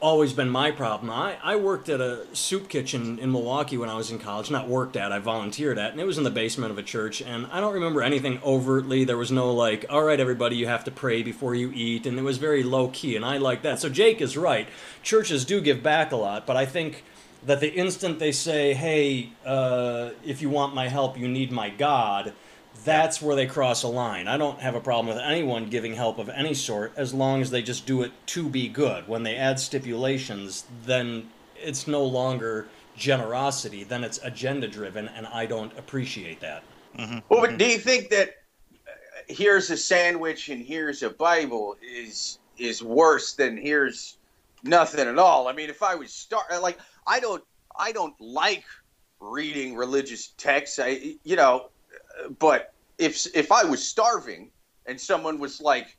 always 0.02 0.32
been 0.32 0.50
my 0.50 0.72
problem. 0.72 1.10
I, 1.10 1.36
I 1.42 1.56
worked 1.56 1.88
at 1.88 2.00
a 2.00 2.26
soup 2.34 2.68
kitchen 2.68 3.20
in 3.20 3.30
Milwaukee 3.30 3.78
when 3.78 3.88
I 3.88 3.94
was 3.94 4.10
in 4.10 4.18
college. 4.18 4.50
Not 4.50 4.68
worked 4.68 4.96
at, 4.96 5.12
I 5.12 5.20
volunteered 5.20 5.78
at, 5.78 5.92
and 5.92 6.00
it 6.00 6.04
was 6.04 6.18
in 6.18 6.24
the 6.24 6.30
basement 6.30 6.72
of 6.72 6.76
a 6.76 6.82
church. 6.82 7.22
And 7.22 7.46
I 7.46 7.60
don't 7.60 7.72
remember 7.72 8.02
anything 8.02 8.40
overtly. 8.42 9.04
There 9.04 9.16
was 9.16 9.30
no 9.30 9.52
like, 9.52 9.86
all 9.88 10.02
right, 10.02 10.18
everybody, 10.18 10.56
you 10.56 10.66
have 10.66 10.84
to 10.84 10.90
pray 10.90 11.22
before 11.22 11.54
you 11.54 11.70
eat, 11.72 12.04
and 12.04 12.18
it 12.18 12.22
was 12.22 12.38
very 12.38 12.64
low 12.64 12.88
key. 12.88 13.14
And 13.14 13.24
I 13.24 13.38
like 13.38 13.62
that. 13.62 13.78
So 13.78 13.88
Jake 13.88 14.20
is 14.20 14.36
right. 14.36 14.68
Churches 15.02 15.44
do 15.44 15.60
give 15.60 15.82
back 15.82 16.10
a 16.10 16.16
lot, 16.16 16.46
but 16.46 16.56
I 16.56 16.66
think 16.66 17.04
that 17.44 17.60
the 17.60 17.72
instant 17.72 18.18
they 18.18 18.32
say, 18.32 18.74
hey, 18.74 19.30
uh, 19.46 20.10
if 20.24 20.42
you 20.42 20.50
want 20.50 20.74
my 20.74 20.88
help, 20.88 21.16
you 21.16 21.28
need 21.28 21.52
my 21.52 21.70
God. 21.70 22.32
That's 22.84 23.22
where 23.22 23.36
they 23.36 23.46
cross 23.46 23.82
a 23.82 23.88
line. 23.88 24.28
I 24.28 24.36
don't 24.36 24.60
have 24.60 24.74
a 24.74 24.80
problem 24.80 25.14
with 25.14 25.22
anyone 25.22 25.70
giving 25.70 25.94
help 25.94 26.18
of 26.18 26.28
any 26.28 26.54
sort 26.54 26.92
as 26.96 27.14
long 27.14 27.40
as 27.40 27.50
they 27.50 27.62
just 27.62 27.86
do 27.86 28.02
it 28.02 28.12
to 28.26 28.48
be 28.48 28.68
good. 28.68 29.06
When 29.06 29.22
they 29.22 29.36
add 29.36 29.60
stipulations, 29.60 30.64
then 30.84 31.28
it's 31.56 31.86
no 31.86 32.04
longer 32.04 32.68
generosity, 32.96 33.84
then 33.84 34.04
it's 34.04 34.18
agenda 34.22 34.68
driven, 34.68 35.08
and 35.08 35.26
I 35.26 35.46
don't 35.46 35.76
appreciate 35.78 36.40
that. 36.40 36.62
Well, 37.28 37.40
but 37.40 37.56
do 37.56 37.66
you 37.66 37.78
think 37.78 38.10
that 38.10 38.28
uh, 38.86 38.90
here's 39.28 39.70
a 39.70 39.76
sandwich 39.76 40.50
and 40.50 40.62
here's 40.62 41.02
a 41.02 41.10
Bible 41.10 41.76
is 41.82 42.38
is 42.58 42.82
worse 42.82 43.32
than 43.32 43.56
here's 43.56 44.18
nothing 44.62 45.08
at 45.08 45.18
all? 45.18 45.48
I 45.48 45.52
mean, 45.52 45.70
if 45.70 45.82
I 45.82 45.94
was 45.94 46.12
start 46.12 46.44
like 46.60 46.78
I 47.06 47.20
don't 47.20 47.42
I 47.78 47.92
don't 47.92 48.14
like 48.20 48.64
reading 49.20 49.74
religious 49.74 50.28
texts. 50.36 50.78
I 50.78 51.16
you 51.24 51.36
know, 51.36 51.70
but 52.38 52.72
if 52.98 53.26
if 53.34 53.52
I 53.52 53.64
was 53.64 53.86
starving 53.86 54.50
and 54.86 55.00
someone 55.00 55.38
was 55.38 55.60
like, 55.60 55.96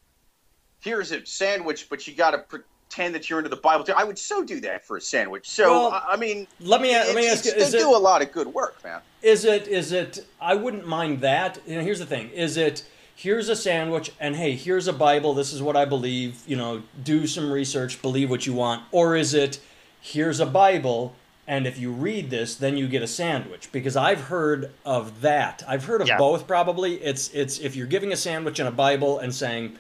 "Here's 0.80 1.12
a 1.12 1.26
sandwich, 1.26 1.88
but 1.89 2.08
you 2.08 2.13
got 2.13 2.32
to 2.32 2.39
pretend 2.39 3.15
that 3.15 3.30
you're 3.30 3.39
into 3.39 3.49
the 3.49 3.56
Bible," 3.58 3.84
too, 3.84 3.93
I 3.95 4.04
would 4.04 4.19
so 4.19 4.43
do 4.43 4.60
that 4.62 4.86
for 4.86 4.97
a 4.97 5.02
sandwich. 5.02 5.49
So 5.49 5.71
Well, 5.71 5.91
I 5.91 6.13
I 6.13 6.15
mean, 6.17 6.47
Let 6.60 6.82
me 6.82 6.91
let 6.91 7.15
me 7.15 7.28
ask 7.28 7.45
you: 7.45 7.54
they 7.54 7.65
it, 7.65 7.71
do 7.71 7.95
a 7.95 7.97
lot 7.97 8.21
of 8.21 8.32
good 8.32 8.47
work, 8.47 8.84
man. 8.84 9.02
Is 9.21 9.45
it? 9.45 9.67
Is 9.67 9.91
it? 9.91 10.26
I 10.39 10.56
wouldn't 10.56 10.88
mind 10.88 11.21
that. 11.21 11.60
You 11.65 11.78
know, 11.78 11.84
here's 11.84 11.99
the 11.99 12.06
thing: 12.06 12.30
is 12.30 12.58
it? 12.58 12.84
Here's 13.15 13.47
a 13.47 13.56
sandwich, 13.56 14.12
and 14.19 14.36
hey, 14.36 14.56
here's 14.56 14.88
a 14.88 14.93
Bible. 14.93 15.36
This 15.36 15.54
is 15.54 15.62
what 15.62 15.78
I 15.78 15.86
believe. 15.86 16.41
You 16.47 16.56
know, 16.56 16.84
do 17.04 17.28
some 17.28 17.52
research, 17.52 18.02
believe 18.02 18.30
what 18.30 18.47
you 18.47 18.54
want. 18.54 18.84
Or 18.91 19.15
is 19.15 19.34
it? 19.34 19.60
Here's 20.02 20.39
a 20.41 20.45
Bible, 20.45 21.15
and 21.47 21.67
if 21.67 21.77
you 21.77 21.91
read 21.91 22.29
this, 22.29 22.56
then 22.56 22.77
you 22.77 22.88
get 22.88 23.01
a 23.01 23.08
sandwich. 23.08 23.69
Because 23.71 23.95
I've 23.97 24.21
heard 24.21 24.71
of 24.86 25.21
that. 25.21 25.63
I've 25.67 25.86
heard 25.86 26.01
of 26.01 26.08
Yeah. 26.08 26.17
both. 26.17 26.47
Probably, 26.47 26.95
it's 26.95 27.29
it's 27.34 27.60
if 27.60 27.75
you're 27.75 27.88
giving 27.88 28.13
a 28.13 28.17
sandwich 28.17 28.60
and 28.60 28.67
a 28.67 28.71
Bible 28.71 29.19
and 29.19 29.34
saying, 29.34 29.77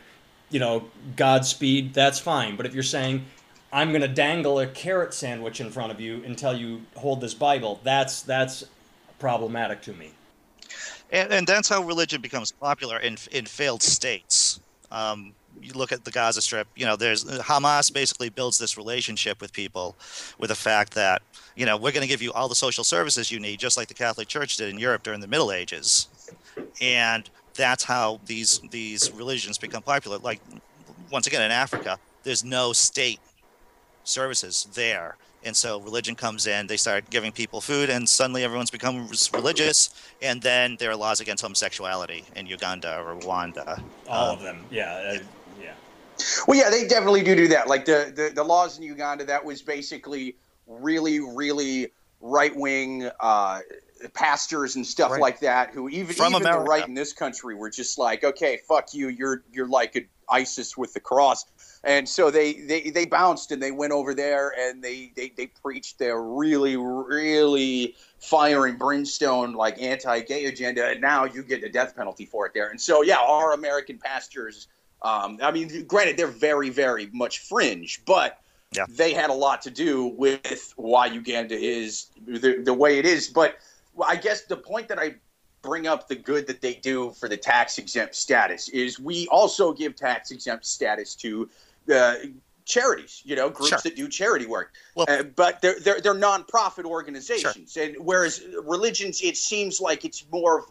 you 0.49 0.59
know, 0.59 0.85
Godspeed, 1.15 1.93
that's 1.93 2.19
fine. 2.19 2.55
But 2.55 2.65
if 2.65 2.73
you're 2.73 2.83
saying 2.83 3.25
I'm 3.73 3.89
going 3.89 4.01
to 4.03 4.07
dangle 4.07 4.59
a 4.59 4.67
carrot 4.67 5.15
sandwich 5.15 5.59
in 5.59 5.71
front 5.71 5.91
of 5.91 5.99
you 5.99 6.23
until 6.23 6.55
you 6.55 6.83
hold 6.95 7.21
this 7.21 7.33
Bible. 7.33 7.79
That's 7.83 8.21
that's 8.21 8.63
problematic 9.17 9.81
to 9.83 9.93
me. 9.93 10.11
And, 11.11 11.33
and 11.33 11.47
that's 11.47 11.69
how 11.69 11.81
religion 11.83 12.21
becomes 12.21 12.51
popular 12.51 12.99
in 12.99 13.17
in 13.31 13.45
failed 13.45 13.81
states. 13.81 14.59
Um, 14.91 15.33
you 15.61 15.73
look 15.73 15.91
at 15.91 16.03
the 16.03 16.11
Gaza 16.11 16.41
Strip. 16.41 16.67
You 16.75 16.85
know, 16.85 16.95
there's 16.95 17.25
Hamas 17.25 17.91
basically 17.93 18.29
builds 18.29 18.57
this 18.57 18.77
relationship 18.77 19.41
with 19.41 19.53
people, 19.53 19.95
with 20.39 20.49
the 20.49 20.55
fact 20.55 20.93
that 20.93 21.21
you 21.55 21.65
know 21.65 21.77
we're 21.77 21.91
going 21.91 22.01
to 22.01 22.07
give 22.07 22.21
you 22.21 22.33
all 22.33 22.47
the 22.47 22.55
social 22.55 22.83
services 22.83 23.31
you 23.31 23.39
need, 23.39 23.59
just 23.59 23.77
like 23.77 23.87
the 23.87 23.93
Catholic 23.93 24.27
Church 24.27 24.57
did 24.57 24.69
in 24.69 24.77
Europe 24.79 25.03
during 25.03 25.19
the 25.21 25.27
Middle 25.27 25.51
Ages, 25.51 26.07
and 26.81 27.29
that's 27.55 27.83
how 27.83 28.19
these 28.25 28.59
these 28.71 29.11
religions 29.11 29.57
become 29.57 29.83
popular. 29.83 30.17
Like 30.17 30.41
once 31.11 31.27
again 31.27 31.41
in 31.41 31.51
Africa, 31.51 31.99
there's 32.23 32.43
no 32.43 32.73
state 32.73 33.19
services 34.03 34.67
there. 34.73 35.17
And 35.45 35.53
so 35.53 35.81
religion 35.81 36.15
comes 36.15 36.47
in, 36.47 36.67
they 36.67 36.77
start 36.77 37.09
giving 37.09 37.33
people 37.33 37.59
food, 37.59 37.89
and 37.89 38.07
suddenly 38.07 38.45
everyone's 38.45 38.71
become 38.71 39.09
religious. 39.33 39.93
And 40.21 40.41
then 40.41 40.77
there 40.79 40.89
are 40.89 40.95
laws 40.95 41.19
against 41.19 41.43
homosexuality 41.43 42.23
in 42.37 42.47
Uganda 42.47 42.97
or 42.97 43.15
Rwanda. 43.15 43.83
All 44.07 44.29
Um, 44.29 44.37
of 44.37 44.41
them. 44.41 44.63
Yeah. 44.71 44.93
Uh, 44.93 45.13
yeah. 45.13 45.19
Well, 46.47 46.57
yeah, 46.57 46.69
they 46.69 46.87
definitely 46.87 47.23
do 47.23 47.35
do 47.35 47.47
that. 47.49 47.67
Like 47.67 47.85
the, 47.85 48.11
the, 48.15 48.31
the 48.33 48.43
laws 48.43 48.77
in 48.77 48.83
Uganda, 48.83 49.25
that 49.25 49.43
was 49.43 49.61
basically 49.61 50.35
really, 50.67 51.19
really 51.19 51.91
right 52.21 52.55
wing 52.55 53.09
uh, 53.19 53.59
pastors 54.13 54.75
and 54.75 54.85
stuff 54.85 55.11
Right. 55.11 55.21
like 55.21 55.39
that. 55.41 55.71
Who 55.71 55.89
even 55.89 56.15
From 56.15 56.35
even 56.35 56.43
the 56.43 56.59
right 56.59 56.87
in 56.87 56.93
this 56.93 57.13
country 57.13 57.55
were 57.55 57.69
just 57.69 57.97
like, 57.97 58.23
okay, 58.23 58.59
fuck 58.67 58.93
you, 58.93 59.09
you're 59.09 59.43
you're 59.51 59.67
like 59.67 59.95
an 59.95 60.07
ISIS 60.29 60.77
with 60.77 60.93
the 60.93 60.99
cross. 60.99 61.45
And 61.85 62.07
so 62.07 62.31
they, 62.31 62.53
they, 62.53 62.89
they 62.91 63.05
bounced 63.05 63.51
and 63.51 63.61
they 63.61 63.71
went 63.71 63.91
over 63.91 64.13
there 64.13 64.53
and 64.57 64.81
they, 64.81 65.11
they, 65.17 65.33
they 65.35 65.47
preached 65.47 65.99
their 65.99 66.21
really, 66.21 66.77
really 66.77 67.95
fire 68.19 68.67
and 68.67 68.79
brimstone, 68.79 69.51
like 69.53 69.81
anti 69.81 70.21
gay 70.21 70.45
agenda. 70.45 70.87
And 70.87 71.01
now 71.01 71.25
you 71.25 71.43
get 71.43 71.61
the 71.61 71.69
death 71.69 71.95
penalty 71.95 72.25
for 72.25 72.45
it 72.45 72.53
there. 72.53 72.69
And 72.69 72.79
so, 72.79 73.03
yeah, 73.03 73.17
our 73.17 73.53
American 73.53 73.97
pastors, 73.97 74.67
um, 75.03 75.37
I 75.41 75.51
mean, 75.51 75.85
granted, 75.85 76.17
they're 76.17 76.27
very, 76.27 76.69
very 76.69 77.09
much 77.13 77.39
fringe, 77.39 78.01
but 78.05 78.39
Yeah. 78.71 78.85
they 78.89 79.13
had 79.13 79.29
a 79.29 79.33
lot 79.33 79.61
to 79.63 79.71
do 79.71 80.07
with 80.07 80.73
why 80.77 81.07
Uganda 81.07 81.55
is 81.55 82.07
the, 82.25 82.61
the 82.63 82.73
way 82.73 82.97
it 82.99 83.05
is. 83.05 83.27
But 83.27 83.57
I 84.05 84.15
guess 84.15 84.41
the 84.43 84.57
point 84.57 84.87
that 84.87 84.97
I 84.99 85.15
bring 85.61 85.87
up 85.87 86.07
the 86.07 86.15
good 86.15 86.47
that 86.47 86.61
they 86.61 86.75
do 86.75 87.11
for 87.11 87.29
the 87.29 87.37
tax 87.37 87.77
exempt 87.77 88.15
status 88.15 88.69
is 88.69 88.99
we 88.99 89.27
also 89.27 89.73
give 89.73 89.95
tax 89.95 90.31
exempt 90.31 90.65
status 90.65 91.15
to 91.15 91.49
uh, 91.93 92.15
charities, 92.65 93.21
you 93.25 93.35
know, 93.35 93.49
groups 93.49 93.69
Sure. 93.69 93.79
that 93.83 93.95
do 93.95 94.07
charity 94.07 94.45
work. 94.45 94.73
Well- 94.95 95.05
uh, 95.09 95.23
but 95.23 95.61
they're, 95.61 95.79
they're 95.79 95.99
they're 96.01 96.15
nonprofit 96.15 96.85
organizations, 96.85 97.75
and 97.77 97.95
whereas 97.99 98.41
religions, 98.63 99.21
it 99.21 99.37
seems 99.37 99.79
like 99.81 100.05
it's 100.05 100.25
more 100.31 100.59
of 100.59 100.65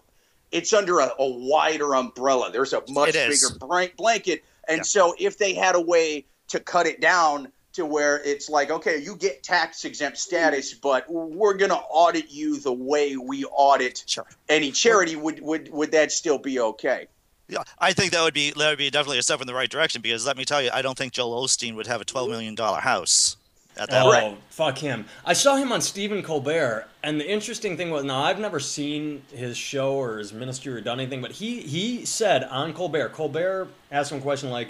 it's 0.53 0.73
under 0.73 1.01
a, 1.01 1.11
a 1.19 1.29
wider 1.29 1.95
umbrella. 1.95 2.51
There's 2.53 2.73
a 2.73 2.83
much 2.89 3.13
bigger 3.15 3.59
blank, 3.59 3.97
blanket, 3.97 4.45
and 4.69 4.79
Yeah. 4.79 4.83
so 4.83 5.15
if 5.19 5.39
they 5.39 5.55
had 5.55 5.75
a 5.75 5.81
way 5.81 6.27
to 6.49 6.61
cut 6.61 6.87
it 6.87 7.01
down 7.01 7.51
to 7.73 7.87
where 7.87 8.23
it's 8.23 8.51
like, 8.51 8.71
okay, 8.71 8.99
you 8.99 9.17
get 9.17 9.43
tax 9.43 9.85
exempt 9.87 10.19
status, 10.19 10.73
mm-hmm. 10.73 10.81
but 10.83 11.11
we're 11.11 11.55
gonna 11.55 11.81
audit 11.91 12.31
you 12.31 12.61
the 12.61 12.73
way 12.73 13.17
we 13.17 13.45
audit 13.47 14.05
Sure. 14.07 14.27
any 14.49 14.71
charity. 14.71 15.17
Would 15.17 15.41
would 15.41 15.73
would 15.73 15.91
that 15.93 16.13
still 16.13 16.39
be 16.39 16.61
okay? 16.61 17.09
Yeah, 17.49 17.63
I 17.79 17.93
think 17.93 18.13
that 18.13 18.23
would 18.23 18.35
be 18.35 18.53
that 18.53 18.69
would 18.69 18.79
be 18.79 18.91
definitely 18.91 19.19
a 19.19 19.23
step 19.23 19.41
in 19.41 19.47
the 19.47 19.55
right 19.55 19.71
direction 19.71 20.01
because 20.03 20.27
let 20.27 20.37
me 20.37 20.45
tell 20.45 20.63
you, 20.63 20.71
I 20.73 20.83
don't 20.83 20.97
think 20.97 21.13
Joel 21.15 21.45
Osteen 21.45 21.75
would 21.75 21.87
have 21.87 22.01
a 22.01 22.05
twelve 22.05 22.29
million 22.29 22.55
dollar 22.55 22.81
house 22.81 23.37
at 23.77 23.91
that 23.91 24.03
Oh, 24.05 24.13
rate. 24.13 24.39
fuck 24.51 24.79
him. 24.79 25.07
I 25.25 25.33
saw 25.33 25.57
him 25.57 25.73
on 25.73 25.81
Stephen 25.81 26.23
Colbert, 26.23 26.87
and 27.03 27.21
the 27.21 27.29
interesting 27.31 27.77
thing 27.77 27.91
was, 27.91 28.05
now 28.05 28.23
I've 28.23 28.39
never 28.39 28.61
seen 28.61 29.23
his 29.33 29.57
show 29.57 29.95
or 29.95 30.19
his 30.19 30.33
ministry 30.33 30.73
or 30.75 30.81
done 30.81 31.01
anything, 31.01 31.21
but 31.23 31.33
he 31.33 31.61
he 31.63 32.05
said 32.05 32.45
on 32.45 32.75
Colbert, 32.75 33.11
Colbert 33.11 33.69
asked 33.91 34.13
him 34.13 34.19
a 34.19 34.21
question 34.23 34.51
like, 34.51 34.69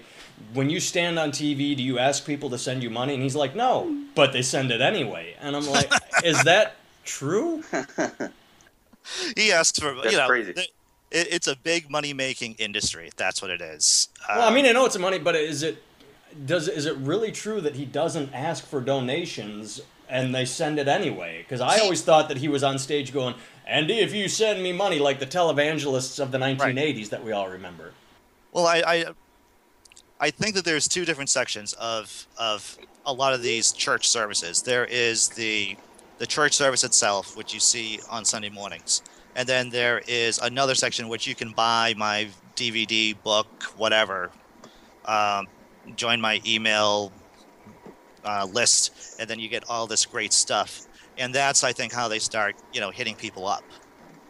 when 0.55 0.71
you 0.71 0.81
stand 0.81 1.19
on 1.19 1.31
TV, 1.31 1.77
do 1.77 1.83
you 1.83 1.99
ask 1.99 2.25
people 2.25 2.51
to 2.51 2.59
send 2.59 2.83
you 2.83 2.91
money? 2.91 3.15
And 3.15 3.23
he's 3.23 3.37
like, 3.37 3.55
no, 3.57 4.05
but 4.15 4.33
they 4.33 4.43
send 4.43 4.71
it 4.71 4.81
anyway. 4.81 5.35
And 5.41 5.55
I'm 5.57 5.67
like, 5.67 5.91
is 6.25 6.43
that 6.45 6.77
true? 7.05 7.63
He 9.37 9.51
asked 9.53 9.81
for 9.81 9.95
That's 9.95 10.13
you 10.13 10.19
know, 10.19 10.27
crazy. 10.29 10.53
th- 10.53 10.73
it, 11.11 11.29
it's 11.33 11.47
a 11.49 11.57
big 11.57 11.91
money 11.91 12.13
making 12.13 12.55
industry. 12.55 13.11
That's 13.17 13.43
what 13.43 13.51
it 13.51 13.61
is. 13.61 14.09
Well, 14.29 14.43
I 14.43 14.47
Um, 14.49 14.55
mean, 14.55 14.65
I 14.67 14.73
know 14.73 14.87
it's 14.87 14.97
money, 14.99 15.19
but 15.19 15.35
is 15.35 15.63
it 15.63 15.83
does 16.47 16.69
is 16.69 16.87
it 16.87 16.97
really 16.97 17.33
true 17.33 17.61
that 17.61 17.77
he 17.77 17.85
doesn't 17.85 18.33
ask 18.33 18.65
for 18.67 18.81
donations 18.81 19.81
and 20.09 20.35
they 20.35 20.45
send 20.45 20.79
it 20.79 20.89
anyway? 20.89 21.43
Because 21.43 21.61
I 21.61 21.79
always 21.79 22.03
thought 22.03 22.29
that 22.29 22.39
he 22.39 22.49
was 22.49 22.63
on 22.63 22.79
stage 22.79 23.13
going, 23.13 23.35
"Andy, 23.67 24.01
if 24.01 24.15
you 24.15 24.29
send 24.29 24.63
me 24.63 24.73
money," 24.73 24.99
like 24.99 25.19
the 25.19 25.27
televangelists 25.27 26.21
of 26.21 26.33
the 26.33 26.39
1980s 26.39 27.11
that 27.11 27.25
we 27.25 27.33
all 27.33 27.49
remember. 27.49 27.93
Well, 28.53 28.67
I, 28.67 28.83
I 28.87 29.05
I 30.21 30.31
think 30.31 30.55
that 30.55 30.65
there's 30.65 30.87
two 30.87 31.05
different 31.05 31.31
sections 31.31 31.73
of 31.75 32.27
of 32.39 32.79
a 33.05 33.13
lot 33.13 33.33
of 33.33 33.43
these 33.43 33.73
church 33.73 34.09
services. 34.09 34.63
There 34.63 34.85
is 34.85 35.29
the 35.31 35.77
the 36.19 36.27
church 36.27 36.53
service 36.55 36.85
itself, 36.85 37.37
which 37.37 37.53
you 37.53 37.61
see 37.61 37.99
on 38.09 38.25
Sunday 38.25 38.51
mornings, 38.51 39.03
and 39.35 39.49
then 39.49 39.71
there 39.71 40.03
is 40.07 40.39
another 40.39 40.75
section 40.75 41.09
which 41.09 41.27
you 41.27 41.35
can 41.35 41.53
buy 41.53 41.95
my 41.97 42.29
DVD, 42.55 43.21
book, 43.23 43.49
whatever. 43.77 44.31
Um, 45.05 45.49
join 45.97 46.21
my 46.21 46.41
email 46.47 47.13
uh, 48.25 48.47
list, 48.53 49.17
and 49.19 49.29
then 49.29 49.39
you 49.39 49.49
get 49.49 49.65
all 49.69 49.87
this 49.87 50.07
great 50.07 50.33
stuff. 50.33 50.83
And 51.19 51.35
that's, 51.35 51.63
I 51.65 51.73
think, 51.73 51.93
how 51.93 52.09
they 52.09 52.19
start, 52.19 52.57
you 52.73 52.81
know, 52.81 52.91
hitting 52.91 53.15
people 53.15 53.47
up. 53.47 53.65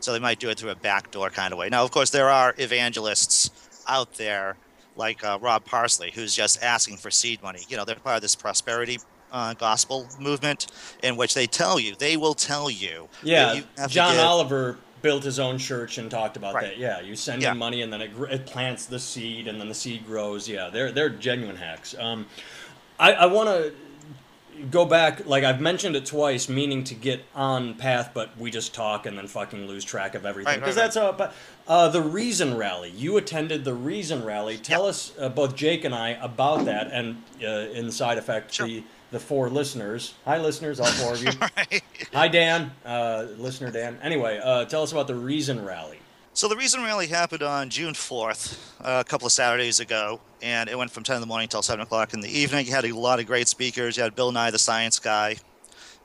So 0.00 0.12
they 0.12 0.18
might 0.18 0.40
do 0.40 0.50
it 0.50 0.58
through 0.58 0.70
a 0.70 0.74
backdoor 0.74 1.30
kind 1.30 1.52
of 1.52 1.58
way. 1.58 1.68
Now, 1.68 1.84
of 1.84 1.90
course, 1.92 2.10
there 2.10 2.28
are 2.28 2.54
evangelists 2.58 3.50
out 3.86 4.14
there 4.14 4.56
like 4.96 5.24
uh, 5.24 5.38
Rod 5.40 5.64
Parsley, 5.64 6.10
who's 6.10 6.34
just 6.34 6.62
asking 6.62 6.96
for 6.96 7.10
seed 7.10 7.42
money. 7.42 7.60
You 7.68 7.76
know, 7.76 7.84
they're 7.84 7.96
part 7.96 8.16
of 8.16 8.22
this 8.22 8.34
prosperity 8.34 8.98
uh, 9.30 9.54
gospel 9.54 10.06
movement 10.20 10.66
in 11.02 11.16
which 11.16 11.34
they 11.34 11.46
tell 11.46 11.80
you, 11.80 11.94
they 11.96 12.16
will 12.16 12.34
tell 12.34 12.70
you. 12.70 13.08
Yeah, 13.22 13.54
you 13.54 13.64
John 13.88 14.18
Oliver 14.18 14.76
built 15.02 15.24
his 15.24 15.38
own 15.38 15.58
church 15.58 15.98
and 15.98 16.10
talked 16.10 16.36
about 16.36 16.54
Right. 16.54 16.68
that. 16.68 16.78
Yeah, 16.78 17.00
you 17.00 17.16
send 17.16 17.42
Yeah. 17.42 17.52
him 17.52 17.58
money 17.58 17.82
and 17.82 17.92
then 17.92 18.00
it, 18.00 18.12
it 18.30 18.46
plants 18.46 18.86
the 18.86 18.98
seed 18.98 19.48
and 19.48 19.60
then 19.60 19.68
the 19.68 19.74
seed 19.74 20.06
grows. 20.06 20.48
Yeah, 20.48 20.70
they're 20.72 20.92
they're 20.92 21.10
genuine 21.10 21.56
hacks. 21.56 21.94
Um, 21.98 22.26
I, 22.98 23.12
I 23.12 23.26
want 23.26 23.48
to 23.48 23.72
go 24.70 24.84
back. 24.84 25.26
Like 25.26 25.44
I've 25.44 25.60
mentioned 25.60 25.96
it 25.96 26.06
twice, 26.06 26.48
meaning 26.48 26.84
to 26.84 26.94
get 26.94 27.24
on 27.34 27.74
path, 27.74 28.10
but 28.14 28.36
we 28.38 28.50
just 28.50 28.74
talk 28.74 29.06
and 29.06 29.18
then 29.18 29.26
fucking 29.26 29.66
lose 29.66 29.84
track 29.84 30.14
of 30.14 30.24
everything 30.24 30.46
Right, 30.46 30.60
right, 30.60 30.60
because 30.60 30.76
right. 30.96 31.16
that's 31.16 31.28
how. 31.28 31.32
Uh, 31.66 31.88
the 31.88 32.02
Reason 32.02 32.56
Rally. 32.56 32.90
You 32.90 33.16
attended 33.16 33.64
the 33.64 33.74
Reason 33.74 34.24
Rally. 34.24 34.58
Tell 34.58 34.86
us, 34.86 35.12
uh, 35.18 35.28
both 35.28 35.56
Jake 35.56 35.84
and 35.84 35.94
I, 35.94 36.10
about 36.10 36.64
that 36.66 36.90
and 36.92 37.22
uh, 37.42 37.46
in 37.72 37.90
side 37.90 38.18
effect 38.18 38.52
Sure. 38.52 38.66
the 38.66 38.82
the 39.12 39.20
four 39.20 39.48
listeners. 39.48 40.14
Hi, 40.24 40.38
listeners, 40.38 40.80
all 40.80 40.86
four 40.86 41.12
of 41.12 41.22
you. 41.22 41.30
Right. 41.56 41.82
Hi, 42.12 42.28
Dan, 42.28 42.72
uh, 42.84 43.26
listener 43.36 43.70
Dan. 43.70 43.98
Anyway, 44.02 44.40
uh, 44.42 44.64
tell 44.64 44.82
us 44.82 44.90
about 44.90 45.06
the 45.06 45.14
Reason 45.14 45.64
Rally. 45.64 45.98
So 46.34 46.48
the 46.48 46.56
reason 46.56 46.82
rally 46.82 47.08
happened 47.08 47.42
on 47.42 47.68
June 47.68 47.92
4th, 47.92 48.58
uh, 48.80 49.02
a 49.06 49.08
couple 49.08 49.26
of 49.26 49.32
Saturdays 49.32 49.80
ago, 49.80 50.18
and 50.40 50.70
it 50.70 50.78
went 50.78 50.90
from 50.90 51.02
10 51.02 51.16
in 51.16 51.20
the 51.20 51.26
morning 51.26 51.46
till 51.46 51.60
7 51.60 51.82
o'clock 51.82 52.14
in 52.14 52.22
the 52.22 52.38
evening. 52.38 52.64
You 52.64 52.72
had 52.72 52.86
a 52.86 52.92
lot 52.92 53.20
of 53.20 53.26
great 53.26 53.48
speakers. 53.48 53.98
You 53.98 54.02
had 54.02 54.14
Bill 54.14 54.32
Nye, 54.32 54.50
the 54.50 54.58
science 54.58 54.98
guy. 54.98 55.36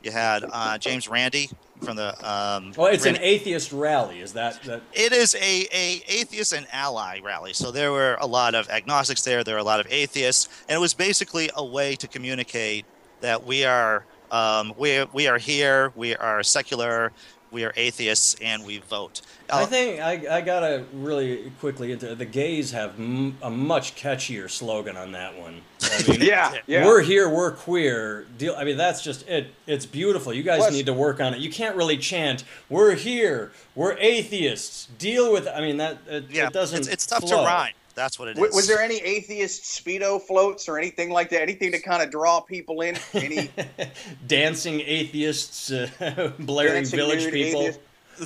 You 0.04 0.12
had 0.12 0.44
uh, 0.52 0.78
James 0.78 1.08
Randi 1.08 1.50
from 1.82 1.96
the. 1.96 2.10
Um, 2.30 2.74
Well, 2.76 2.88
it's 2.88 3.06
an 3.06 3.18
atheist 3.22 3.72
rally. 3.72 4.20
Is 4.20 4.34
that 4.34 4.62
that? 4.64 4.82
It 4.94 5.14
is 5.14 5.34
a, 5.36 5.68
a 5.74 6.04
atheist 6.08 6.54
and 6.54 6.68
ally 6.74 7.20
rally. 7.24 7.54
So 7.54 7.72
there 7.72 7.92
were 7.92 8.18
a 8.20 8.28
lot 8.28 8.54
of 8.54 8.70
agnostics 8.70 9.22
there. 9.24 9.44
There 9.44 9.56
were 9.56 9.62
a 9.62 9.64
lot 9.64 9.80
of 9.80 9.88
atheists, 9.90 10.50
and 10.68 10.76
it 10.76 10.80
was 10.80 10.94
basically 10.94 11.50
a 11.56 11.64
way 11.66 11.96
to 11.96 12.08
communicate 12.08 12.86
that 13.22 13.46
we 13.46 13.66
are 13.66 14.06
um, 14.32 14.74
we 14.78 15.06
we 15.14 15.28
are 15.28 15.38
here. 15.38 15.92
We 15.96 16.16
are 16.16 16.44
secular. 16.44 17.12
We 17.50 17.64
are 17.64 17.72
atheists, 17.78 18.36
and 18.42 18.66
we 18.66 18.80
vote. 18.80 19.22
I 19.50 19.64
Uh, 19.64 19.66
think 19.68 20.02
I, 20.02 20.38
I 20.38 20.42
gotta 20.42 20.84
really 20.92 21.50
quickly 21.62 21.94
into 21.94 22.14
the 22.14 22.26
gays 22.26 22.72
have 22.72 23.00
m- 23.00 23.38
a 23.42 23.50
much 23.50 23.96
catchier 23.96 24.52
slogan 24.52 24.98
on 24.98 25.14
that 25.14 25.38
one. 25.40 25.62
I 25.82 26.04
mean, 26.10 26.22
Yeah, 26.24 26.56
yeah. 26.68 26.86
We're 26.86 27.02
here, 27.02 27.30
we're 27.30 27.52
queer. 27.52 28.26
Deal. 28.38 28.54
I 28.58 28.66
mean, 28.66 28.76
that's 28.76 29.02
just 29.02 29.26
it. 29.30 29.54
It's 29.66 29.86
beautiful. 29.86 30.34
You 30.34 30.44
guys 30.44 30.60
Plus- 30.60 30.74
need 30.74 30.88
to 30.88 30.94
work 30.94 31.22
on 31.22 31.34
it. 31.34 31.40
You 31.40 31.50
can't 31.50 31.78
really 31.78 31.98
chant, 31.98 32.44
"We're 32.68 32.96
here, 32.96 33.54
we're 33.76 33.94
atheists." 33.98 34.88
Deal 35.00 35.32
with. 35.32 35.48
It. 35.48 35.54
I 35.56 35.62
mean, 35.62 35.78
that 35.78 36.00
it, 36.10 36.26
yeah, 36.30 36.48
it 36.48 36.54
doesn't. 36.54 36.80
it's, 36.80 36.88
it's 36.90 37.06
tough 37.08 37.22
flow. 37.22 37.40
to 37.44 37.46
rhyme. 37.48 37.74
That's 37.98 38.20
what 38.20 38.28
it 38.28 38.32
is. 38.32 38.36
W- 38.38 38.56
was 38.56 38.68
there 38.68 38.80
any 38.80 38.98
atheist 39.00 39.64
speedo 39.64 40.22
floats 40.22 40.70
or 40.70 40.78
anything 40.78 41.10
like 41.10 41.30
that? 41.32 41.42
Anything 41.42 41.72
to 41.72 41.80
kind 41.82 42.04
of 42.04 42.12
draw 42.12 42.40
people 42.40 42.82
in? 42.82 42.96
Any 43.14 43.50
Dancing 44.28 44.82
atheists, 44.82 45.72
uh, 45.72 46.32
blaring 46.40 46.74
dancing 46.84 46.98
village 47.00 47.24
nude 47.24 47.34
people. 47.34 47.62
atheist- 47.64 47.80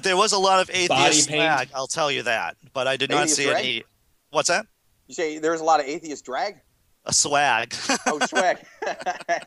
There 0.04 0.18
was 0.18 0.34
a 0.34 0.38
lot 0.38 0.60
of 0.60 0.70
atheist 0.70 1.30
Body 1.30 1.40
paint. 1.40 1.70
I'll 1.74 1.88
tell 1.88 2.12
you 2.12 2.24
that, 2.24 2.58
but 2.74 2.86
I 2.88 2.98
did 2.98 3.10
not 3.10 3.30
see 3.30 3.46
drag? 3.46 3.64
any. 3.66 3.84
What's 4.30 4.50
that? 4.50 4.66
You 5.08 5.16
say 5.16 5.40
there's 5.40 5.62
a 5.62 5.64
lot 5.64 5.80
of 5.80 5.86
atheist 5.86 6.26
drag? 6.26 6.58
A 7.06 7.14
swag. 7.14 7.74
Oh, 8.06 8.20
swag. 8.28 8.58
I 8.86 8.94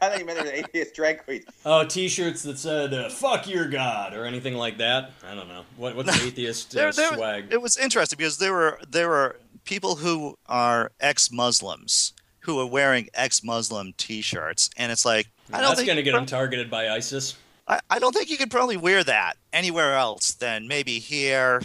thought 0.00 0.18
you 0.18 0.24
meant 0.24 0.38
there 0.42 0.44
was 0.44 0.52
atheist 0.52 0.94
drag 0.94 1.22
queens. 1.24 1.44
Oh, 1.66 1.84
T-shirts 1.84 2.42
that 2.44 2.58
said 2.58 2.92
uh, 2.94 3.08
"fuck 3.10 3.46
your 3.46 3.68
god" 3.68 4.14
or 4.14 4.24
anything 4.24 4.54
like 4.54 4.78
that. 4.78 5.12
I 5.22 5.34
don't 5.34 5.48
know. 5.48 5.64
What 5.76 5.94
what's 5.96 6.18
atheist 6.24 6.74
uh, 6.74 6.80
There- 6.80 6.92
there- 6.92 7.14
swag? 7.14 7.46
It 7.52 7.60
was 7.60 7.76
interesting 7.76 8.16
because 8.16 8.38
there 8.38 8.52
were 8.54 8.80
there 8.88 9.08
were 9.08 9.36
people 9.64 9.96
who 9.96 10.36
are 10.46 10.92
ex-Muslims 11.00 12.12
who 12.40 12.60
are 12.60 12.66
wearing 12.66 13.08
ex-Muslim 13.14 13.94
T-shirts, 13.96 14.68
and 14.76 14.92
it's 14.92 15.04
like 15.04 15.28
I 15.52 15.60
don't 15.60 15.76
That's 15.76 15.86
gonna 15.86 16.02
get 16.02 16.12
them 16.12 16.26
targeted 16.26 16.70
by 16.70 16.90
ISIS 16.90 17.36
I, 17.66 17.80
I 17.88 17.98
don't 17.98 18.12
think 18.12 18.30
you 18.30 18.36
could 18.36 18.50
probably 18.50 18.76
wear 18.76 19.02
that 19.04 19.34
anywhere 19.52 19.94
else 19.94 20.32
than 20.34 20.68
maybe 20.68 20.98
here. 20.98 21.62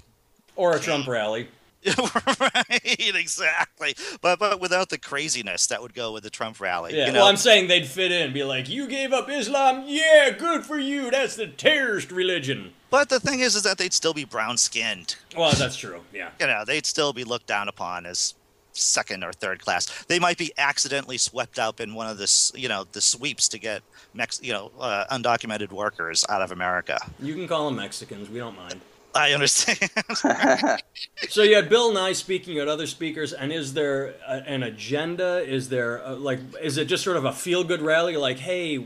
or 0.56 0.76
a 0.76 0.80
Trump 0.80 1.08
rally. 1.08 1.48
right, 2.40 3.16
exactly. 3.16 3.96
But 4.22 4.40
but 4.40 4.60
without 4.60 4.90
the 4.90 4.98
craziness 4.98 5.68
that 5.68 5.82
would 5.82 5.94
go 5.94 6.12
with 6.12 6.24
the 6.24 6.30
Trump 6.30 6.60
rally. 6.60 6.96
Yeah. 6.96 7.08
you 7.08 7.14
know? 7.14 7.20
Well, 7.20 7.30
I'm 7.30 7.38
saying 7.38 7.68
they'd 7.68 7.88
fit 7.88 8.12
in, 8.12 8.34
be 8.34 8.44
like, 8.44 8.68
"You 8.68 8.88
gave 8.88 9.14
up 9.14 9.30
Islam? 9.30 9.84
Yeah, 9.88 10.32
good 10.32 10.66
for 10.66 10.78
you. 10.78 11.10
That's 11.12 11.36
the 11.36 11.48
terrorist 11.48 12.12
religion." 12.12 12.74
but 12.90 13.10
the 13.10 13.20
thing 13.20 13.40
is, 13.42 13.56
is 13.56 13.64
that 13.64 13.78
they'd 13.78 13.94
still 13.94 14.14
be 14.14 14.26
brown 14.26 14.58
skinned. 14.58 15.16
Well, 15.38 15.52
that's 15.52 15.78
true. 15.78 16.02
Yeah. 16.12 16.32
You 16.40 16.48
know, 16.48 16.66
they'd 16.66 16.88
still 16.88 17.14
be 17.14 17.24
looked 17.24 17.46
down 17.46 17.68
upon 17.68 18.06
as 18.08 18.34
second 18.74 19.24
or 19.24 19.32
third 19.32 19.62
class. 19.62 20.06
They 20.06 20.20
might 20.20 20.38
be 20.38 20.52
accidentally 20.58 21.18
swept 21.18 21.60
up 21.60 21.80
in 21.80 21.94
one 21.94 22.08
of 22.08 22.18
the 22.18 22.52
you 22.56 22.68
know 22.68 22.86
the 22.92 23.02
sweeps 23.02 23.48
to 23.50 23.60
get 23.60 23.82
Mex- 24.14 24.42
you 24.42 24.54
know 24.54 24.72
uh, 24.80 25.06
undocumented 25.12 25.72
workers 25.72 26.26
out 26.30 26.42
of 26.42 26.52
America. 26.52 27.00
You 27.20 27.36
can 27.36 27.48
call 27.48 27.66
them 27.66 27.76
Mexicans. 27.76 28.30
We 28.30 28.40
don't 28.40 28.58
mind. 28.58 28.82
I 29.16 29.34
understand. 29.34 29.90
so 31.30 31.42
you 31.42 31.56
had 31.56 31.68
Bill 31.68 31.92
Nye 31.94 32.14
speaking, 32.14 32.54
you 32.54 32.60
had 32.60 32.70
other 32.70 32.86
speakers, 32.86 33.34
and 33.34 33.52
is 33.52 33.74
there 33.74 34.16
a, 34.28 34.44
an 34.46 34.62
agenda? 34.62 35.40
Is 35.40 35.70
there 35.70 35.98
a, 36.04 36.14
like, 36.14 36.40
is 36.62 36.78
it 36.78 36.86
just 36.86 37.04
sort 37.04 37.18
of 37.18 37.26
a 37.26 37.34
feel-good 37.34 37.82
rally? 37.82 38.18
Like, 38.18 38.38
hey, 38.38 38.86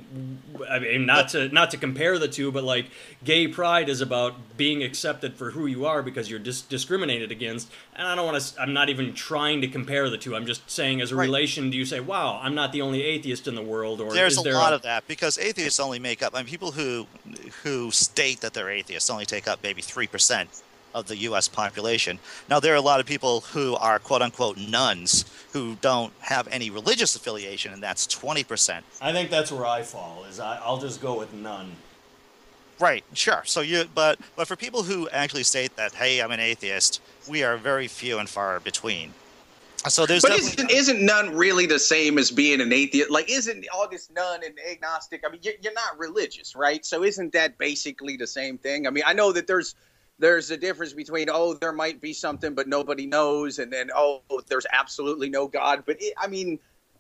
I 0.70 0.80
mean, 0.80 1.06
not 1.06 1.30
to 1.30 1.50
not 1.50 1.72
to 1.72 1.78
compare 1.78 2.18
the 2.20 2.30
two, 2.30 2.52
but 2.52 2.64
like, 2.64 2.86
gay 3.24 3.48
pride 3.48 3.90
is 3.90 4.00
about 4.00 4.36
being 4.56 4.84
accepted 4.84 5.36
for 5.36 5.52
who 5.52 5.66
you 5.66 5.86
are 5.86 6.02
because 6.02 6.30
you're 6.30 6.40
dis- 6.40 6.62
discriminated 6.62 7.32
against. 7.32 7.72
And 7.96 8.08
I 8.08 8.16
don't 8.16 8.26
want 8.26 8.42
to. 8.42 8.62
I'm 8.62 8.74
not 8.74 8.90
even 8.90 9.14
trying 9.14 9.62
to 9.62 9.68
compare 9.68 10.10
the 10.10 10.18
two. 10.18 10.36
I'm 10.36 10.46
just 10.46 10.70
saying, 10.70 11.02
as 11.02 11.12
a 11.12 11.16
right. 11.16 11.26
relation, 11.26 11.70
do 11.70 11.78
you 11.78 11.86
say, 11.86 12.00
"Wow, 12.00 12.40
I'm 12.42 12.56
not 12.56 12.72
the 12.72 12.82
only 12.82 13.04
atheist 13.04 13.48
in 13.48 13.56
the 13.56 13.62
world"? 13.62 14.00
Or 14.00 14.14
there's 14.14 14.40
a 14.40 14.42
there 14.42 14.54
lot 14.54 14.72
a... 14.72 14.78
of 14.78 14.82
that 14.84 15.08
because 15.08 15.38
atheists 15.38 15.80
only 15.80 16.00
make 16.00 16.24
up. 16.24 16.34
I 16.34 16.40
mean, 16.40 16.48
people 16.48 16.72
who 16.72 17.08
who 17.64 17.92
state 17.92 18.42
that 18.42 18.54
they're 18.54 18.70
atheists 18.70 19.10
only 19.10 19.26
take 19.26 19.48
up 19.48 19.60
maybe 19.64 19.82
three 19.82 20.08
percent 20.14 20.50
of 20.94 21.08
the 21.08 21.18
U.S. 21.18 21.48
population. 21.48 22.20
Now, 22.50 22.60
there 22.60 22.72
are 22.74 22.78
a 22.78 22.82
lot 22.82 23.00
of 23.00 23.06
people 23.06 23.42
who 23.42 23.76
are 23.76 24.00
quote 24.00 24.22
unquote 24.22 24.58
nones 24.58 25.26
who 25.52 25.76
don't 25.82 26.14
have 26.20 26.48
any 26.50 26.70
religious 26.70 27.16
affiliation, 27.16 27.74
and 27.74 27.84
that's 27.84 28.08
20%. 28.08 28.82
I 29.02 29.12
think 29.12 29.30
that's 29.30 29.52
where 29.52 29.66
I 29.66 29.82
fall, 29.82 30.24
is 30.30 30.40
I, 30.40 30.66
will 30.66 30.78
just 30.78 31.02
go 31.02 31.18
with 31.18 31.34
none. 31.34 31.72
Right, 32.80 33.04
sure. 33.14 33.44
So 33.46 33.62
you, 33.62 33.86
but 33.94 34.20
but 34.36 34.48
for 34.48 34.56
people 34.56 34.84
who 34.84 35.10
actually 35.10 35.44
state 35.44 35.76
that, 35.76 35.94
hey, 35.94 36.22
I'm 36.22 36.32
an 36.32 36.40
atheist, 36.40 37.02
we 37.28 37.44
are 37.44 37.58
very 37.58 37.88
few 37.88 38.20
and 38.20 38.30
far 38.30 38.60
between. 38.60 39.14
So 39.90 40.06
there's 40.06 40.22
but 40.22 40.32
isn't, 40.32 40.72
isn't 40.72 41.02
none 41.06 41.36
really 41.36 41.66
the 41.66 41.80
same 41.80 42.18
as 42.18 42.32
being 42.32 42.62
an 42.62 42.72
atheist? 42.72 43.12
Like, 43.12 43.30
isn't 43.30 43.66
August 43.74 44.12
none 44.16 44.42
and 44.44 44.58
agnostic? 44.70 45.24
I 45.28 45.32
mean, 45.32 45.42
you're 45.44 45.74
not 45.74 45.98
religious, 46.00 46.56
right? 46.56 46.86
So 46.86 47.04
isn't 47.04 47.34
that 47.34 47.58
basically 47.58 48.16
the 48.16 48.28
same 48.28 48.58
thing? 48.58 48.88
I 48.88 48.92
mean, 48.92 49.04
I 49.06 49.14
know 49.14 49.34
that 49.34 49.46
there's 49.46 49.76
there's 50.20 50.52
a 50.52 50.58
difference 50.58 50.94
between 50.94 51.30
oh 51.30 51.54
there 51.56 51.72
might 51.72 52.00
be 52.00 52.14
something 52.14 52.54
but 52.54 52.68
nobody 52.68 53.06
knows 53.06 53.60
and 53.60 53.72
then 53.72 53.90
oh 53.96 54.22
there's 54.48 54.66
absolutely 54.72 55.30
no 55.30 55.48
god 55.48 55.84
but 55.86 55.98
it, 56.00 56.14
i 56.18 56.28
mean 56.28 56.60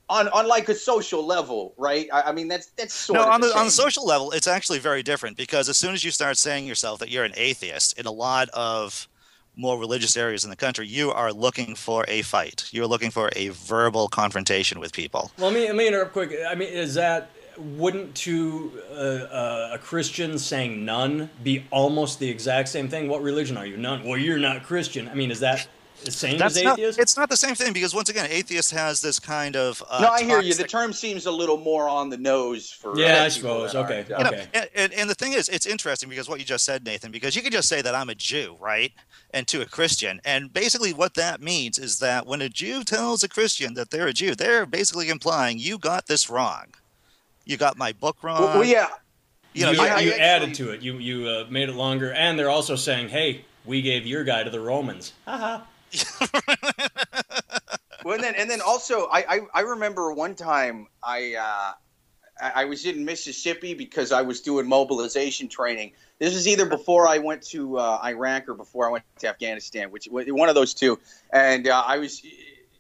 on 0.10 0.28
on 0.30 0.48
like 0.48 0.68
a 0.70 0.76
social 0.76 1.26
level 1.26 1.74
right 1.78 2.08
i, 2.12 2.24
I 2.24 2.32
mean 2.32 2.48
that's 2.48 2.68
that's 2.78 2.94
sort 2.94 3.18
no 3.18 3.24
of 3.24 3.30
on 3.30 3.42
the, 3.42 3.48
the 3.48 3.58
on 3.58 3.66
the 3.66 3.72
social 3.72 4.06
level 4.06 4.32
it's 4.32 4.48
actually 4.48 4.80
very 4.80 5.04
different 5.04 5.38
because 5.38 5.70
as 5.70 5.78
soon 5.78 5.94
as 5.94 6.04
you 6.04 6.12
start 6.12 6.38
saying 6.38 6.66
yourself 6.66 7.00
that 7.00 7.10
you're 7.10 7.24
an 7.24 7.34
atheist 7.36 7.98
in 8.00 8.06
a 8.06 8.12
lot 8.12 8.50
of 8.50 9.08
more 9.56 9.78
religious 9.78 10.18
areas 10.18 10.44
in 10.44 10.50
the 10.50 10.56
country, 10.56 10.88
you 10.88 11.12
are 11.12 11.32
looking 11.32 11.76
for 11.76 12.06
a 12.08 12.22
fight. 12.24 12.68
You're 12.72 12.88
looking 12.88 13.12
for 13.12 13.30
a 13.36 13.50
verbal 13.50 14.08
confrontation 14.08 14.80
with 14.80 14.94
people. 14.94 15.32
Well, 15.38 15.52
let 15.52 15.54
me, 15.54 15.68
let 15.68 15.76
me 15.76 15.88
interrupt 15.88 16.14
quick. 16.14 16.36
I 16.48 16.56
mean, 16.56 16.70
is 16.70 16.96
that 16.96 17.30
wouldn't 17.58 18.16
to 18.16 18.82
uh, 18.92 18.94
uh, 18.94 19.70
a 19.74 19.78
Christian 19.78 20.38
saying 20.38 20.84
none 20.84 21.30
be 21.44 21.66
almost 21.72 22.20
the 22.20 22.30
exact 22.30 22.70
same 22.70 22.88
thing? 22.88 23.08
What 23.08 23.22
religion 23.22 23.58
are 23.58 23.66
you? 23.66 23.78
None. 23.78 24.04
Well, 24.04 24.18
you're 24.18 24.38
not 24.38 24.64
Christian. 24.64 25.08
I 25.10 25.14
mean, 25.14 25.32
is 25.32 25.40
that 25.42 25.68
the 26.04 26.12
same 26.12 26.38
That's 26.38 26.58
as 26.58 26.66
atheist? 26.66 26.98
Not, 26.98 27.04
it's 27.04 27.18
not 27.18 27.30
the 27.30 27.38
same 27.38 27.56
thing 27.56 27.74
because 27.74 27.94
once 27.94 28.10
again, 28.10 28.28
atheist 28.30 28.72
has 28.72 29.02
this 29.02 29.20
kind 29.20 29.56
of. 29.56 29.82
Uh, 29.90 30.02
no, 30.02 30.10
I 30.10 30.24
hear 30.24 30.42
you. 30.42 30.54
The 30.54 30.64
term 30.64 30.94
seems 30.94 31.26
a 31.26 31.32
little 31.32 31.58
more 31.58 31.88
on 31.88 32.10
the 32.10 32.18
nose 32.18 32.72
for. 32.72 32.98
Yeah, 32.98 33.24
I 33.24 33.30
suppose. 33.30 33.76
Okay. 33.76 34.06
Are, 34.14 34.28
okay. 34.28 34.48
Know, 34.54 34.62
and, 34.76 34.94
and 34.94 35.10
the 35.10 35.16
thing 35.16 35.34
is, 35.34 35.50
it's 35.50 35.66
interesting 35.66 36.10
because 36.10 36.28
what 36.28 36.40
you 36.40 36.46
just 36.46 36.66
said, 36.66 36.86
Nathan, 36.86 37.12
because 37.12 37.36
you 37.36 37.42
could 37.42 37.54
just 37.54 37.70
say 37.70 37.82
that 37.82 37.96
I'm 37.96 38.10
a 38.10 38.16
Jew, 38.16 38.58
right? 38.60 38.92
And 39.32 39.48
to 39.48 39.62
a 39.62 39.66
Christian. 39.66 40.22
And 40.26 40.54
basically, 40.54 40.94
what 40.94 41.16
that 41.16 41.42
means 41.42 41.80
is 41.80 42.00
that 42.00 42.26
when 42.26 42.42
a 42.42 42.50
Jew 42.50 42.84
tells 42.84 43.24
a 43.24 43.30
Christian 43.30 43.74
that 43.76 43.90
they're 43.90 44.08
a 44.08 44.14
Jew, 44.14 44.36
they're 44.36 44.66
basically 44.66 45.10
implying 45.10 45.58
you 45.60 45.78
got 45.78 46.08
this 46.08 46.30
wrong 46.30 46.74
you 47.46 47.58
got 47.58 47.78
my 47.78 47.94
book 47.94 48.24
wrong. 48.24 48.42
Well, 48.42 48.60
well 48.60 48.68
yeah. 48.68 48.88
You 49.54 49.66
know, 49.66 49.72
you, 49.72 49.82
I, 49.82 50.00
you 50.00 50.12
I 50.12 50.18
added 50.18 50.50
actually, 50.50 50.66
to 50.66 50.74
it. 50.74 50.82
You 50.82 50.98
you 50.98 51.28
uh, 51.28 51.46
made 51.50 51.70
it 51.70 51.76
longer, 51.76 52.12
and 52.14 52.40
they're 52.40 52.50
also 52.50 52.76
saying, 52.76 53.10
"Hey, 53.10 53.46
we 53.66 53.82
gave 53.82 54.06
your 54.06 54.24
guy 54.24 54.44
to 54.44 54.50
the 54.50 54.60
Romans." 54.60 55.14
Haha. 55.26 55.64
well, 58.04 58.16
and 58.16 58.24
then 58.24 58.34
and 58.36 58.50
then 58.50 58.62
also, 58.62 59.08
I, 59.12 59.26
I, 59.30 59.40
I 59.54 59.62
remember 59.62 60.12
one 60.12 60.34
time 60.34 60.88
I 61.04 61.36
uh, 61.36 61.74
I 62.42 62.66
was 62.66 62.86
in 62.86 63.06
Mississippi 63.06 63.74
because 63.74 64.12
I 64.12 64.24
was 64.24 64.42
doing 64.42 64.68
mobilization 64.68 65.48
training. 65.48 65.92
This 66.20 66.34
was 66.34 66.48
either 66.48 66.66
before 66.66 67.08
I 67.08 67.20
went 67.20 67.44
to 67.50 67.78
uh, 67.78 68.00
Iraq 68.04 68.50
or 68.50 68.56
before 68.56 68.88
I 68.88 68.92
went 68.92 69.04
to 69.20 69.28
Afghanistan, 69.28 69.92
which 69.92 70.08
one 70.10 70.50
of 70.50 70.56
those 70.56 70.74
two. 70.74 71.00
And 71.32 71.68
uh, 71.68 71.84
I 71.86 71.98
was 71.98 72.24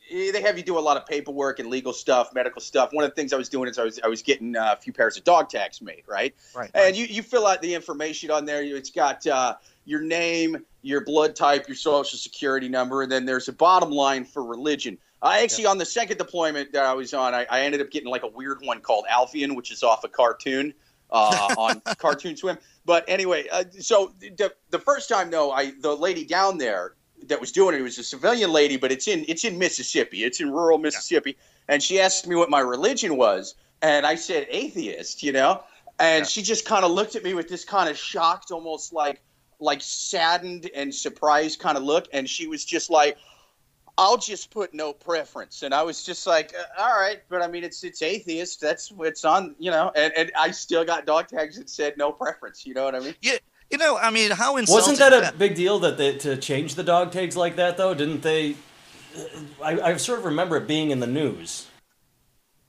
they 0.09 0.41
have 0.41 0.57
you 0.57 0.63
do 0.63 0.77
a 0.77 0.79
lot 0.79 0.97
of 0.97 1.05
paperwork 1.05 1.59
and 1.59 1.69
legal 1.69 1.93
stuff, 1.93 2.33
medical 2.33 2.61
stuff. 2.61 2.93
One 2.93 3.03
of 3.03 3.11
the 3.11 3.15
things 3.15 3.33
I 3.33 3.37
was 3.37 3.49
doing 3.49 3.69
is 3.69 3.79
I 3.79 3.83
was 3.83 3.99
I 4.03 4.07
was 4.07 4.21
getting 4.21 4.55
uh, 4.55 4.75
a 4.77 4.81
few 4.81 4.93
pairs 4.93 5.17
of 5.17 5.23
dog 5.23 5.49
tags 5.49 5.81
made, 5.81 6.03
right? 6.07 6.35
Right. 6.55 6.69
And 6.73 6.95
you, 6.95 7.05
you 7.05 7.21
fill 7.21 7.47
out 7.47 7.61
the 7.61 7.73
information 7.73 8.31
on 8.31 8.45
there. 8.45 8.63
It's 8.63 8.91
got 8.91 9.25
uh, 9.25 9.55
your 9.85 10.01
name, 10.01 10.65
your 10.81 11.01
blood 11.01 11.35
type, 11.35 11.67
your 11.67 11.75
social 11.75 12.17
security 12.17 12.69
number, 12.69 13.01
and 13.01 13.11
then 13.11 13.25
there's 13.25 13.47
a 13.47 13.53
bottom 13.53 13.91
line 13.91 14.25
for 14.25 14.43
religion. 14.43 14.97
I 15.21 15.41
actually, 15.41 15.67
on 15.67 15.77
the 15.77 15.85
second 15.85 16.17
deployment 16.17 16.73
that 16.73 16.83
I 16.83 16.93
was 16.93 17.13
on, 17.13 17.33
I, 17.33 17.45
I, 17.49 17.61
ended 17.61 17.79
up 17.79 17.89
getting 17.91 18.09
like 18.09 18.23
a 18.23 18.27
weird 18.27 18.59
one 18.61 18.81
called 18.81 19.05
Alfian, 19.09 19.55
which 19.55 19.71
is 19.71 19.81
off 19.81 20.03
a 20.03 20.09
cartoon 20.09 20.73
uh, 21.11 21.55
on 21.57 21.81
Cartoon 21.97 22.35
Swim. 22.35 22.57
But 22.83 23.05
anyway, 23.07 23.45
uh, 23.49 23.63
so 23.79 24.13
the, 24.19 24.53
the 24.69 24.79
first 24.79 25.07
time 25.07 25.31
though, 25.31 25.51
I 25.51 25.71
the 25.79 25.95
lady 25.95 26.25
down 26.25 26.57
there 26.57 26.95
that 27.27 27.39
was 27.39 27.51
doing 27.51 27.75
it. 27.75 27.79
It 27.79 27.83
was 27.83 27.97
a 27.97 28.03
civilian 28.03 28.51
lady, 28.51 28.77
but 28.77 28.91
it's 28.91 29.07
in 29.07 29.25
it's 29.27 29.43
in 29.43 29.57
Mississippi. 29.57 30.23
It's 30.23 30.39
in 30.39 30.51
rural 30.51 30.77
Mississippi. 30.77 31.31
Yeah. 31.31 31.73
And 31.75 31.83
she 31.83 31.99
asked 31.99 32.27
me 32.27 32.35
what 32.35 32.49
my 32.49 32.59
religion 32.59 33.17
was, 33.17 33.55
and 33.81 34.05
I 34.05 34.15
said 34.15 34.47
atheist. 34.49 35.23
You 35.23 35.31
know, 35.31 35.63
and 35.99 36.23
yeah. 36.23 36.27
she 36.27 36.41
just 36.41 36.65
kind 36.65 36.85
of 36.85 36.91
looked 36.91 37.15
at 37.15 37.23
me 37.23 37.33
with 37.33 37.47
this 37.47 37.65
kind 37.65 37.89
of 37.89 37.97
shocked, 37.97 38.51
almost 38.51 38.93
like 38.93 39.21
like 39.59 39.81
saddened 39.81 40.69
and 40.75 40.93
surprised 40.93 41.59
kind 41.59 41.77
of 41.77 41.83
look, 41.83 42.07
and 42.13 42.29
she 42.29 42.47
was 42.47 42.65
just 42.65 42.89
like. 42.89 43.17
I'll 43.95 44.17
just 44.17 44.49
put 44.49 44.73
no 44.73 44.91
preference, 44.91 45.61
and 45.61 45.71
I 45.71 45.83
was 45.83 46.03
just 46.03 46.25
like, 46.25 46.51
uh, 46.59 46.81
all 46.81 46.99
right, 46.99 47.21
but 47.29 47.43
I 47.43 47.47
mean, 47.47 47.63
it's 47.63 47.83
it's 47.83 48.01
atheist. 48.01 48.59
That's 48.59 48.91
what's 48.91 49.23
on, 49.23 49.55
you 49.59 49.69
know, 49.69 49.91
and, 49.95 50.11
and 50.17 50.31
I 50.35 50.49
still 50.49 50.83
got 50.83 51.05
dog 51.05 51.27
tags 51.27 51.59
that 51.59 51.69
said 51.69 51.95
no 51.95 52.11
preference. 52.11 52.65
You 52.65 52.73
know 52.73 52.85
what 52.85 52.95
I 52.95 53.01
mean? 53.01 53.13
Yeah, 53.21 53.37
you 53.73 53.79
know, 53.79 53.97
I 53.97 54.11
mean, 54.11 54.29
how 54.29 54.57
insulting. 54.57 54.91
Wasn't 54.91 54.99
that 54.99 55.33
a 55.33 55.35
big 55.35 55.55
deal 55.55 55.79
that 55.79 55.97
they, 55.97 56.15
to 56.19 56.37
change 56.37 56.75
the 56.75 56.83
dog 56.83 57.11
tags 57.11 57.35
like 57.35 57.55
that, 57.55 57.75
though? 57.75 57.95
Didn't 57.95 58.21
they? 58.21 58.55
I, 59.63 59.81
I 59.81 59.97
sort 59.97 60.19
of 60.19 60.25
remember 60.25 60.57
it 60.57 60.67
being 60.67 60.91
in 60.91 60.99
the 60.99 61.07
news. 61.07 61.67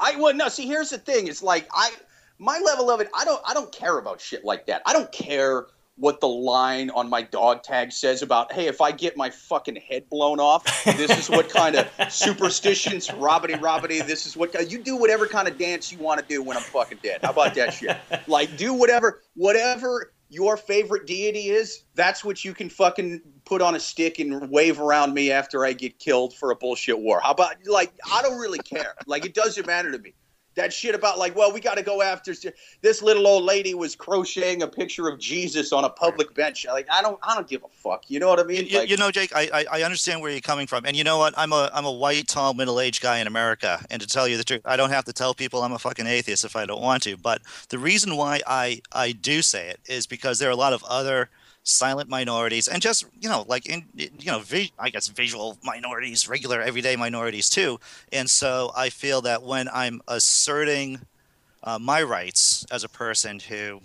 I 0.00 0.16
well, 0.16 0.32
no. 0.32 0.48
See, 0.48 0.66
here's 0.66 0.88
the 0.88 0.98
thing: 0.98 1.26
it's 1.26 1.42
like 1.42 1.68
I, 1.72 1.90
my 2.38 2.58
level 2.58 2.90
of 2.90 3.02
it. 3.02 3.10
I 3.14 3.26
don't, 3.26 3.40
I 3.46 3.52
don't 3.52 3.70
care 3.70 3.98
about 3.98 4.18
shit 4.18 4.46
like 4.46 4.64
that. 4.66 4.80
I 4.86 4.94
don't 4.94 5.12
care 5.12 5.66
what 5.96 6.20
the 6.20 6.28
line 6.28 6.90
on 6.90 7.08
my 7.08 7.22
dog 7.22 7.62
tag 7.62 7.92
says 7.92 8.22
about, 8.22 8.52
hey, 8.52 8.66
if 8.66 8.80
I 8.80 8.90
get 8.90 9.16
my 9.16 9.30
fucking 9.30 9.76
head 9.76 10.08
blown 10.10 10.40
off, 10.40 10.64
this 10.84 11.10
is 11.16 11.30
what 11.30 11.48
kind 11.48 11.76
of 11.76 11.88
superstitions, 12.12 13.08
robbity 13.08 13.54
robbity, 13.60 14.04
this 14.04 14.26
is 14.26 14.36
what 14.36 14.70
you 14.70 14.78
do 14.78 14.96
whatever 14.96 15.26
kind 15.26 15.46
of 15.46 15.56
dance 15.56 15.92
you 15.92 15.98
want 15.98 16.20
to 16.20 16.26
do 16.26 16.42
when 16.42 16.56
I'm 16.56 16.62
fucking 16.64 16.98
dead. 17.02 17.20
How 17.22 17.30
about 17.30 17.54
that 17.54 17.74
shit? 17.74 17.96
Like 18.26 18.56
do 18.56 18.74
whatever 18.74 19.20
whatever 19.34 20.13
your 20.34 20.56
favorite 20.56 21.06
deity 21.06 21.50
is, 21.50 21.84
that's 21.94 22.24
what 22.24 22.44
you 22.44 22.52
can 22.52 22.68
fucking 22.68 23.20
put 23.44 23.62
on 23.62 23.76
a 23.76 23.80
stick 23.80 24.18
and 24.18 24.50
wave 24.50 24.80
around 24.80 25.14
me 25.14 25.30
after 25.30 25.64
I 25.64 25.72
get 25.72 25.98
killed 25.98 26.34
for 26.34 26.50
a 26.50 26.56
bullshit 26.56 26.98
war. 26.98 27.20
How 27.22 27.30
about 27.30 27.54
like 27.66 27.92
I 28.12 28.20
don't 28.20 28.38
really 28.38 28.58
care. 28.58 28.94
like 29.06 29.24
it 29.24 29.34
doesn't 29.34 29.66
matter 29.66 29.92
to 29.92 29.98
me 29.98 30.14
that 30.54 30.72
shit 30.72 30.94
about 30.94 31.18
like, 31.18 31.34
well, 31.36 31.52
we 31.52 31.60
got 31.60 31.76
to 31.76 31.82
go 31.82 32.02
after 32.02 32.32
this 32.80 33.02
little 33.02 33.26
old 33.26 33.44
lady 33.44 33.74
was 33.74 33.96
crocheting 33.96 34.62
a 34.62 34.68
picture 34.68 35.08
of 35.08 35.18
Jesus 35.18 35.72
on 35.72 35.84
a 35.84 35.90
public 35.90 36.34
bench. 36.34 36.66
Like, 36.66 36.86
I 36.90 37.02
don't, 37.02 37.18
I 37.22 37.34
don't 37.34 37.48
give 37.48 37.64
a 37.64 37.68
fuck. 37.68 38.04
You 38.08 38.20
know 38.20 38.28
what 38.28 38.40
I 38.40 38.44
mean? 38.44 38.66
You, 38.66 38.78
like, 38.78 38.88
you 38.88 38.96
know, 38.96 39.10
Jake, 39.10 39.32
I, 39.34 39.64
I 39.70 39.82
understand 39.82 40.20
where 40.20 40.30
you're 40.30 40.40
coming 40.40 40.66
from, 40.66 40.84
and 40.86 40.96
you 40.96 41.04
know 41.04 41.18
what? 41.18 41.34
I'm 41.36 41.52
a, 41.52 41.70
I'm 41.72 41.84
a 41.84 41.92
white, 41.92 42.28
tall, 42.28 42.54
middle-aged 42.54 43.02
guy 43.02 43.18
in 43.18 43.26
America, 43.26 43.84
and 43.90 44.00
to 44.00 44.08
tell 44.08 44.28
you 44.28 44.36
the 44.36 44.44
truth, 44.44 44.62
I 44.64 44.76
don't 44.76 44.90
have 44.90 45.04
to 45.06 45.12
tell 45.12 45.34
people 45.34 45.62
I'm 45.62 45.72
a 45.72 45.78
fucking 45.78 46.06
atheist 46.06 46.44
if 46.44 46.56
I 46.56 46.66
don't 46.66 46.82
want 46.82 47.02
to. 47.04 47.16
But 47.16 47.42
the 47.68 47.78
reason 47.78 48.16
why 48.16 48.40
I, 48.46 48.82
I 48.92 49.12
do 49.12 49.42
say 49.42 49.68
it 49.68 49.80
is 49.86 50.06
because 50.06 50.38
there 50.38 50.48
are 50.48 50.52
a 50.52 50.56
lot 50.56 50.72
of 50.72 50.84
other 50.84 51.30
silent 51.64 52.08
minorities, 52.08 52.68
and 52.68 52.80
just 52.80 53.04
you 53.20 53.28
know, 53.28 53.44
like 53.48 53.66
in 53.66 53.86
you 53.96 54.10
know, 54.26 54.38
vi- 54.38 54.72
I 54.78 54.90
guess 54.90 55.08
visual 55.08 55.58
minorities, 55.64 56.28
regular 56.28 56.60
everyday 56.62 56.94
minorities 56.94 57.48
too. 57.48 57.80
And 58.12 58.30
so 58.30 58.70
I 58.76 58.90
feel 58.90 59.22
that 59.22 59.42
when 59.42 59.68
I'm 59.72 60.00
asserting 60.06 61.00
uh, 61.64 61.78
my 61.78 62.02
rights 62.02 62.64
as 62.70 62.84
a 62.84 62.88
person 62.88 63.40
who 63.40 63.80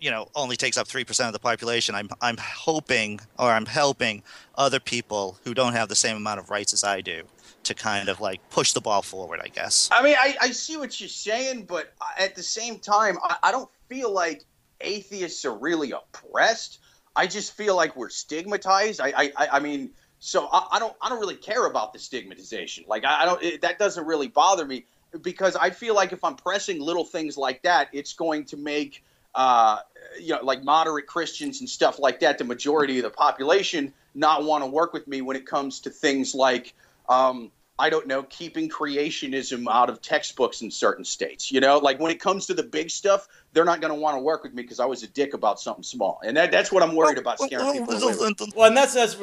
you 0.00 0.10
know 0.10 0.28
only 0.34 0.56
takes 0.56 0.76
up 0.76 0.86
3% 0.86 1.26
of 1.26 1.32
the 1.32 1.38
population 1.38 1.94
i'm 1.94 2.08
i'm 2.20 2.36
hoping 2.38 3.18
or 3.38 3.50
i'm 3.50 3.64
helping 3.64 4.22
other 4.56 4.78
people 4.78 5.38
who 5.44 5.54
don't 5.54 5.72
have 5.72 5.88
the 5.88 5.94
same 5.94 6.16
amount 6.16 6.38
of 6.38 6.50
rights 6.50 6.72
as 6.72 6.84
i 6.84 7.00
do 7.00 7.22
to 7.62 7.74
kind 7.74 8.08
of 8.08 8.20
like 8.20 8.40
push 8.50 8.72
the 8.74 8.80
ball 8.80 9.00
forward 9.00 9.40
i 9.42 9.48
guess 9.48 9.88
i 9.92 10.02
mean 10.02 10.14
i, 10.20 10.36
I 10.40 10.50
see 10.50 10.76
what 10.76 11.00
you're 11.00 11.08
saying 11.08 11.64
but 11.64 11.94
at 12.18 12.34
the 12.34 12.42
same 12.42 12.78
time 12.78 13.16
I, 13.22 13.36
I 13.44 13.50
don't 13.52 13.70
feel 13.88 14.12
like 14.12 14.44
atheists 14.80 15.44
are 15.44 15.56
really 15.56 15.92
oppressed. 15.92 16.80
I 17.14 17.26
just 17.26 17.56
feel 17.56 17.76
like 17.76 17.96
we're 17.96 18.10
stigmatized. 18.10 19.00
I, 19.00 19.32
I, 19.36 19.48
I 19.52 19.60
mean, 19.60 19.90
So 20.18 20.48
I, 20.50 20.66
I, 20.72 20.78
don't 20.78 20.94
I 21.00 21.08
don't 21.08 21.20
really 21.20 21.36
care 21.36 21.66
about 21.66 21.92
the 21.92 21.98
stigmatization. 21.98 22.84
Like 22.88 23.04
I, 23.04 23.22
I 23.22 23.24
don't 23.26 23.42
it, 23.42 23.60
that 23.62 23.78
doesn't 23.78 24.06
really 24.06 24.28
bother 24.28 24.64
me 24.64 24.86
because 25.22 25.56
I 25.56 25.70
feel 25.70 25.94
like 25.94 26.12
if 26.12 26.24
I'm 26.24 26.36
pressing 26.36 26.80
little 26.80 27.04
things 27.04 27.36
like 27.36 27.62
that, 27.62 27.88
it's 27.92 28.14
going 28.14 28.44
to 28.46 28.56
make 28.56 29.04
uh, 29.34 29.78
you 30.20 30.34
know 30.34 30.40
like 30.42 30.64
moderate 30.64 31.06
Christians 31.06 31.60
and 31.60 31.68
stuff 31.68 31.98
like 31.98 32.20
that, 32.20 32.38
the 32.38 32.44
majority 32.44 32.98
of 32.98 33.04
the 33.04 33.10
population 33.10 33.92
not 34.14 34.44
want 34.44 34.64
to 34.64 34.70
work 34.70 34.92
with 34.92 35.06
me 35.06 35.20
when 35.20 35.36
it 35.36 35.46
comes 35.46 35.80
to 35.80 35.90
things 35.90 36.34
like. 36.34 36.74
Um, 37.08 37.52
I 37.78 37.90
don't 37.90 38.06
know, 38.06 38.22
keeping 38.24 38.68
creationism 38.70 39.66
out 39.70 39.90
of 39.90 40.00
textbooks 40.00 40.62
in 40.62 40.70
certain 40.70 41.04
states. 41.04 41.52
You 41.52 41.60
know, 41.60 41.78
like 41.78 42.00
when 42.00 42.10
it 42.10 42.20
comes 42.20 42.46
to 42.46 42.54
the 42.54 42.62
big 42.62 42.90
stuff, 42.90 43.28
they're 43.52 43.64
not 43.66 43.80
going 43.80 43.92
to 43.92 43.98
want 44.00 44.16
to 44.16 44.20
work 44.20 44.42
with 44.44 44.54
me 44.54 44.62
because 44.62 44.80
I 44.80 44.86
was 44.86 45.02
a 45.02 45.06
dick 45.08 45.34
about 45.34 45.60
something 45.60 45.82
small, 45.82 46.20
and 46.24 46.36
that, 46.36 46.50
that's 46.50 46.72
what 46.72 46.82
I'm 46.82 46.94
worried 46.94 47.18
about 47.18 47.38
scaring 47.40 47.66
people 47.72 47.86
away. 48.02 48.12
Well, 48.54 48.68
and 48.68 48.76
that's 48.76 48.94
that's 48.94 49.16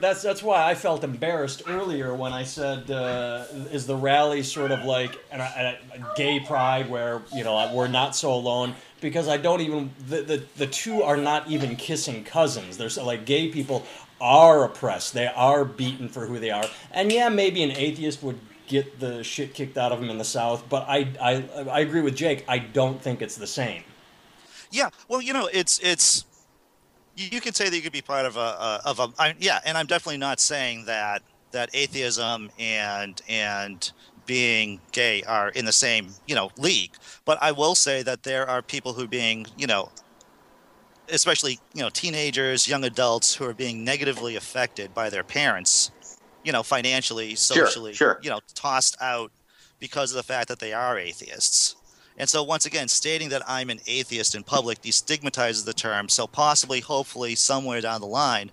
that's 0.00 0.22
that's 0.22 0.42
why 0.42 0.68
I 0.68 0.74
felt 0.74 1.04
embarrassed 1.04 1.62
earlier 1.68 2.14
when 2.14 2.32
I 2.32 2.44
said, 2.44 2.90
uh, 2.90 3.44
"Is 3.72 3.86
the 3.86 3.96
rally 3.96 4.42
sort 4.42 4.70
of 4.70 4.84
like 4.84 5.18
a, 5.32 5.38
a, 5.40 5.78
a 5.96 6.14
gay 6.16 6.40
pride 6.40 6.88
where 6.90 7.22
you 7.34 7.44
know 7.44 7.72
we're 7.74 7.88
not 7.88 8.14
so 8.16 8.32
alone?" 8.34 8.74
Because 9.04 9.28
I 9.28 9.36
don't 9.36 9.60
even 9.60 9.92
the, 10.08 10.22
the 10.22 10.44
the 10.56 10.66
two 10.66 11.02
are 11.02 11.18
not 11.18 11.46
even 11.48 11.76
kissing 11.76 12.24
cousins. 12.24 12.78
There's 12.78 12.96
like 12.96 13.26
gay 13.26 13.48
people 13.48 13.84
are 14.18 14.64
oppressed. 14.64 15.12
They 15.12 15.26
are 15.26 15.62
beaten 15.66 16.08
for 16.08 16.24
who 16.24 16.38
they 16.38 16.50
are. 16.50 16.64
And 16.90 17.12
yeah, 17.12 17.28
maybe 17.28 17.62
an 17.62 17.72
atheist 17.72 18.22
would 18.22 18.38
get 18.66 19.00
the 19.00 19.22
shit 19.22 19.52
kicked 19.52 19.76
out 19.76 19.92
of 19.92 20.02
him 20.02 20.08
in 20.08 20.16
the 20.16 20.24
South, 20.24 20.64
but 20.70 20.86
I, 20.88 21.08
I, 21.20 21.44
I 21.70 21.80
agree 21.80 22.00
with 22.00 22.16
Jake. 22.16 22.46
I 22.48 22.58
don't 22.58 23.00
think 23.00 23.20
it's 23.20 23.36
the 23.36 23.46
same. 23.46 23.82
Yeah, 24.70 24.88
well, 25.06 25.20
you 25.20 25.34
know, 25.34 25.50
it's 25.52 25.78
it's 25.80 26.24
you 27.14 27.42
could 27.42 27.54
say 27.54 27.68
that 27.68 27.76
you 27.76 27.82
could 27.82 27.92
be 27.92 28.00
part 28.00 28.24
of 28.24 28.38
a, 28.38 28.40
a 28.40 28.80
of 28.86 29.00
a 29.00 29.08
I, 29.18 29.34
yeah, 29.38 29.60
and 29.66 29.76
I'm 29.76 29.86
definitely 29.86 30.16
not 30.16 30.40
saying 30.40 30.86
that 30.86 31.22
that 31.52 31.70
atheism 31.74 32.50
and 32.58 33.20
and 33.28 33.92
being 34.26 34.80
gay 34.92 35.22
are 35.22 35.48
in 35.50 35.64
the 35.64 35.72
same 35.72 36.08
you 36.26 36.34
know 36.34 36.50
league, 36.58 36.92
but 37.24 37.38
I 37.40 37.52
will 37.52 37.74
say 37.74 38.02
that 38.02 38.22
there 38.22 38.48
are 38.48 38.62
people 38.62 38.92
who 38.92 39.04
are 39.04 39.08
being 39.08 39.46
you 39.56 39.66
know 39.66 39.90
especially 41.10 41.58
you 41.74 41.82
know 41.82 41.90
teenagers, 41.90 42.68
young 42.68 42.84
adults 42.84 43.34
who 43.34 43.44
are 43.44 43.54
being 43.54 43.84
negatively 43.84 44.36
affected 44.36 44.94
by 44.94 45.10
their 45.10 45.24
parents, 45.24 45.90
you 46.44 46.52
know, 46.52 46.62
financially, 46.62 47.34
socially, 47.34 47.92
sure, 47.92 48.14
sure. 48.14 48.20
you 48.22 48.30
know, 48.30 48.40
tossed 48.54 48.96
out 49.00 49.30
because 49.78 50.10
of 50.12 50.16
the 50.16 50.22
fact 50.22 50.48
that 50.48 50.58
they 50.58 50.72
are 50.72 50.98
atheists. 50.98 51.76
And 52.16 52.28
so 52.28 52.44
once 52.44 52.64
again, 52.64 52.86
stating 52.86 53.28
that 53.30 53.42
I'm 53.48 53.70
an 53.70 53.80
atheist 53.86 54.34
in 54.34 54.44
public 54.44 54.80
destigmatizes 54.80 55.64
the 55.64 55.72
term. 55.72 56.08
So 56.08 56.26
possibly, 56.26 56.80
hopefully, 56.80 57.34
somewhere 57.34 57.80
down 57.80 58.00
the 58.00 58.06
line, 58.06 58.52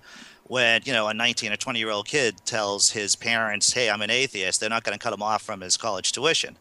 when 0.52 0.82
you 0.84 0.92
know 0.92 1.08
a 1.08 1.14
19 1.14 1.54
or 1.54 1.56
20 1.56 1.80
year 1.80 1.90
old 1.90 2.06
kid 2.06 2.36
tells 2.44 2.92
his 2.92 3.16
parents, 3.16 3.72
"Hey, 3.72 3.90
I'm 3.90 4.02
an 4.02 4.10
atheist," 4.10 4.60
they're 4.60 4.70
not 4.70 4.84
going 4.84 4.98
to 4.98 5.02
cut 5.02 5.14
him 5.14 5.24
off 5.24 5.42
from 5.42 5.62
his 5.62 5.78
college 5.78 6.12
tuition. 6.12 6.58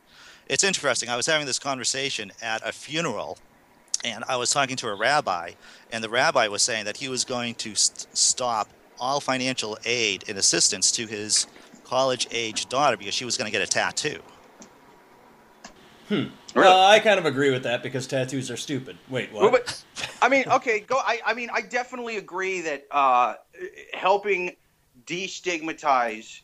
It's 0.46 0.62
interesting. 0.62 1.08
I 1.08 1.16
was 1.16 1.26
having 1.26 1.44
this 1.44 1.58
conversation 1.58 2.30
at 2.40 2.64
a 2.64 2.70
funeral 2.70 3.38
and 4.04 4.22
I 4.28 4.36
was 4.36 4.50
talking 4.50 4.76
to 4.76 4.86
a 4.86 4.94
rabbi, 4.94 5.52
and 5.90 6.04
the 6.04 6.08
rabbi 6.08 6.46
was 6.46 6.62
saying 6.62 6.84
that 6.84 6.98
he 6.98 7.08
was 7.08 7.24
going 7.24 7.56
to 7.56 7.74
st- 7.74 8.06
stop 8.16 8.68
all 9.00 9.18
financial 9.18 9.76
aid 9.84 10.24
and 10.28 10.38
assistance 10.38 10.92
to 10.92 11.06
his 11.06 11.48
college 11.84 12.28
age 12.30 12.68
daughter 12.68 12.96
because 12.96 13.14
she 13.14 13.24
was 13.24 13.36
going 13.36 13.50
to 13.50 13.58
get 13.58 13.60
a 13.60 13.70
tattoo. 13.70 14.20
Hmm. 16.08 16.28
Well, 16.54 16.86
I 16.86 16.98
kind 17.00 17.18
of 17.18 17.26
agree 17.26 17.50
with 17.50 17.62
that 17.64 17.82
because 17.82 18.06
tattoos 18.06 18.50
are 18.50 18.56
stupid. 18.56 18.96
Wait, 19.08 19.32
what? 19.32 19.52
But, 19.52 19.84
I 20.22 20.28
mean, 20.28 20.44
okay, 20.48 20.80
go. 20.80 20.96
I, 20.96 21.20
I 21.24 21.34
mean, 21.34 21.50
I 21.52 21.60
definitely 21.62 22.16
agree 22.16 22.60
that 22.62 22.84
uh, 22.90 23.34
helping 23.94 24.56
destigmatize 25.06 26.40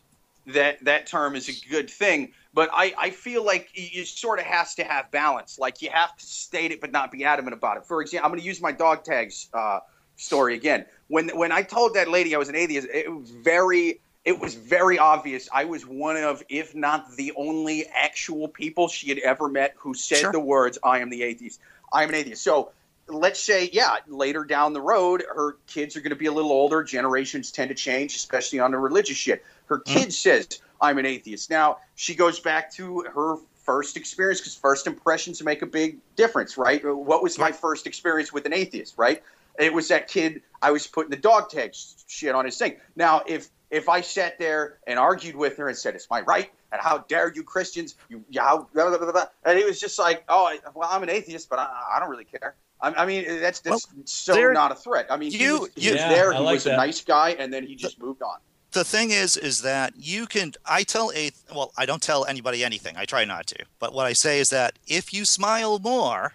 that 0.47 0.83
that 0.85 1.07
term 1.07 1.35
is 1.35 1.49
a 1.49 1.69
good 1.69 1.91
thing. 1.91 2.33
But 2.55 2.71
I, 2.73 2.95
I 2.97 3.11
feel 3.11 3.45
like 3.45 3.69
you 3.75 4.05
sort 4.05 4.39
of 4.39 4.47
has 4.47 4.75
to 4.77 4.85
have 4.85 5.11
balance. 5.11 5.59
Like 5.59 5.83
you 5.83 5.91
have 5.91 6.17
to 6.17 6.25
state 6.25 6.73
it, 6.73 6.81
but 6.81 6.93
not 6.93 7.11
be 7.11 7.25
adamant 7.25 7.55
about 7.55 7.77
it. 7.77 7.87
For 7.87 8.01
example, 8.01 8.27
I'm 8.27 8.31
going 8.31 8.41
to 8.41 8.47
use 8.47 8.63
my 8.63 8.73
dog 8.73 9.05
tags 9.05 9.49
uh, 9.53 9.81
story 10.17 10.55
again. 10.55 10.87
When 11.09 11.29
when 11.37 11.53
I 11.53 11.63
told 11.63 11.95
that 11.95 12.09
lady 12.09 12.35
I 12.35 12.39
was 12.39 12.49
an 12.49 12.57
atheist, 12.57 12.89
it 12.93 13.13
was 13.13 13.31
very 13.31 14.01
it 14.27 14.41
was 14.41 14.55
very 14.55 14.99
obvious. 14.99 15.49
I 15.53 15.65
was 15.65 15.87
one 15.87 16.17
of, 16.17 16.43
if 16.49 16.75
not 16.75 17.17
the 17.17 17.33
only 17.37 17.87
actual 17.87 18.49
people 18.49 18.89
she 18.89 19.09
had 19.09 19.19
ever 19.19 19.49
met 19.49 19.75
who 19.79 19.95
said 19.95 20.19
sure. 20.19 20.33
the 20.33 20.41
words, 20.41 20.79
"I 20.85 20.99
am 20.99 21.09
the 21.09 21.23
atheist." 21.23 21.61
I 21.93 22.03
am 22.03 22.09
an 22.09 22.17
atheist. 22.17 22.43
So 22.43 22.73
let's 23.07 23.41
say, 23.41 23.71
yeah, 23.73 23.97
later 24.09 24.45
down 24.45 24.73
the 24.73 24.81
road, 24.81 25.25
her 25.33 25.57
kids 25.69 25.97
are 25.97 26.01
going 26.01 26.11
to 26.11 26.17
be 26.17 26.27
a 26.27 26.33
little 26.33 26.51
older. 26.51 26.83
Generations 26.83 27.53
tend 27.53 27.69
to 27.69 27.75
change, 27.75 28.17
especially 28.17 28.59
on 28.59 28.73
the 28.73 28.79
religious 28.79 29.17
shit. 29.17 29.45
Her 29.67 29.79
mm. 29.79 29.85
kid 29.85 30.09
mm. 30.09 30.13
says, 30.13 30.61
I'm 30.81 30.99
an 30.99 31.07
atheist. 31.07 31.49
Now, 31.49 31.79
she 31.95 32.17
goes 32.17 32.41
back 32.41 32.73
to 32.73 33.03
her 33.15 33.37
first 33.63 33.97
experience 33.97 34.41
because 34.41 34.57
first 34.57 34.89
impressions 34.89 35.43
make 35.43 35.63
a 35.63 35.67
big 35.67 35.99
difference, 36.17 36.59
right? 36.59 36.83
What 36.85 37.23
was 37.23 37.39
my 37.39 37.53
first 37.53 37.87
experience 37.87 38.33
with 38.33 38.47
an 38.47 38.53
atheist, 38.53 38.95
right? 38.97 39.23
It 39.59 39.73
was 39.73 39.89
that 39.89 40.09
kid 40.09 40.43
I 40.61 40.71
was 40.71 40.87
putting 40.87 41.11
the 41.11 41.17
dog 41.17 41.49
tag 41.49 41.75
shit 42.09 42.35
on 42.35 42.45
his 42.45 42.59
thing. 42.59 42.77
Now, 42.95 43.23
if 43.27 43.49
if 43.71 43.89
I 43.89 44.01
sat 44.01 44.39
there 44.39 44.79
and 44.87 44.99
argued 44.99 45.37
with 45.37 45.57
her 45.57 45.69
and 45.69 45.77
said, 45.77 45.95
"It's 45.95 46.09
my 46.11 46.21
right," 46.23 46.51
and 46.73 46.81
how 46.81 46.99
dare 46.99 47.33
you 47.33 47.43
Christians, 47.43 47.97
you, 48.09 48.25
you 48.31 48.41
how, 48.41 48.69
blah, 48.73 48.97
blah, 48.97 49.11
blah, 49.11 49.27
and 49.45 49.59
it 49.59 49.67
was 49.67 49.81
just 49.81 49.99
like, 49.99 50.25
"Oh, 50.29 50.57
well, 50.75 50.89
I'm 50.91 51.03
an 51.03 51.11
atheist, 51.11 51.49
but 51.49 51.59
I, 51.59 51.69
I 51.97 52.01
don't 52.01 52.11
really 52.11 52.25
care." 52.25 52.55
I, 52.81 52.93
I 52.93 53.07
mean, 53.07 53.25
that's 53.41 53.61
that's 53.61 53.87
well, 53.93 54.03
so 54.05 54.53
not 54.53 54.73
a 54.73 54.75
threat. 54.75 55.07
I 55.11 55.17
mean, 55.17 55.33
you, 55.33 55.39
he 55.39 55.51
was, 55.51 55.71
he 55.77 55.91
was 55.93 56.01
there, 56.01 56.33
he 56.33 56.39
like 56.39 56.55
was 56.55 56.65
that. 56.65 56.75
a 56.75 56.77
nice 56.77 57.01
guy, 57.03 57.31
and 57.31 57.53
then 57.53 57.67
he 57.67 57.75
just 57.75 58.01
moved 58.01 58.23
on 58.23 58.39
the 58.77 58.85
thing 58.85 59.11
is 59.11 59.39
is 59.39 59.63
that 59.63 59.95
you 59.97 60.27
can 60.27 60.53
i 60.67 60.83
tell 60.83 61.11
a 61.17 61.31
well 61.55 61.73
i 61.79 61.87
don't 61.87 62.03
tell 62.03 62.27
anybody 62.27 62.63
anything 62.63 62.95
i 62.97 63.07
try 63.07 63.25
not 63.25 63.47
to 63.47 63.57
but 63.79 63.95
what 63.95 64.05
i 64.05 64.13
say 64.13 64.39
is 64.39 64.51
that 64.51 64.79
if 64.87 65.15
you 65.15 65.25
smile 65.25 65.79
more 65.79 66.35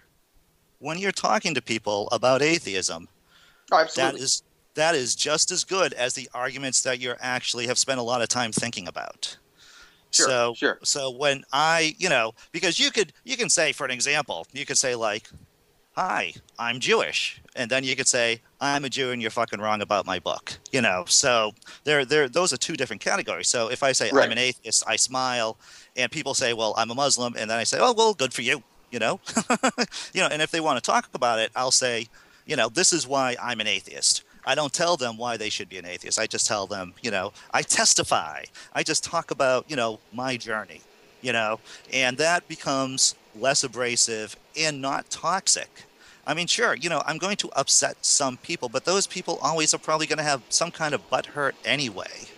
when 0.80 0.98
you're 0.98 1.12
talking 1.12 1.54
to 1.54 1.62
people 1.62 2.08
about 2.10 2.42
atheism 2.42 3.06
oh, 3.70 3.86
that 3.94 4.16
is 4.16 4.42
that 4.74 4.94
is 4.94 5.14
just 5.14 5.50
as 5.50 5.64
good 5.64 5.92
as 5.92 6.14
the 6.14 6.28
arguments 6.34 6.82
that 6.82 7.00
you 7.00 7.14
actually 7.20 7.66
have 7.66 7.78
spent 7.78 8.00
a 8.00 8.02
lot 8.02 8.22
of 8.22 8.28
time 8.28 8.52
thinking 8.52 8.88
about 8.88 9.36
sure, 10.10 10.26
so 10.26 10.54
sure. 10.54 10.78
so 10.82 11.10
when 11.10 11.44
i 11.52 11.94
you 11.98 12.08
know 12.08 12.32
because 12.52 12.78
you 12.78 12.90
could 12.90 13.12
you 13.24 13.36
can 13.36 13.48
say 13.48 13.72
for 13.72 13.84
an 13.84 13.90
example 13.90 14.46
you 14.52 14.64
could 14.64 14.78
say 14.78 14.94
like 14.94 15.28
hi, 15.94 16.32
I'm 16.58 16.80
Jewish. 16.80 17.40
And 17.54 17.70
then 17.70 17.84
you 17.84 17.94
could 17.96 18.08
say, 18.08 18.40
I'm 18.60 18.84
a 18.84 18.88
Jew 18.88 19.10
and 19.10 19.20
you're 19.20 19.30
fucking 19.30 19.60
wrong 19.60 19.82
about 19.82 20.06
my 20.06 20.18
book. 20.18 20.58
You 20.72 20.80
know, 20.80 21.04
so 21.06 21.52
there, 21.84 22.04
there, 22.04 22.28
those 22.28 22.52
are 22.52 22.56
two 22.56 22.76
different 22.76 23.02
categories. 23.02 23.48
So 23.48 23.70
if 23.70 23.82
I 23.82 23.92
say 23.92 24.10
right. 24.10 24.24
I'm 24.24 24.32
an 24.32 24.38
atheist, 24.38 24.84
I 24.86 24.96
smile, 24.96 25.58
and 25.96 26.10
people 26.10 26.34
say, 26.34 26.54
well, 26.54 26.74
I'm 26.76 26.90
a 26.90 26.94
Muslim, 26.94 27.34
and 27.36 27.50
then 27.50 27.58
I 27.58 27.64
say, 27.64 27.78
oh, 27.80 27.92
well, 27.92 28.14
good 28.14 28.32
for 28.32 28.42
you. 28.42 28.62
You 28.90 28.98
know, 28.98 29.20
you 30.12 30.20
know, 30.20 30.28
and 30.30 30.42
if 30.42 30.50
they 30.50 30.60
want 30.60 30.76
to 30.76 30.82
talk 30.82 31.08
about 31.14 31.38
it, 31.38 31.50
I'll 31.56 31.70
say, 31.70 32.08
you 32.44 32.56
know, 32.56 32.68
this 32.68 32.92
is 32.92 33.06
why 33.06 33.36
I'm 33.42 33.58
an 33.58 33.66
atheist. 33.66 34.22
I 34.44 34.54
don't 34.54 34.72
tell 34.72 34.96
them 34.96 35.16
why 35.16 35.36
they 35.36 35.48
should 35.48 35.68
be 35.68 35.78
an 35.78 35.86
atheist. 35.86 36.18
I 36.18 36.26
just 36.26 36.46
tell 36.46 36.66
them, 36.66 36.94
you 37.02 37.10
know, 37.10 37.32
I 37.52 37.62
testify. 37.62 38.44
I 38.74 38.82
just 38.82 39.04
talk 39.04 39.30
about, 39.30 39.64
you 39.68 39.76
know, 39.76 40.00
my 40.12 40.36
journey, 40.36 40.80
you 41.20 41.32
know, 41.32 41.60
and 41.92 42.16
that 42.18 42.48
becomes 42.48 43.14
less 43.38 43.62
abrasive 43.62 44.36
and 44.58 44.80
not 44.80 45.10
toxic. 45.10 45.84
I 46.26 46.34
mean, 46.34 46.46
sure, 46.46 46.74
you 46.74 46.88
know, 46.88 47.02
I'm 47.04 47.18
going 47.18 47.36
to 47.38 47.50
upset 47.50 48.04
some 48.04 48.36
people, 48.36 48.68
but 48.68 48.84
those 48.84 49.06
people 49.06 49.38
always 49.42 49.74
are 49.74 49.78
probably 49.78 50.06
going 50.06 50.18
to 50.18 50.24
have 50.24 50.42
some 50.48 50.70
kind 50.70 50.94
of 50.94 51.08
butt 51.10 51.26
hurt 51.26 51.56
anyway. 51.64 52.28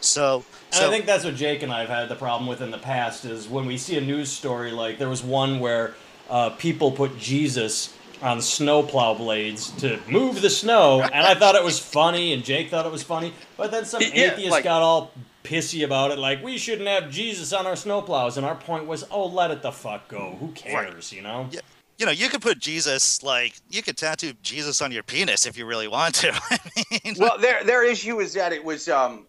So, 0.00 0.44
so 0.70 0.86
I 0.86 0.90
think 0.90 1.06
that's 1.06 1.24
what 1.24 1.34
Jake 1.34 1.62
and 1.62 1.72
I 1.72 1.80
have 1.80 1.88
had 1.88 2.08
the 2.08 2.14
problem 2.14 2.48
with 2.48 2.60
in 2.60 2.70
the 2.70 2.78
past 2.78 3.24
is 3.24 3.48
when 3.48 3.66
we 3.66 3.76
see 3.76 3.96
a 3.96 4.00
news 4.00 4.30
story 4.30 4.70
like 4.70 4.98
there 4.98 5.08
was 5.08 5.24
one 5.24 5.58
where 5.58 5.94
uh, 6.30 6.50
people 6.50 6.92
put 6.92 7.18
Jesus 7.18 7.97
on 8.22 8.40
snowplow 8.40 9.14
blades 9.14 9.70
to 9.72 9.98
move 10.08 10.42
the 10.42 10.50
snow, 10.50 11.02
and 11.02 11.26
I 11.26 11.34
thought 11.34 11.54
it 11.54 11.64
was 11.64 11.78
funny, 11.78 12.32
and 12.32 12.44
Jake 12.44 12.70
thought 12.70 12.86
it 12.86 12.92
was 12.92 13.02
funny, 13.02 13.32
but 13.56 13.70
then 13.70 13.84
some 13.84 14.02
yeah, 14.02 14.32
atheist 14.32 14.50
like, 14.50 14.64
got 14.64 14.82
all 14.82 15.12
pissy 15.44 15.84
about 15.84 16.10
it, 16.10 16.18
like 16.18 16.42
we 16.42 16.58
shouldn't 16.58 16.88
have 16.88 17.10
Jesus 17.10 17.52
on 17.52 17.66
our 17.66 17.74
snowplows, 17.74 18.36
and 18.36 18.44
our 18.44 18.56
point 18.56 18.86
was, 18.86 19.04
oh, 19.10 19.26
let 19.26 19.50
it 19.50 19.62
the 19.62 19.72
fuck 19.72 20.08
go. 20.08 20.36
Who 20.40 20.48
cares, 20.52 20.94
right. 20.94 21.12
you 21.12 21.22
know? 21.22 21.48
Yeah. 21.50 21.60
You 21.98 22.06
know, 22.06 22.12
you 22.12 22.28
could 22.28 22.42
put 22.42 22.60
Jesus 22.60 23.24
like 23.24 23.54
you 23.70 23.82
could 23.82 23.96
tattoo 23.96 24.32
Jesus 24.40 24.80
on 24.80 24.92
your 24.92 25.02
penis 25.02 25.46
if 25.46 25.58
you 25.58 25.66
really 25.66 25.88
want 25.88 26.14
to. 26.16 26.32
I 26.50 26.58
mean, 27.04 27.16
well, 27.18 27.36
their 27.38 27.64
their 27.64 27.84
issue 27.84 28.20
is 28.20 28.34
that 28.34 28.52
it 28.52 28.62
was 28.62 28.88
um, 28.88 29.26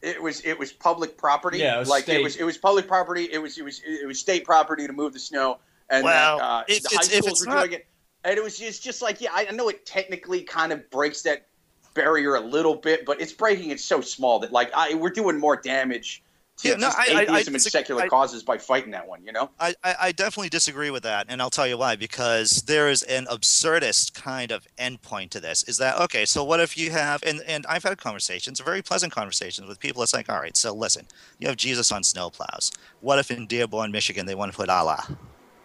it 0.00 0.22
was 0.22 0.40
it 0.42 0.56
was 0.56 0.72
public 0.72 1.16
property. 1.16 1.58
Yeah, 1.58 1.80
it 1.80 1.88
like 1.88 2.04
state. 2.04 2.20
it 2.20 2.22
was 2.22 2.36
it 2.36 2.44
was 2.44 2.56
public 2.56 2.86
property. 2.86 3.28
It 3.32 3.38
was 3.38 3.58
it 3.58 3.64
was 3.64 3.82
it 3.84 4.06
was 4.06 4.20
state 4.20 4.44
property 4.44 4.86
to 4.86 4.92
move 4.92 5.12
the 5.12 5.18
snow, 5.18 5.58
and 5.90 6.04
well, 6.04 6.40
uh, 6.40 6.62
if, 6.68 6.84
the 6.84 6.96
high 6.96 7.02
schools 7.02 7.44
were 7.44 7.52
not... 7.52 7.60
doing 7.64 7.80
it. 7.80 7.86
And 8.24 8.36
it 8.38 8.42
was 8.42 8.58
just 8.58 8.82
just 8.82 9.02
like 9.02 9.20
yeah, 9.20 9.30
I 9.32 9.44
know 9.52 9.68
it 9.68 9.84
technically 9.86 10.42
kind 10.42 10.72
of 10.72 10.88
breaks 10.90 11.22
that 11.22 11.46
barrier 11.94 12.34
a 12.36 12.40
little 12.40 12.74
bit, 12.74 13.04
but 13.06 13.20
it's 13.20 13.32
breaking 13.32 13.70
it 13.70 13.78
so 13.80 14.00
small 14.00 14.38
that 14.40 14.50
like 14.52 14.70
I, 14.74 14.94
we're 14.94 15.10
doing 15.10 15.38
more 15.38 15.56
damage 15.56 16.22
to 16.58 16.68
Yeah, 16.68 16.76
no, 16.76 16.88
I- 16.88 16.92
I- 17.10 17.18
I 17.18 17.22
atheism 17.22 17.54
and 17.54 17.62
secular 17.62 18.08
causes 18.08 18.42
by 18.42 18.58
fighting 18.58 18.92
that 18.92 19.06
one. 19.06 19.24
You 19.24 19.32
know. 19.32 19.50
I, 19.60 19.74
I, 19.84 19.94
I 20.00 20.12
definitely 20.12 20.48
disagree 20.48 20.90
with 20.90 21.02
that, 21.02 21.26
and 21.28 21.42
I'll 21.42 21.50
tell 21.50 21.66
you 21.66 21.76
why. 21.76 21.96
Because 21.96 22.62
there 22.62 22.88
is 22.88 23.02
an 23.04 23.26
absurdist 23.26 24.14
kind 24.14 24.50
of 24.52 24.66
endpoint 24.78 25.30
to 25.30 25.40
this. 25.40 25.62
Is 25.64 25.76
that 25.78 26.00
okay? 26.00 26.24
So 26.24 26.42
what 26.44 26.60
if 26.60 26.78
you 26.78 26.90
have 26.92 27.22
and 27.24 27.42
and 27.46 27.66
I've 27.68 27.82
had 27.82 27.98
conversations, 27.98 28.58
very 28.60 28.82
pleasant 28.82 29.12
conversations 29.12 29.68
with 29.68 29.78
people. 29.80 30.02
It's 30.02 30.14
like, 30.14 30.30
all 30.30 30.40
right, 30.40 30.56
so 30.56 30.72
listen, 30.74 31.06
you 31.38 31.46
have 31.48 31.56
Jesus 31.56 31.92
on 31.92 32.02
snowplows. 32.02 32.74
What 33.00 33.18
if 33.18 33.30
in 33.30 33.46
Dearborn, 33.46 33.92
Michigan, 33.92 34.24
they 34.26 34.34
want 34.34 34.50
to 34.52 34.56
put 34.56 34.68
Allah, 34.68 35.06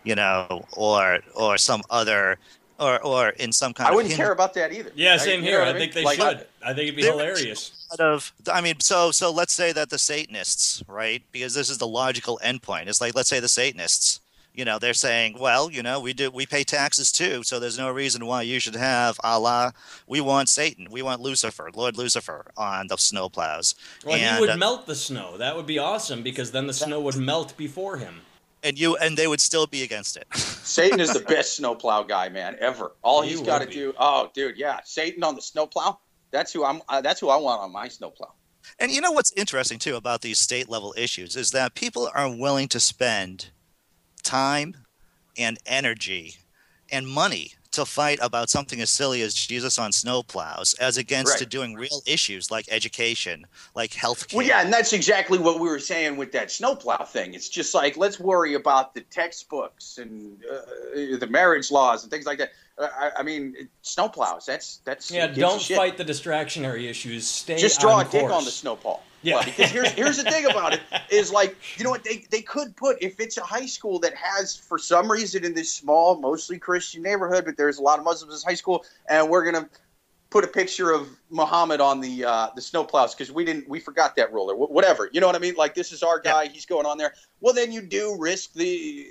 you 0.03 0.15
know, 0.15 0.65
or 0.73 1.19
or 1.35 1.57
some 1.57 1.81
other, 1.89 2.37
or 2.79 3.01
or 3.03 3.29
in 3.29 3.51
some 3.51 3.73
kind 3.73 3.89
I 3.89 3.91
wouldn't 3.95 4.11
Hindu- 4.11 4.23
care 4.23 4.31
about 4.31 4.53
that 4.55 4.71
either. 4.71 4.91
Yeah, 4.95 5.11
Right? 5.11 5.21
same 5.21 5.43
You 5.43 5.51
know 5.51 5.57
here. 5.57 5.59
what 5.59 5.67
I 5.67 5.71
mean? 5.73 5.79
think 5.81 5.93
they 5.93 6.03
Like, 6.03 6.19
should. 6.19 6.47
I 6.63 6.73
think 6.73 6.79
it'd 6.89 6.95
be 6.95 7.03
hilarious. 7.03 7.71
of 7.99 8.31
I 8.51 8.61
mean, 8.61 8.79
so 8.79 9.11
so 9.11 9.31
let's 9.31 9.53
say 9.53 9.71
that 9.73 9.89
the 9.89 9.97
Satanists, 9.97 10.83
right? 10.87 11.23
Because 11.31 11.53
this 11.53 11.69
is 11.69 11.77
the 11.77 11.87
logical 11.87 12.39
endpoint. 12.43 12.87
It's 12.87 13.01
like 13.01 13.15
let's 13.15 13.29
say 13.29 13.39
the 13.39 13.49
Satanists, 13.49 14.19
you 14.53 14.65
know, 14.65 14.77
they're 14.79 14.93
saying, 14.93 15.37
well, 15.39 15.71
you 15.71 15.81
know, 15.83 15.99
we 15.99 16.13
do 16.13 16.29
we 16.31 16.45
pay 16.45 16.63
taxes 16.63 17.11
too, 17.11 17.43
so 17.43 17.59
there's 17.59 17.77
no 17.77 17.89
reason 17.91 18.25
why 18.25 18.41
you 18.43 18.59
should 18.59 18.75
have 18.75 19.19
Allah. 19.23 19.73
We 20.07 20.21
want 20.21 20.49
Satan, 20.49 20.87
we 20.91 21.01
want 21.01 21.21
Lucifer, 21.21 21.69
Lord 21.73 21.97
Lucifer 21.97 22.45
on 22.57 22.87
the 22.87 22.95
snowplows. 22.97 23.75
Well, 24.05 24.15
and, 24.15 24.35
he 24.35 24.41
would 24.41 24.49
uh, 24.51 24.57
melt 24.57 24.85
the 24.85 24.95
snow. 24.95 25.37
That 25.37 25.55
would 25.55 25.67
be 25.67 25.79
awesome 25.79 26.23
because 26.23 26.51
then 26.51 26.67
the 26.67 26.73
snow 26.73 26.99
would 27.01 27.15
melt 27.17 27.55
before 27.57 27.97
him. 27.97 28.21
And 28.63 28.79
you 28.79 28.95
and 28.97 29.17
they 29.17 29.27
would 29.27 29.41
still 29.41 29.67
be 29.67 29.83
against 29.83 30.17
it. 30.17 30.25
Satan 30.35 30.99
is 30.99 31.13
the 31.13 31.21
best 31.21 31.55
snowplow 31.57 32.03
guy, 32.03 32.29
man, 32.29 32.55
ever. 32.59 32.93
All 33.01 33.21
He 33.21 33.29
he's 33.29 33.39
would 33.39 33.47
got 33.47 33.59
to 33.59 33.67
do. 33.67 33.93
Oh, 33.97 34.29
dude, 34.33 34.57
yeah, 34.57 34.79
Satan 34.83 35.23
on 35.23 35.35
the 35.35 35.41
snowplow. 35.41 35.99
That's 36.31 36.53
who 36.53 36.63
I'm. 36.65 36.81
Uh, 36.87 37.01
that's 37.01 37.19
who 37.19 37.29
I 37.29 37.37
want 37.37 37.61
on 37.61 37.71
my 37.71 37.87
snowplow. 37.87 38.33
And 38.79 38.91
you 38.91 39.01
know 39.01 39.11
what's 39.11 39.31
interesting 39.33 39.79
too 39.79 39.95
about 39.95 40.21
these 40.21 40.39
state 40.39 40.69
level 40.69 40.93
issues 40.97 41.35
is 41.35 41.51
that 41.51 41.75
people 41.75 42.09
are 42.13 42.33
willing 42.33 42.67
to 42.69 42.79
spend 42.79 43.49
time 44.23 44.75
and 45.37 45.57
energy 45.65 46.35
and 46.91 47.07
money 47.07 47.53
to 47.79 47.85
fight 47.85 48.19
about 48.21 48.49
something 48.49 48.81
as 48.81 48.89
silly 48.89 49.21
as 49.21 49.33
Jesus 49.33 49.79
on 49.79 49.91
snowplows 49.91 50.77
as 50.79 50.97
against 50.97 51.31
Right. 51.31 51.39
to 51.39 51.45
doing 51.45 51.75
real 51.75 52.01
issues 52.05 52.51
like 52.51 52.65
education, 52.69 53.45
like 53.75 53.91
healthcare. 53.91 54.35
Well, 54.35 54.45
yeah, 54.45 54.61
and 54.61 54.71
that's 54.71 54.93
exactly 54.93 55.39
what 55.39 55.59
we 55.59 55.67
were 55.69 55.79
saying 55.79 56.17
with 56.17 56.31
that 56.33 56.51
snowplow 56.51 57.05
thing. 57.05 57.33
It's 57.33 57.49
just 57.49 57.73
like 57.73 57.97
let's 57.97 58.19
worry 58.19 58.53
about 58.53 58.93
the 58.93 59.01
textbooks 59.01 59.97
and 59.97 60.37
uh, 60.51 61.17
the 61.17 61.27
marriage 61.29 61.71
laws 61.71 62.03
and 62.03 62.11
things 62.11 62.25
like 62.25 62.37
that. 62.39 62.51
Uh, 62.77 62.87
I, 62.97 63.11
I 63.19 63.23
mean, 63.23 63.55
snowplows. 63.83 64.45
That's 64.45 64.77
that's 64.85 65.09
Yeah, 65.11 65.27
who 65.27 65.35
gives 65.35 65.37
a 65.37 65.41
don't 65.41 65.77
fight 65.77 65.97
the 65.97 66.05
distractionary 66.05 66.89
issues. 66.89 67.27
Stay 67.27 67.57
Just 67.57 67.79
draw 67.79 67.95
on 67.95 68.05
a 68.05 68.09
dick 68.09 68.29
on 68.29 68.45
the 68.45 68.51
snowball. 68.51 69.03
Yeah. 69.21 69.35
Well, 69.35 69.45
because 69.45 69.71
here's 69.71 69.91
here's 69.91 70.17
the 70.17 70.29
thing 70.29 70.45
about 70.45 70.73
it 70.73 70.81
is 71.11 71.31
like 71.31 71.55
you 71.77 71.83
know 71.83 71.89
what 71.89 72.03
they 72.03 72.25
they 72.29 72.41
could 72.41 72.75
put 72.75 72.97
if 73.01 73.19
it's 73.19 73.37
a 73.37 73.43
high 73.43 73.65
school 73.65 73.99
that 73.99 74.13
has 74.15 74.55
for 74.55 74.77
some 74.77 75.11
reason 75.11 75.43
in 75.43 75.53
this 75.53 75.71
small 75.71 76.19
mostly 76.19 76.57
Christian 76.57 77.01
neighborhood, 77.01 77.45
but 77.45 77.57
there's 77.57 77.77
a 77.77 77.81
lot 77.81 77.99
of 77.99 78.05
Muslims 78.05 78.29
in 78.31 78.35
this 78.35 78.43
high 78.43 78.55
school, 78.55 78.85
and 79.09 79.29
we're 79.29 79.43
gonna 79.43 79.69
put 80.29 80.43
a 80.43 80.47
picture 80.47 80.91
of 80.91 81.09
Muhammad 81.29 81.81
on 81.81 81.99
the 81.99 82.23
uh, 82.23 82.49
the 82.55 82.61
snowplows 82.61 83.17
because 83.17 83.31
we 83.31 83.43
didn't 83.43 83.67
we 83.67 83.79
forgot 83.79 84.15
that 84.15 84.31
rule 84.31 84.51
or 84.51 84.55
wh- 84.55 84.71
whatever. 84.71 85.09
You 85.11 85.21
know 85.21 85.27
what 85.27 85.35
I 85.35 85.39
mean? 85.39 85.55
Like 85.55 85.75
this 85.75 85.91
is 85.91 86.03
our 86.03 86.19
guy. 86.19 86.47
He's 86.47 86.65
going 86.65 86.85
on 86.85 86.97
there. 86.97 87.13
Well, 87.41 87.53
then 87.53 87.71
you 87.71 87.81
do 87.81 88.15
risk 88.17 88.53
the 88.53 89.07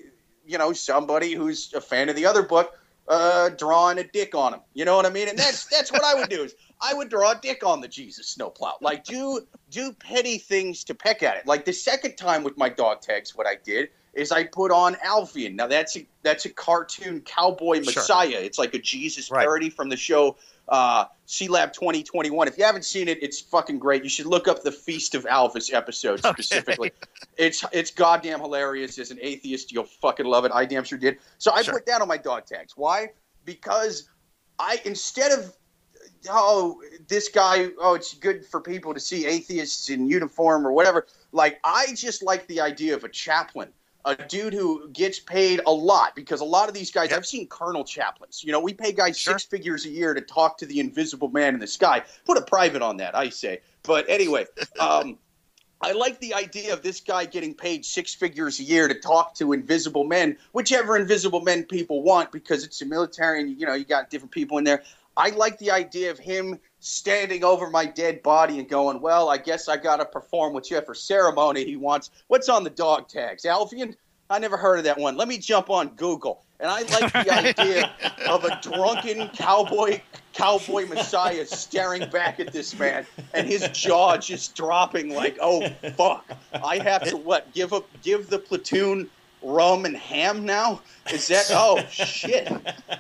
you 0.47 0.59
know 0.59 0.73
somebody 0.73 1.35
who's 1.35 1.73
a 1.75 1.81
fan 1.81 2.09
of 2.09 2.17
the 2.17 2.25
other 2.27 2.43
book 2.43 2.79
uh, 3.09 3.51
drawing 3.51 3.99
a 3.99 4.05
dick 4.05 4.35
on 4.35 4.55
him. 4.55 4.61
You 4.75 4.85
know 4.85 4.97
what 4.97 5.07
I 5.07 5.11
mean? 5.11 5.29
And 5.29 5.39
that's 5.39 5.67
that's 5.67 5.91
what 5.91 6.05
I 6.05 6.15
would 6.15 6.29
do 6.29 6.43
is 6.45 6.55
I 6.81 6.95
would 6.95 7.09
draw 7.09 7.33
a 7.33 7.39
dick 7.41 7.65
on 7.65 7.81
the 7.81 7.89
Jesus 7.89 8.29
snowplow. 8.29 8.75
Like 8.81 9.05
do 9.05 9.41
do 9.71 9.93
petty 9.93 10.39
things 10.39 10.85
to 10.85 10.95
peck 10.95 11.23
at 11.23 11.37
it. 11.37 11.47
Like 11.47 11.65
the 11.65 11.73
second 11.73 12.17
time 12.17 12.45
with 12.45 12.57
my 12.57 12.69
dog 12.69 13.01
tags, 13.01 13.35
what 13.35 13.47
I 13.47 13.57
did 13.63 13.89
is 14.15 14.33
I 14.33 14.45
put 14.45 14.71
on 14.71 14.95
Alfian. 14.97 15.55
Now 15.55 15.67
that's 15.67 15.97
a 15.97 16.07
that's 16.23 16.45
a 16.45 16.51
cartoon 16.51 17.21
cowboy 17.23 17.77
Sure. 17.77 17.85
messiah. 17.85 18.39
It's 18.41 18.59
like 18.59 18.75
a 18.75 18.79
Jesus 18.79 19.31
Right. 19.31 19.43
parody 19.45 19.71
from 19.71 19.89
the 19.89 19.97
show 19.97 20.37
uh, 20.69 21.07
C 21.27 21.49
Lab 21.49 21.73
2021. 21.73 22.47
If 22.47 22.59
you 22.59 22.65
haven't 22.65 22.85
seen 22.85 23.09
it, 23.09 23.23
it's 23.23 23.41
fucking 23.41 23.79
great. 23.79 24.03
You 24.05 24.11
should 24.11 24.27
look 24.27 24.47
up 24.49 24.63
the 24.63 24.73
Feast 24.73 25.15
of 25.15 25.25
Alvis 25.25 25.73
episode 25.73 26.25
Okay. 26.25 26.43
specifically. 26.43 26.93
It's 27.37 27.65
it's 27.73 27.91
goddamn 27.91 28.41
hilarious. 28.41 28.99
As 28.99 29.11
an 29.11 29.19
atheist, 29.21 29.73
you'll 29.73 29.85
fucking 29.85 30.27
love 30.27 30.45
it. 30.45 30.53
I 30.55 30.65
damn 30.65 30.85
sure 30.85 30.99
did. 30.99 31.19
So 31.39 31.53
I 31.53 31.63
Sure. 31.63 31.75
put 31.75 31.87
that 31.87 32.01
on 32.03 32.09
my 32.09 32.19
dog 32.19 32.47
tags. 32.47 32.75
Why? 32.77 33.09
Because 33.45 34.09
I 34.59 34.81
instead 34.85 35.33
of 35.33 35.55
oh 36.29 36.83
this 37.09 37.29
guy 37.29 37.69
oh 37.81 37.95
it's 37.95 38.15
good 38.15 38.45
for 38.45 38.61
people 38.61 38.95
to 38.95 39.01
see 39.01 39.27
atheists 39.27 39.91
in 39.91 40.07
uniform 40.07 40.67
or 40.67 40.73
whatever. 40.73 41.07
Like 41.33 41.61
I 41.65 41.93
just 41.95 42.23
like 42.23 42.47
the 42.47 42.61
idea 42.61 42.95
of 42.95 43.05
a 43.05 43.09
chaplain. 43.09 43.71
A 44.05 44.15
dude 44.15 44.55
who 44.55 44.89
gets 44.91 45.19
paid 45.19 45.61
a 45.67 45.71
lot 45.73 46.17
because 46.17 46.41
a 46.41 46.45
lot 46.45 46.69
of 46.69 46.75
these 46.75 46.91
guys. 46.91 47.13
I've 47.13 47.27
seen 47.27 47.47
colonel 47.49 47.85
chaplains. 47.85 48.43
You 48.43 48.53
know, 48.53 48.61
we 48.61 48.73
pay 48.73 48.93
guys 48.93 49.19
Sure. 49.19 49.35
six 49.35 49.45
figures 49.45 49.85
a 49.85 49.91
year 49.91 50.15
to 50.15 50.21
talk 50.23 50.57
to 50.59 50.67
the 50.67 50.81
invisible 50.81 51.29
man 51.29 51.53
in 51.53 51.61
the 51.61 51.67
sky. 51.67 52.05
Put 52.25 52.39
a 52.39 52.43
private 52.43 52.81
on 52.81 52.97
that, 52.99 53.15
I 53.15 53.29
say. 53.29 53.61
But 53.83 54.09
anyway, 54.09 54.47
um, 54.81 55.19
I 55.81 55.93
like 55.93 56.19
the 56.21 56.35
idea 56.35 56.73
of 56.73 56.83
this 56.83 57.01
guy 57.01 57.25
getting 57.25 57.55
paid 57.55 57.85
six 57.85 58.15
figures 58.15 58.59
a 58.59 58.63
year 58.63 58.89
to 58.89 58.95
talk 58.95 59.35
to 59.37 59.53
invisible 59.53 60.05
men, 60.05 60.37
whichever 60.53 60.97
invisible 60.97 61.41
men 61.41 61.65
people 61.65 62.03
want, 62.03 62.33
because 62.33 62.65
it's 62.65 62.81
a 62.83 62.87
military 62.87 63.41
and 63.41 63.61
you 63.61 63.67
know 63.67 63.75
you 63.75 63.85
got 63.85 64.11
different 64.11 64.33
people 64.33 64.59
in 64.59 64.65
there. 64.65 64.83
I 65.19 65.31
like 65.31 65.59
the 65.59 65.73
idea 65.73 66.13
of 66.13 66.19
him 66.19 66.61
standing 66.79 67.43
over 67.43 67.69
my 67.69 67.85
dead 67.85 68.23
body 68.23 68.61
and 68.61 68.69
going, 68.69 69.01
"Well, 69.01 69.29
I 69.29 69.37
guess 69.37 69.69
I 69.69 69.77
got 69.77 69.97
to 69.97 70.05
perform 70.05 70.55
whichever 70.55 70.95
ceremony 70.95 71.65
he 71.65 71.77
wants." 71.77 72.11
What's 72.29 72.49
on 72.49 72.63
the 72.63 72.71
dog 72.71 73.09
tags, 73.09 73.43
Alfian? 73.43 73.97
I 74.31 74.39
never 74.39 74.57
heard 74.57 74.79
of 74.79 74.85
that 74.85 74.99
one. 74.99 75.17
Let 75.17 75.27
me 75.27 75.39
jump 75.39 75.71
on 75.71 75.89
Google. 75.97 76.45
And 76.61 76.71
I 76.71 76.83
like 76.83 77.13
the 77.13 77.59
idea 77.61 77.91
of 78.29 78.45
a 78.45 78.61
drunken 78.63 79.29
cowboy 79.31 80.01
cowboy 80.35 80.87
messiah 80.87 81.45
staring 81.45 82.09
back 82.11 82.39
at 82.39 82.53
this 82.53 82.79
man 82.79 83.05
and 83.35 83.45
his 83.49 83.69
jaw 83.71 84.17
just 84.17 84.55
dropping 84.55 85.13
like, 85.13 85.37
oh 85.41 85.69
fuck. 85.97 86.25
I 86.53 86.79
have 86.79 87.03
to 87.09 87.17
what, 87.17 87.53
give 87.55 87.73
up 87.73 87.87
give 88.03 88.29
the 88.29 88.39
platoon 88.39 89.11
rum 89.43 89.85
and 89.85 89.97
ham 89.97 90.45
now? 90.45 90.83
Is 91.13 91.29
that 91.29 91.47
oh 91.51 91.79
shit. 91.91 92.49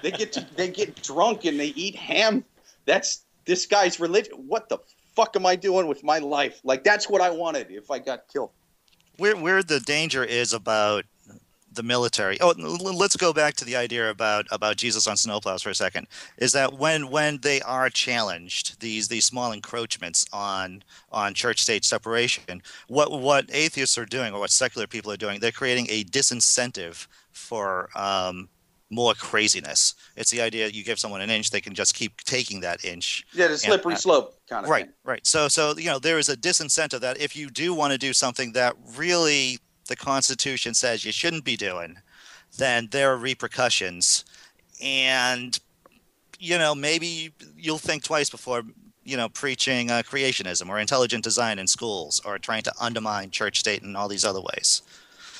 They 0.03 0.11
get 0.11 0.32
to, 0.34 0.47
they 0.57 0.68
get 0.68 1.03
drunk 1.03 1.45
and 1.45 1.59
they 1.59 1.68
eat 1.68 1.95
ham. 1.97 2.45
That's 2.86 3.24
this 3.45 3.66
guy's 3.66 4.01
religion. 4.01 4.34
What 4.47 4.68
the 4.68 4.78
fuck 5.14 5.36
am 5.36 5.47
I 5.47 5.57
doing 5.57 5.86
with 5.86 6.05
my 6.05 6.18
life? 6.18 6.61
Like 6.64 6.84
that's 6.84 7.09
what 7.09 7.20
I 7.20 7.30
wanted 7.30 7.70
if 7.70 7.91
I 7.91 7.99
got 7.99 8.28
killed. 8.28 8.51
where 9.16 9.36
where 9.36 9.62
the 9.62 9.80
danger 9.80 10.24
is 10.24 10.53
about 10.53 11.05
the 11.73 11.83
military. 11.83 12.41
Oh, 12.41 12.55
let's 12.57 13.16
go 13.16 13.33
back 13.33 13.55
to 13.55 13.64
the 13.64 13.77
idea 13.77 14.11
about 14.11 14.47
about 14.51 14.77
Jesus 14.77 15.07
on 15.07 15.16
snowplows 15.16 15.62
for 15.62 15.71
a 15.71 15.75
second. 15.75 16.07
Is 16.39 16.53
that 16.53 16.75
when 16.75 17.11
when 17.11 17.39
they 17.39 17.61
are 17.62 17.91
challenged 17.91 18.81
these 18.81 19.09
these 19.09 19.25
small 19.25 19.53
encroachments 19.53 20.25
on 20.33 20.83
on 21.12 21.35
church 21.35 21.61
state 21.62 21.85
separation, 21.85 22.62
what 22.89 23.11
what 23.12 23.47
atheists 23.53 23.99
are 23.99 24.07
doing 24.07 24.35
or 24.35 24.41
what 24.41 24.51
secular 24.51 24.87
people 24.87 25.12
are 25.12 25.16
doing, 25.16 25.41
they're 25.41 25.53
creating 25.53 25.87
a 25.91 26.05
disincentive 26.05 27.07
for 27.33 27.89
um, 27.97 28.49
more 28.91 29.14
craziness. 29.14 29.95
It's 30.16 30.31
the 30.31 30.41
idea 30.41 30.69
you 30.69 30.83
give 30.85 30.99
someone 30.99 31.21
an 31.21 31.31
inch, 31.31 31.51
they 31.51 31.61
can 31.61 31.75
just 31.75 31.95
keep 31.95 32.23
taking 32.23 32.61
that 32.61 32.85
inch. 32.85 33.27
Yeah, 33.33 33.49
the 33.49 33.59
slippery 33.59 33.95
uh, 33.95 33.99
slope 33.99 34.35
kind 34.49 34.64
of 34.64 34.71
Right, 34.71 34.87
thing. 34.87 34.95
right. 35.05 35.27
So, 35.27 35.49
so 35.49 35.77
you 35.77 35.87
know, 35.87 35.99
there 35.99 36.19
is 36.19 36.29
a 36.29 36.37
disincentive 36.37 37.01
that 37.01 37.21
if 37.21 37.37
you 37.37 37.51
do 37.51 37.75
want 37.75 37.93
to 37.93 37.99
do 37.99 38.12
something 38.12 38.53
that 38.53 38.75
really 38.97 39.59
the 39.89 39.97
Constitution 39.97 40.74
says 40.74 41.05
you 41.05 41.12
shouldn't 41.12 41.45
be 41.45 41.57
doing, 41.57 41.99
then 42.57 42.89
there 42.91 43.12
are 43.12 43.16
repercussions, 43.16 44.24
and 44.82 45.59
you 46.39 46.57
know, 46.57 46.74
maybe 46.74 47.32
you'll 47.57 47.78
think 47.78 48.05
twice 48.05 48.30
before 48.30 48.62
you 49.05 49.16
know 49.16 49.28
preaching 49.28 49.91
uh, 49.91 50.03
creationism 50.03 50.68
or 50.68 50.78
intelligent 50.78 51.24
design 51.24 51.59
in 51.59 51.66
schools 51.66 52.20
or 52.24 52.39
trying 52.39 52.62
to 52.62 52.72
undermine 52.80 53.30
church 53.30 53.59
state 53.59 53.82
in 53.82 53.97
all 53.97 54.09
these 54.09 54.24
other 54.24 54.41
ways. 54.41 54.82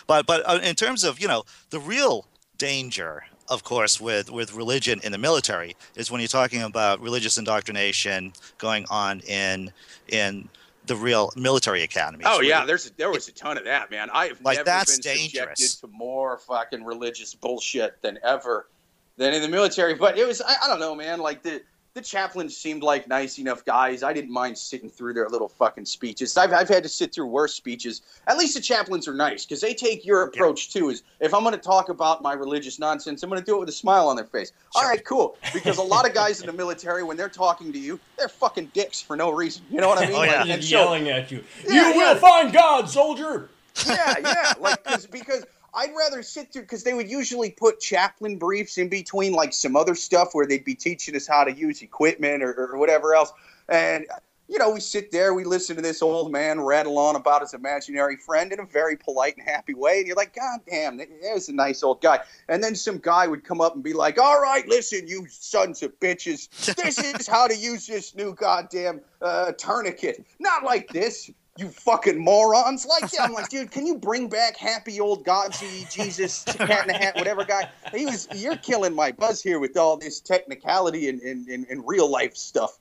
But 0.07 0.26
but 0.26 0.42
uh, 0.49 0.59
in 0.62 0.74
terms 0.74 1.05
of 1.05 1.20
you 1.20 1.28
know 1.28 1.44
the 1.70 1.80
real 1.80 2.26
danger 2.57 3.24
of 3.49 3.64
course 3.64 4.01
with 4.01 4.30
with 4.30 4.55
religion 4.55 5.01
in 5.05 5.12
the 5.12 5.18
military 5.18 5.76
is 5.94 6.11
when 6.11 6.20
you're 6.20 6.28
talking 6.28 6.62
about 6.62 7.01
religious 7.01 7.38
indoctrination 7.38 8.32
going 8.59 8.84
on 8.90 9.20
in 9.20 9.72
in 10.09 10.49
the 10.89 10.97
real 10.97 11.30
military 11.36 11.82
academies. 11.82 12.26
Oh 12.28 12.41
yeah, 12.41 12.61
the- 12.62 12.66
there's 12.68 12.91
there 12.93 13.11
was 13.11 13.28
a 13.28 13.32
ton 13.32 13.57
of 13.59 13.64
that, 13.64 13.91
man. 13.91 14.09
I 14.12 14.26
have 14.28 14.41
Like, 14.43 14.57
never 14.59 14.64
that's 14.64 14.99
been 14.99 15.14
dangerous. 15.14 15.30
subjected 15.61 15.80
to 15.80 15.86
more 15.97 16.39
fucking 16.39 16.84
religious 16.84 17.34
bullshit 17.34 18.01
than 18.03 18.18
ever 18.24 18.68
than 19.16 19.34
in 19.34 19.43
the 19.43 19.49
military. 19.49 19.95
But 19.95 20.18
it 20.18 20.26
was 20.26 20.41
I, 20.43 20.55
I 20.64 20.68
don't 20.68 20.80
know, 20.80 20.95
man. 20.95 21.20
Like 21.20 21.43
the 21.43 21.62
the 21.95 22.01
chaplains 22.01 22.57
seemed 22.57 22.82
like 22.82 23.09
nice 23.09 23.39
enough 23.39 23.64
guys. 23.64 24.03
I 24.03 24.12
didn't 24.12 24.30
mind 24.32 24.57
sitting 24.57 24.89
through 24.89 25.14
their 25.14 25.28
little 25.28 25.49
fucking 25.49 25.86
speeches. 25.86 26.36
I've, 26.36 26.53
I've 26.53 26.68
had 26.68 26.82
to 26.84 26.89
sit 26.89 27.12
through 27.12 27.26
worse 27.26 27.55
speeches. 27.55 28.03
At 28.26 28.39
least 28.39 28.55
the 28.55 28.61
chaplains 28.61 29.09
are 29.09 29.14
nice 29.14 29.45
because 29.45 29.61
they 29.61 29.74
take 29.74 30.07
your 30.07 30.22
approach 30.22 30.72
too. 30.72 30.91
Is 30.91 31.03
if 31.20 31.34
I'm 31.34 31.43
going 31.43 31.55
to 31.55 31.61
talk 31.61 31.89
about 31.89 32.22
my 32.22 32.34
religious 32.34 32.78
nonsense, 32.78 33.22
I'm 33.22 33.30
going 33.30 33.41
to 33.41 33.47
do 33.47 33.57
it 33.57 33.61
with 33.61 33.68
a 33.68 33.72
smile 33.72 34.09
on 34.09 34.16
their 34.16 34.26
face. 34.26 34.53
All 34.74 34.82
right, 34.82 35.05
cool. 35.05 35.36
Because 35.53 35.78
a 35.78 35.82
lot 35.82 36.07
of 36.07 36.14
guys 36.14 36.41
in 36.41 36.47
the 36.47 36.53
military, 36.53 37.03
when 37.03 37.16
they're 37.16 37.28
talking 37.28 37.72
to 37.72 37.78
you, 37.78 37.99
they're 38.16 38.28
fucking 38.28 38.66
dicks 38.74 39.01
for 39.01 39.16
no 39.16 39.32
reason. 39.32 39.64
You 39.70 39.80
know 39.80 39.89
what 39.89 39.99
I 39.99 40.05
oh, 40.07 40.09
mean? 40.09 40.16
Oh, 40.16 40.22
yeah. 40.22 40.41
Like, 40.41 40.51
and 40.51 40.64
so- 40.64 40.76
yelling 40.78 41.09
at 41.09 41.30
you. 41.30 41.43
Yeah, 41.66 41.93
you 41.93 42.01
yeah. 42.01 42.12
will 42.12 42.20
find 42.20 42.53
God, 42.53 42.89
soldier. 42.89 43.49
yeah, 43.86 44.14
yeah. 44.20 44.53
Like 44.61 44.82
cause, 44.84 45.07
because 45.07 45.45
I'd 45.75 45.95
rather 45.97 46.23
sit 46.23 46.53
through 46.53 46.62
because 46.62 46.83
they 46.83 46.95
would 46.95 47.11
usually 47.11 47.51
put 47.51 47.81
chaplain 47.81 48.39
briefs 48.39 48.79
in 48.79 48.89
between 48.89 49.33
like 49.33 49.53
some 49.53 49.77
other 49.77 49.95
stuff 49.95 50.31
where 50.33 50.47
they'd 50.47 50.64
be 50.64 50.75
teaching 50.75 51.14
us 51.14 51.27
how 51.27 51.45
to 51.45 51.53
use 51.53 51.83
equipment 51.83 52.43
or, 52.43 52.55
or 52.55 52.79
whatever 52.79 53.14
else. 53.14 53.33
And 53.69 54.07
you 54.49 54.59
know, 54.59 54.71
we 54.71 54.81
sit 54.81 55.11
there, 55.11 55.35
we 55.35 55.45
listen 55.45 55.77
to 55.77 55.83
this 55.83 56.01
old 56.01 56.33
man 56.33 56.61
rattle 56.61 56.99
on 56.99 57.16
about 57.16 57.43
his 57.43 57.53
imaginary 57.53 58.16
friend 58.16 58.51
in 58.51 58.61
a 58.61 58.64
very 58.64 58.97
polite 58.97 59.37
and 59.37 59.47
happy 59.47 59.75
way, 59.75 59.99
and 59.99 60.07
you're 60.07 60.16
like, 60.16 60.35
God 60.35 60.61
damn, 60.69 60.97
there's 60.97 61.51
a 61.51 61.53
nice 61.53 61.83
old 61.83 62.01
guy. 62.01 62.21
And 62.49 62.64
then 62.64 62.75
some 62.75 62.97
guy 62.99 63.27
would 63.27 63.45
come 63.45 63.61
up 63.61 63.75
and 63.75 63.85
be 63.85 63.93
like, 63.93 64.19
All 64.19 64.41
right, 64.41 64.66
listen, 64.66 65.07
you 65.07 65.27
sons 65.29 65.83
of 65.83 65.99
bitches, 66.01 66.49
this 66.77 66.99
is 66.99 67.27
how 67.27 67.47
to 67.47 67.55
use 67.55 67.87
this 67.87 68.14
new 68.14 68.35
goddamn 68.35 69.03
uh, 69.21 69.53
tourniquet. 69.53 70.25
Not 70.39 70.64
like 70.64 70.89
this 70.89 71.31
you 71.59 71.69
fucking 71.69 72.19
morons. 72.19 72.87
Like, 72.87 73.13
yeah, 73.13 73.25
I'm 73.25 73.33
like, 73.33 73.49
dude, 73.51 73.71
can 73.71 73.87
you 73.87 73.97
bring 73.97 74.29
back 74.29 74.57
happy 74.57 75.01
old 75.01 75.25
Godsey, 75.25 75.93
Jesus, 75.93 76.45
cat 76.45 76.85
in 76.85 76.95
a 76.95 76.99
hat, 76.99 77.17
whatever 77.17 77.45
guy? 77.45 77.69
He 77.95 78.07
was, 78.07 78.29
you're 78.35 78.57
killing 78.57 78.95
my 78.95 79.13
buzz 79.13 79.43
here 79.43 79.59
with 79.59 79.77
all 79.77 79.97
this 79.97 80.21
technicality 80.21 81.09
and, 81.09 81.21
and, 81.21 81.49
and, 81.49 81.67
and 81.69 81.83
real 81.87 82.09
life 82.11 82.37
stuff. 82.37 82.79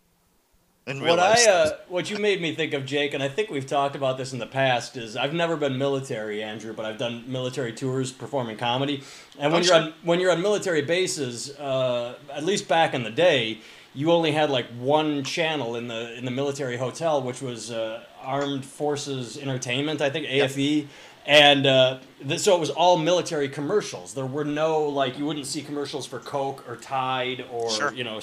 In 0.85 1.01
real 1.01 1.17
What 1.17 1.19
I, 1.19 1.49
uh, 1.49 1.71
what 1.89 2.09
you 2.09 2.17
made 2.17 2.41
me 2.41 2.55
think 2.55 2.73
of, 2.73 2.85
Jake, 2.85 3.13
and 3.13 3.21
I 3.21 3.27
think 3.27 3.49
we've 3.49 3.65
talked 3.67 3.95
about 3.97 4.17
this 4.17 4.31
in 4.31 4.39
the 4.39 4.47
past, 4.47 4.95
is 4.95 5.17
I've 5.17 5.33
never 5.33 5.57
been 5.57 5.77
military, 5.77 6.41
Andrew, 6.41 6.71
but 6.71 6.85
I've 6.85 6.97
done 6.97 7.25
military 7.29 7.73
tours 7.73 8.13
performing 8.13 8.55
comedy. 8.55 9.03
And 9.37 9.51
when 9.51 9.63
Oh, 9.63 9.65
you're 9.65 9.73
sure. 9.75 9.75
on 9.75 9.93
when 10.03 10.21
you're 10.21 10.31
on 10.31 10.41
military 10.41 10.81
bases, 10.83 11.49
uh, 11.59 12.15
at 12.31 12.45
least 12.45 12.69
back 12.69 12.93
in 12.93 13.03
the 13.03 13.11
day, 13.11 13.59
you 13.97 14.11
only 14.11 14.31
had 14.31 14.49
like 14.51 14.67
one 14.79 15.23
channel 15.23 15.75
in 15.75 15.87
the 15.87 16.01
in 16.17 16.23
the 16.25 16.31
military 16.41 16.77
hotel, 16.77 17.21
which 17.21 17.41
was 17.41 17.71
uh, 17.71 18.03
Armed 18.21 18.63
Forces 18.63 19.37
Entertainment, 19.37 20.01
I 20.01 20.09
think 20.11 20.27
AFE. 20.27 20.87
And 21.25 21.65
uh, 21.67 21.97
th- 22.25 22.39
so 22.39 22.55
it 22.55 22.59
was 22.59 22.69
all 22.69 22.95
military 22.97 23.49
commercials. 23.49 24.13
There 24.13 24.25
were 24.37 24.45
no 24.45 24.83
like 25.01 25.17
you 25.19 25.25
wouldn't 25.25 25.47
see 25.47 25.61
commercials 25.61 26.05
for 26.05 26.19
Coke 26.19 26.63
or 26.69 26.75
Tide 26.77 27.43
or 27.51 27.69
Sure. 27.71 27.91
you 27.93 28.03
know, 28.03 28.19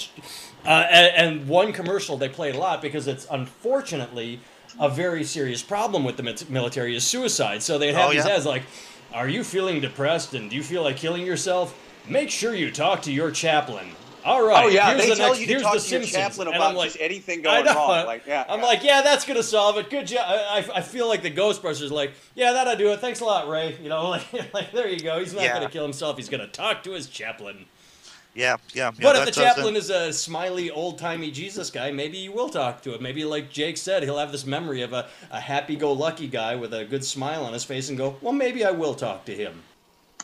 uh, 0.64 0.68
and, 0.68 1.08
and 1.40 1.48
one 1.48 1.72
commercial 1.72 2.16
they 2.16 2.28
played 2.30 2.54
a 2.54 2.58
lot 2.58 2.80
because 2.80 3.06
it's 3.08 3.26
unfortunately 3.30 4.40
a 4.80 4.88
very 4.88 5.24
serious 5.24 5.62
problem 5.62 6.04
with 6.04 6.16
the 6.16 6.46
military 6.48 6.96
is 6.96 7.04
suicide. 7.04 7.62
So 7.62 7.78
they'd 7.78 7.94
have 7.94 8.10
Oh, 8.10 8.12
these 8.12 8.24
yeah. 8.26 8.36
ads 8.36 8.46
like, 8.46 8.62
"Are 9.12 9.28
you 9.28 9.42
feeling 9.44 9.80
depressed 9.80 10.32
and 10.34 10.48
do 10.50 10.56
you 10.56 10.62
feel 10.62 10.82
like 10.82 10.96
killing 10.96 11.26
yourself? 11.26 11.74
Make 12.08 12.30
sure 12.30 12.54
you 12.54 12.70
talk 12.70 13.02
to 13.02 13.12
your 13.12 13.30
chaplain." 13.30 13.88
All 14.24 14.46
right. 14.46 14.64
Oh 14.64 14.68
yeah, 14.68 14.88
here's 14.90 15.02
they 15.02 15.08
the 15.10 15.16
tell 15.16 15.28
next, 15.28 15.40
you 15.40 15.46
to 15.46 15.52
here's 15.52 15.62
talk 15.62 15.74
the 15.74 15.80
to 15.80 15.88
your 15.90 16.02
Simpsons. 16.02 16.12
chaplain 16.36 16.48
about 16.48 16.70
I'm 16.70 16.76
like, 16.76 16.88
just 16.92 17.00
anything 17.00 17.42
going 17.42 17.64
know. 17.66 17.74
wrong. 17.74 18.06
Like, 18.06 18.26
yeah, 18.26 18.44
I'm 18.48 18.60
yeah. 18.60 18.64
like, 18.66 18.82
yeah, 18.82 19.02
that's 19.02 19.24
gonna 19.26 19.42
solve 19.42 19.76
it. 19.78 19.90
Good 19.90 20.06
job. 20.06 20.24
I, 20.26 20.60
I- 20.72 20.76
I 20.78 20.80
feel 20.80 21.08
like 21.08 21.22
the 21.22 21.30
Ghostbusters. 21.30 21.90
Like, 21.90 22.12
yeah, 22.34 22.52
that'll 22.52 22.76
do 22.76 22.90
it. 22.92 23.00
Thanks 23.00 23.20
a 23.20 23.24
lot, 23.24 23.48
Ray. 23.48 23.76
You 23.82 23.88
know, 23.90 24.08
like, 24.10 24.54
like 24.54 24.72
there 24.72 24.88
you 24.88 25.00
go. 25.00 25.18
He's 25.20 25.34
not 25.34 25.42
Yeah. 25.44 25.54
gonna 25.54 25.68
kill 25.70 25.82
himself. 25.84 26.16
He's 26.16 26.28
gonna 26.30 26.46
talk 26.48 26.82
to 26.84 26.92
his 26.92 27.06
chaplain. 27.08 27.66
yeah, 28.34 28.56
yeah. 28.72 28.90
yeah 28.96 29.02
But 29.02 29.16
if 29.16 29.26
the 29.26 29.30
chaplain 29.42 29.76
is 29.76 29.90
a 29.90 30.10
smiley, 30.12 30.70
old 30.70 30.98
timey 30.98 31.30
Jesus 31.30 31.70
guy, 31.70 31.90
maybe 31.90 32.16
you 32.18 32.32
will 32.32 32.48
talk 32.48 32.80
to 32.82 32.94
him. 32.94 33.02
Maybe, 33.02 33.24
like 33.26 33.50
Jake 33.50 33.76
said, 33.76 34.02
he'll 34.04 34.18
have 34.18 34.32
this 34.32 34.46
memory 34.46 34.80
of 34.82 34.92
a, 34.94 35.06
a 35.30 35.38
happy 35.40 35.76
go 35.76 35.92
lucky 35.92 36.28
guy 36.28 36.56
with 36.56 36.72
a 36.72 36.84
good 36.86 37.04
smile 37.04 37.44
on 37.44 37.52
his 37.52 37.62
face 37.64 37.90
and 37.90 37.98
go, 37.98 38.16
well, 38.22 38.32
maybe 38.32 38.64
I 38.64 38.70
will 38.70 38.94
talk 38.94 39.24
to 39.26 39.34
him. 39.34 39.62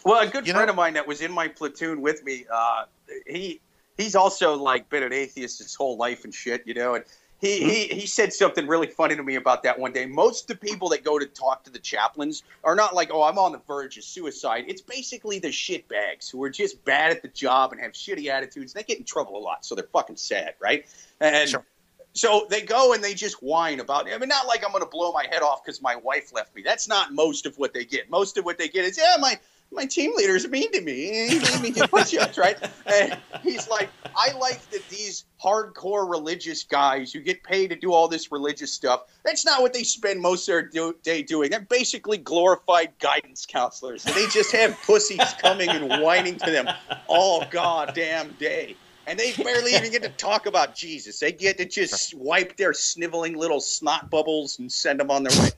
Well, 0.05 0.21
a 0.27 0.27
good 0.27 0.47
You 0.47 0.55
friend 0.55 0.69
know- 0.69 0.71
of 0.71 0.77
mine 0.77 0.95
that 0.95 1.07
was 1.07 1.21
in 1.21 1.31
my 1.31 1.47
platoon 1.49 2.01
with 2.01 2.25
me, 2.25 2.47
uh, 2.51 2.85
he 3.27 3.61
he's 4.01 4.17
also 4.17 4.57
like 4.57 4.89
been 4.89 5.03
an 5.03 5.13
atheist 5.13 5.59
his 5.59 5.75
whole 5.75 5.97
life 5.97 6.25
and 6.25 6.35
shit, 6.35 6.67
you 6.67 6.75
know. 6.75 6.95
And 6.95 7.05
he, 7.41 7.61
mm-hmm. 7.61 7.69
he 7.69 8.01
he 8.01 8.07
said 8.07 8.33
something 8.33 8.67
really 8.67 8.87
funny 8.87 9.17
to 9.17 9.23
me 9.23 9.37
about 9.37 9.63
that 9.63 9.79
one 9.79 9.93
day. 9.93 10.07
Most 10.07 10.51
of 10.51 10.59
the 10.59 10.67
people 10.67 10.89
that 10.91 11.05
go 11.05 11.19
to 11.19 11.27
talk 11.27 11.65
to 11.65 11.71
the 11.71 11.79
chaplains 11.79 12.43
are 12.65 12.75
not 12.75 12.95
like, 12.95 13.11
oh, 13.13 13.23
I'm 13.23 13.39
on 13.39 13.53
the 13.53 13.61
verge 13.67 13.97
of 13.97 14.05
suicide. 14.05 14.65
It's 14.69 14.83
basically 14.83 15.39
the 15.39 15.49
shitbags 15.49 16.31
who 16.31 16.43
are 16.45 16.51
just 16.51 16.85
bad 16.85 17.11
at 17.11 17.23
the 17.23 17.29
job 17.29 17.73
and 17.73 17.81
have 17.81 17.93
shitty 17.93 18.29
attitudes. 18.29 18.73
They 18.73 18.83
get 18.83 18.99
in 18.99 19.05
trouble 19.05 19.37
a 19.37 19.43
lot, 19.43 19.65
so 19.65 19.75
they're 19.75 19.85
fucking 19.93 20.17
sad, 20.17 20.55
right? 20.61 20.87
And 21.21 21.49
Sure. 21.49 21.65
so 22.13 22.47
they 22.51 22.63
go 22.63 22.93
and 22.93 23.03
they 23.03 23.15
just 23.15 23.43
whine 23.43 23.81
about 23.81 24.09
it. 24.09 24.15
I 24.15 24.19
mean, 24.19 24.29
not 24.29 24.47
like 24.47 24.65
I'm 24.65 24.73
going 24.73 24.85
to 24.85 24.91
blow 24.91 25.13
my 25.13 25.27
head 25.31 25.43
off 25.43 25.65
because 25.65 25.81
my 25.81 25.97
wife 25.97 26.33
left 26.33 26.55
me. 26.55 26.63
That's 26.63 26.89
not 26.89 27.15
most 27.15 27.47
of 27.47 27.57
what 27.59 27.73
they 27.73 27.85
get. 27.85 28.11
Most 28.11 28.37
of 28.37 28.45
what 28.45 28.59
they 28.59 28.69
get 28.69 28.85
is, 28.85 28.99
yeah, 28.99 29.17
my 29.19 29.39
my 29.73 29.87
team 29.87 30.13
leader's 30.17 30.49
mean 30.49 30.71
to 30.73 30.81
me. 30.81 31.29
He 31.29 31.39
made 31.39 31.61
me 31.61 31.71
do 31.71 31.87
push-ups, 31.87 32.37
right? 32.39 32.57
And 32.87 33.17
he's 33.43 33.69
like, 33.69 33.89
I 34.17 34.33
like 34.39 34.69
that 34.71 34.89
these 34.89 35.25
hardcore 35.43 36.11
religious 36.11 36.65
guys 36.65 37.13
who 37.13 37.21
get 37.21 37.43
paid 37.45 37.69
to 37.69 37.77
do 37.77 37.93
all 37.93 38.09
this 38.09 38.33
religious 38.33 38.73
stuff. 38.73 39.03
That's 39.25 39.45
not 39.45 39.63
what 39.63 39.73
they 39.73 39.85
spend 39.85 40.21
most 40.21 40.49
of 40.49 40.53
their 40.53 40.63
do- 40.63 40.97
day 41.03 41.23
doing. 41.23 41.51
They're 41.51 41.61
basically 41.61 42.19
glorified 42.19 42.99
guidance 42.99 43.47
counselors. 43.47 44.05
And 44.07 44.15
they 44.15 44.27
just 44.27 44.53
have 44.53 44.77
pussies 44.83 45.35
coming 45.41 45.69
and 45.69 46.03
whining 46.03 46.37
to 46.39 46.51
them 46.51 46.69
all 47.07 47.45
goddamn 47.51 48.35
day. 48.39 48.77
And 49.07 49.19
they 49.19 49.33
barely 49.33 49.75
even 49.75 49.91
get 49.91 50.03
to 50.03 50.09
talk 50.11 50.47
about 50.47 50.75
Jesus. 50.75 51.19
They 51.19 51.33
get 51.33 51.59
to 51.59 51.65
just 51.65 52.15
wipe 52.15 52.57
their 52.57 52.73
sniveling 52.73 53.37
little 53.37 53.61
snot 53.61 54.11
bubbles 54.11 54.59
and 54.59 54.71
send 54.71 55.01
them 55.01 55.11
on 55.11 55.25
their 55.25 55.43
way. 55.43 55.51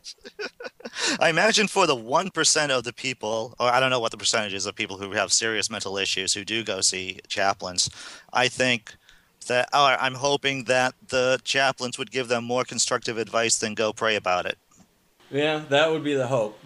I 1.21 1.29
imagine 1.29 1.67
for 1.69 1.87
the 1.87 1.97
one 1.97 2.31
percent 2.31 2.73
of 2.73 2.85
the 2.85 2.93
people, 2.93 3.55
or 3.59 3.69
I 3.69 3.81
don't 3.81 3.91
know 3.91 4.01
what 4.01 4.11
the 4.11 4.17
percentage 4.17 4.55
is 4.55 4.67
of 4.67 4.75
people 4.75 4.99
who 4.99 5.13
have 5.13 5.33
serious 5.33 5.71
mental 5.71 5.99
issues 5.99 6.35
who 6.35 6.45
do 6.45 6.65
go 6.65 6.81
see 6.81 7.19
chaplains. 7.29 7.91
I 8.33 8.49
think 8.49 8.95
that 9.49 9.69
or 9.73 10.01
I'm 10.01 10.15
hoping 10.15 10.65
that 10.65 10.95
the 11.09 11.41
chaplains 11.45 11.99
would 11.99 12.11
give 12.11 12.29
them 12.29 12.45
more 12.45 12.65
constructive 12.65 13.19
advice 13.19 13.59
than 13.59 13.75
go 13.75 13.93
pray 13.93 14.17
about 14.17 14.47
it. 14.47 14.57
Yeah, 15.31 15.63
that 15.69 15.91
would 15.91 16.05
be 16.05 16.15
the 16.15 16.27
hope. 16.27 16.59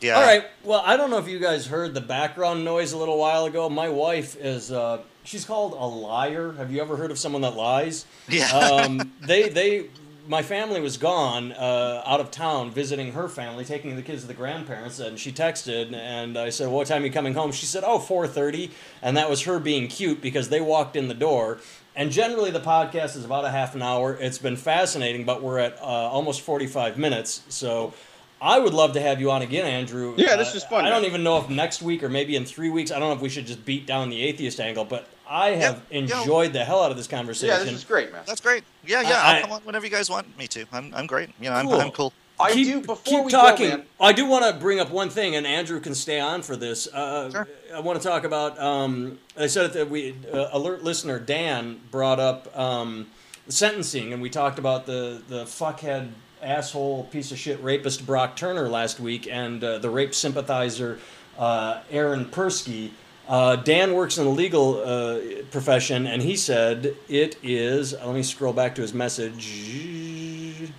Yeah. 0.00 0.16
All 0.16 0.22
right. 0.22 0.44
Well, 0.62 0.82
I 0.84 0.96
don't 0.96 1.10
know 1.10 1.18
if 1.18 1.28
you 1.28 1.38
guys 1.38 1.66
heard 1.66 1.94
the 1.94 2.00
background 2.00 2.64
noise 2.64 2.92
a 2.92 2.98
little 2.98 3.18
while 3.18 3.46
ago. 3.46 3.70
My 3.70 3.88
wife 3.88 4.36
is, 4.36 4.70
uh, 4.70 4.98
she's 5.24 5.44
called 5.44 5.72
a 5.72 5.86
liar. 5.86 6.52
Have 6.52 6.70
you 6.70 6.80
ever 6.80 6.96
heard 6.96 7.10
of 7.10 7.18
someone 7.18 7.42
that 7.42 7.56
lies? 7.56 8.06
Yeah. 8.28 8.46
um, 8.56 9.12
they 9.20 9.48
they 9.48 9.86
my 10.26 10.42
family 10.42 10.80
was 10.80 10.96
gone 10.96 11.52
uh, 11.52 12.02
out 12.06 12.18
of 12.20 12.30
town 12.30 12.70
visiting 12.70 13.12
her 13.12 13.28
family 13.28 13.62
taking 13.62 13.94
the 13.94 14.00
kids 14.02 14.22
to 14.22 14.28
the 14.28 14.32
grandparents 14.32 14.98
and 14.98 15.18
she 15.18 15.30
texted 15.30 15.92
and 15.92 16.38
i 16.38 16.48
said 16.48 16.66
what 16.70 16.86
time 16.86 17.02
are 17.02 17.04
you 17.04 17.12
coming 17.12 17.34
home 17.34 17.52
she 17.52 17.66
said 17.66 17.84
oh 17.84 17.98
4.30 17.98 18.70
and 19.02 19.18
that 19.18 19.28
was 19.28 19.42
her 19.42 19.58
being 19.58 19.86
cute 19.86 20.22
because 20.22 20.48
they 20.48 20.62
walked 20.62 20.96
in 20.96 21.08
the 21.08 21.14
door 21.14 21.58
and 21.94 22.10
generally 22.10 22.50
the 22.50 22.58
podcast 22.60 23.16
is 23.18 23.26
about 23.26 23.44
a 23.44 23.50
half 23.50 23.74
an 23.74 23.82
hour 23.82 24.14
it's 24.18 24.38
been 24.38 24.56
fascinating 24.56 25.24
but 25.26 25.42
we're 25.42 25.58
at 25.58 25.76
uh, 25.82 25.84
almost 25.84 26.40
45 26.40 26.96
minutes 26.96 27.42
so 27.50 27.92
I 28.40 28.58
would 28.58 28.72
love 28.74 28.92
to 28.94 29.00
have 29.00 29.20
you 29.20 29.30
on 29.30 29.40
again, 29.40 29.64
Andrew. 29.64 30.14
Yeah, 30.18 30.36
this 30.36 30.52
Uh, 30.52 30.56
is 30.58 30.64
fun, 30.64 30.84
I 30.84 30.90
don't 30.90 31.04
even 31.06 31.22
know 31.22 31.38
if 31.38 31.48
next 31.48 31.80
week 31.80 32.02
or 32.02 32.10
maybe 32.10 32.36
in 32.36 32.44
three 32.44 32.68
weeks. 32.68 32.90
I 32.90 32.98
don't 32.98 33.08
know 33.08 33.14
if 33.14 33.22
we 33.22 33.30
should 33.30 33.46
just 33.46 33.64
beat 33.64 33.86
down 33.86 34.10
the 34.10 34.20
atheist 34.22 34.60
angle, 34.60 34.84
but 34.84 35.06
I 35.28 35.50
have 35.50 35.82
Yeah, 35.90 36.00
you 36.00 36.06
know- 36.06 36.20
enjoyed 36.20 36.52
the 36.52 36.64
hell 36.64 36.82
out 36.82 36.90
of 36.90 36.96
this 36.96 37.06
conversation. 37.06 37.56
Yeah, 37.56 37.64
this 37.64 37.72
is 37.74 37.84
great, 37.84 38.12
man. 38.12 38.22
That's 38.26 38.40
great. 38.40 38.64
Yeah, 38.86 39.00
yeah. 39.02 39.20
I- 39.22 39.36
I'll 39.36 39.40
come 39.42 39.52
on 39.52 39.60
whenever 39.62 39.84
you 39.86 39.90
guys 39.92 40.10
want 40.10 40.36
me 40.38 40.46
to. 40.48 40.64
I'm, 40.72 40.92
I'm 40.94 41.06
great. 41.06 41.30
You 41.40 41.50
know, 41.50 41.56
I'm, 41.56 41.66
Cool. 41.66 41.80
I'm 41.80 41.90
cool. 41.90 42.12
I 42.38 42.50
keep, 42.52 42.66
do 42.66 42.80
before 42.80 42.96
keep 43.04 43.24
we 43.26 43.30
talking. 43.30 43.70
go, 43.70 43.76
man. 43.76 43.86
I 44.00 44.12
do 44.12 44.26
want 44.26 44.44
to 44.44 44.60
bring 44.60 44.80
up 44.80 44.90
one 44.90 45.08
thing, 45.08 45.36
and 45.36 45.46
Andrew 45.46 45.78
can 45.78 45.94
stay 45.94 46.18
on 46.18 46.42
for 46.42 46.56
this. 46.56 46.88
Uh, 46.92 47.30
Sure. 47.30 47.48
I 47.72 47.78
want 47.80 48.02
to 48.02 48.06
talk 48.06 48.24
about. 48.24 48.58
Um, 48.60 49.18
I 49.38 49.46
said 49.46 49.72
that 49.74 49.88
we 49.88 50.16
uh, 50.32 50.48
alert 50.52 50.82
listener 50.82 51.20
Dan 51.20 51.80
brought 51.92 52.18
up 52.18 52.56
um, 52.58 53.06
sentencing, 53.48 54.12
and 54.12 54.20
we 54.20 54.30
talked 54.30 54.58
about 54.58 54.84
the 54.84 55.22
the 55.28 55.44
fuckhead 55.44 56.10
asshole 56.42 57.04
piece 57.04 57.30
of 57.30 57.38
shit 57.38 57.62
rapist 57.62 58.04
Brock 58.04 58.34
Turner 58.36 58.68
last 58.68 58.98
week, 58.98 59.28
and 59.30 59.62
uh, 59.62 59.78
the 59.78 59.88
rape 59.90 60.12
sympathizer 60.14 60.98
uh, 61.38 61.80
Aaron 61.90 62.24
Persky. 62.26 62.90
Uh, 63.26 63.56
Dan 63.56 63.94
works 63.94 64.18
in 64.18 64.24
the 64.24 64.30
legal 64.30 64.82
uh, 64.82 65.18
profession, 65.50 66.06
and 66.06 66.22
he 66.22 66.36
said 66.36 66.94
it 67.08 67.38
is. 67.42 67.92
Let 67.92 68.14
me 68.14 68.22
scroll 68.22 68.52
back 68.52 68.74
to 68.74 68.82
his 68.82 68.92
message. 68.92 70.70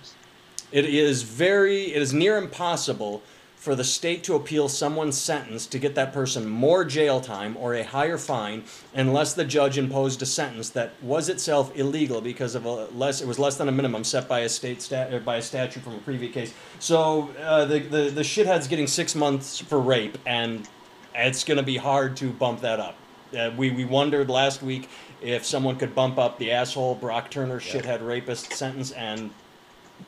It 0.72 0.84
is 0.84 1.22
very, 1.22 1.92
it 1.92 2.02
is 2.02 2.12
near 2.12 2.36
impossible 2.36 3.22
for 3.56 3.74
the 3.74 3.82
state 3.82 4.22
to 4.22 4.34
appeal 4.36 4.68
someone's 4.68 5.18
sentence 5.18 5.66
to 5.66 5.76
get 5.76 5.96
that 5.96 6.12
person 6.12 6.48
more 6.48 6.84
jail 6.84 7.20
time 7.20 7.56
or 7.56 7.74
a 7.74 7.82
higher 7.82 8.16
fine 8.16 8.62
unless 8.94 9.34
the 9.34 9.44
judge 9.44 9.76
imposed 9.76 10.22
a 10.22 10.26
sentence 10.26 10.70
that 10.70 10.92
was 11.02 11.28
itself 11.28 11.76
illegal 11.76 12.20
because 12.20 12.54
of 12.54 12.64
a 12.64 12.84
less, 12.86 13.20
it 13.20 13.26
was 13.26 13.40
less 13.40 13.56
than 13.56 13.68
a 13.68 13.72
minimum 13.72 14.04
set 14.04 14.28
by 14.28 14.40
a 14.40 14.48
state 14.48 14.80
stat, 14.80 15.24
by 15.24 15.36
a 15.36 15.42
statute 15.42 15.82
from 15.82 15.94
a 15.94 15.98
previous 15.98 16.32
case. 16.32 16.54
So 16.78 17.30
uh, 17.42 17.64
the, 17.64 17.80
the, 17.80 18.10
the 18.10 18.22
shithead's 18.22 18.68
getting 18.68 18.86
six 18.86 19.16
months 19.16 19.58
for 19.58 19.80
rape 19.80 20.16
and 20.26 20.68
it's 21.16 21.44
going 21.44 21.56
to 21.56 21.62
be 21.62 21.76
hard 21.76 22.16
to 22.18 22.30
bump 22.30 22.60
that 22.60 22.80
up. 22.80 22.96
Uh, 23.36 23.50
we, 23.56 23.70
we 23.70 23.84
wondered 23.84 24.30
last 24.30 24.62
week 24.62 24.88
if 25.20 25.44
someone 25.44 25.76
could 25.76 25.94
bump 25.94 26.18
up 26.18 26.38
the 26.38 26.52
asshole 26.52 26.94
Brock 26.94 27.30
Turner 27.30 27.58
shithead 27.58 28.06
rapist 28.06 28.52
sentence, 28.52 28.92
and 28.92 29.30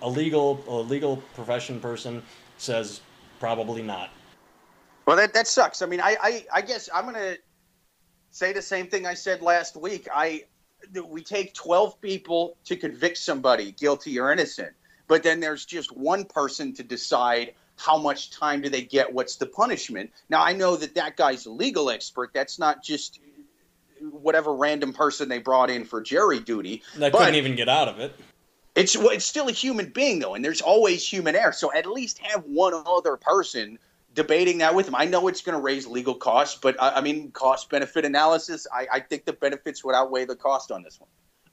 a 0.02 0.08
legal 0.08 0.62
a 0.68 0.74
legal 0.74 1.16
profession 1.34 1.80
person 1.80 2.22
says 2.58 3.00
probably 3.40 3.82
not. 3.82 4.10
Well, 5.06 5.16
that 5.16 5.32
that 5.34 5.46
sucks. 5.46 5.82
I 5.82 5.86
mean, 5.86 6.00
I 6.00 6.16
I, 6.20 6.46
I 6.54 6.60
guess 6.60 6.88
I'm 6.94 7.06
gonna 7.06 7.36
say 8.30 8.52
the 8.52 8.62
same 8.62 8.86
thing 8.86 9.06
I 9.06 9.14
said 9.14 9.42
last 9.42 9.76
week. 9.76 10.06
I 10.14 10.44
we 11.08 11.22
take 11.22 11.54
12 11.54 12.00
people 12.00 12.56
to 12.64 12.76
convict 12.76 13.18
somebody 13.18 13.72
guilty 13.72 14.18
or 14.18 14.30
innocent, 14.30 14.72
but 15.08 15.22
then 15.22 15.40
there's 15.40 15.64
just 15.64 15.96
one 15.96 16.24
person 16.24 16.72
to 16.74 16.84
decide 16.84 17.54
how 17.78 17.96
much 17.96 18.30
time 18.30 18.60
do 18.60 18.68
they 18.68 18.82
get, 18.82 19.12
what's 19.12 19.36
the 19.36 19.46
punishment. 19.46 20.10
Now, 20.28 20.42
I 20.42 20.52
know 20.52 20.76
that 20.76 20.94
that 20.96 21.16
guy's 21.16 21.46
a 21.46 21.50
legal 21.50 21.90
expert. 21.90 22.30
That's 22.34 22.58
not 22.58 22.82
just 22.82 23.20
whatever 24.00 24.54
random 24.54 24.92
person 24.92 25.28
they 25.28 25.38
brought 25.38 25.70
in 25.70 25.84
for 25.84 26.00
jury 26.00 26.40
duty. 26.40 26.82
That 26.96 27.12
couldn't 27.12 27.34
even 27.34 27.56
get 27.56 27.68
out 27.68 27.88
of 27.88 28.00
it. 28.00 28.14
It's 28.74 28.96
well, 28.96 29.08
it's 29.08 29.24
still 29.24 29.48
a 29.48 29.52
human 29.52 29.90
being 29.90 30.20
though, 30.20 30.34
and 30.34 30.44
there's 30.44 30.60
always 30.60 31.06
human 31.06 31.34
error. 31.34 31.52
So 31.52 31.72
at 31.72 31.86
least 31.86 32.18
have 32.18 32.44
one 32.44 32.74
other 32.86 33.16
person 33.16 33.78
debating 34.14 34.58
that 34.58 34.74
with 34.74 34.86
them. 34.86 34.94
I 34.94 35.04
know 35.04 35.26
it's 35.28 35.40
going 35.40 35.56
to 35.56 35.62
raise 35.62 35.86
legal 35.86 36.14
costs, 36.14 36.58
but 36.60 36.80
I, 36.80 36.96
I 36.96 37.00
mean, 37.00 37.30
cost 37.32 37.70
benefit 37.70 38.04
analysis. 38.04 38.66
I, 38.72 38.86
I 38.92 39.00
think 39.00 39.24
the 39.24 39.32
benefits 39.32 39.84
would 39.84 39.94
outweigh 39.94 40.26
the 40.26 40.36
cost 40.36 40.70
on 40.70 40.82
this 40.82 41.00
one. 41.00 41.08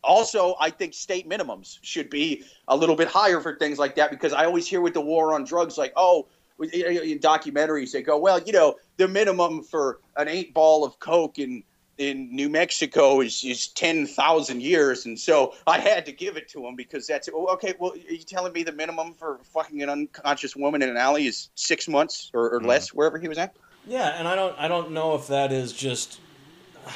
Also, 0.06 0.56
I 0.60 0.70
think 0.70 0.94
state 0.94 1.28
minimums 1.28 1.80
should 1.82 2.10
be 2.10 2.44
a 2.68 2.76
little 2.76 2.96
bit 2.96 3.08
higher 3.08 3.42
for 3.42 3.56
things 3.56 3.80
like 3.80 3.96
that 3.96 4.12
because 4.12 4.34
I 4.34 4.46
always 4.46 4.68
hear 4.68 4.82
with 4.82 4.94
the 4.94 5.02
war 5.02 5.34
on 5.34 5.44
drugs, 5.44 5.78
like, 5.78 5.94
oh, 5.96 6.28
in 6.60 7.20
documentaries, 7.20 7.92
they 7.92 8.02
go, 8.02 8.18
well, 8.18 8.42
you 8.42 8.54
know, 8.54 8.76
the 8.98 9.08
minimum 9.08 9.64
for 9.64 10.00
an 10.16 10.28
eight 10.28 10.54
ball 10.54 10.86
of 10.86 11.00
coke 11.00 11.40
in 11.40 11.64
in 11.98 12.34
New 12.36 12.50
Mexico 12.50 13.22
is 13.22 13.44
is 13.44 13.68
ten 13.70 14.06
thousand 14.06 14.62
years, 14.62 15.06
and 15.06 15.18
so 15.20 15.54
I 15.66 15.80
had 15.80 16.06
to 16.08 16.12
give 16.12 16.36
it 16.36 16.50
to 16.50 16.66
him 16.66 16.76
because 16.76 17.08
that's 17.08 17.30
well, 17.32 17.50
okay. 17.52 17.74
Well, 17.80 17.94
are 17.94 17.98
you 17.98 18.18
telling 18.20 18.54
me 18.54 18.64
the 18.64 18.72
minimum 18.72 19.14
for 19.14 19.40
fucking 19.54 19.82
an 19.82 19.90
unconscious 19.90 20.56
woman 20.56 20.82
in 20.82 20.90
an 20.90 20.98
alley 20.98 21.28
is 21.28 21.50
six 21.56 21.88
months 21.88 22.32
or, 22.34 22.54
or 22.54 22.60
mm. 22.60 22.66
less 22.66 22.94
wherever 22.94 23.18
he 23.18 23.28
was 23.28 23.38
at? 23.38 23.56
Yeah, 23.88 24.10
and 24.18 24.28
I 24.28 24.36
don't 24.36 24.58
I 24.60 24.68
don't 24.68 24.92
know 24.92 25.16
if 25.16 25.28
that 25.28 25.52
is 25.52 25.72
just. 25.72 26.20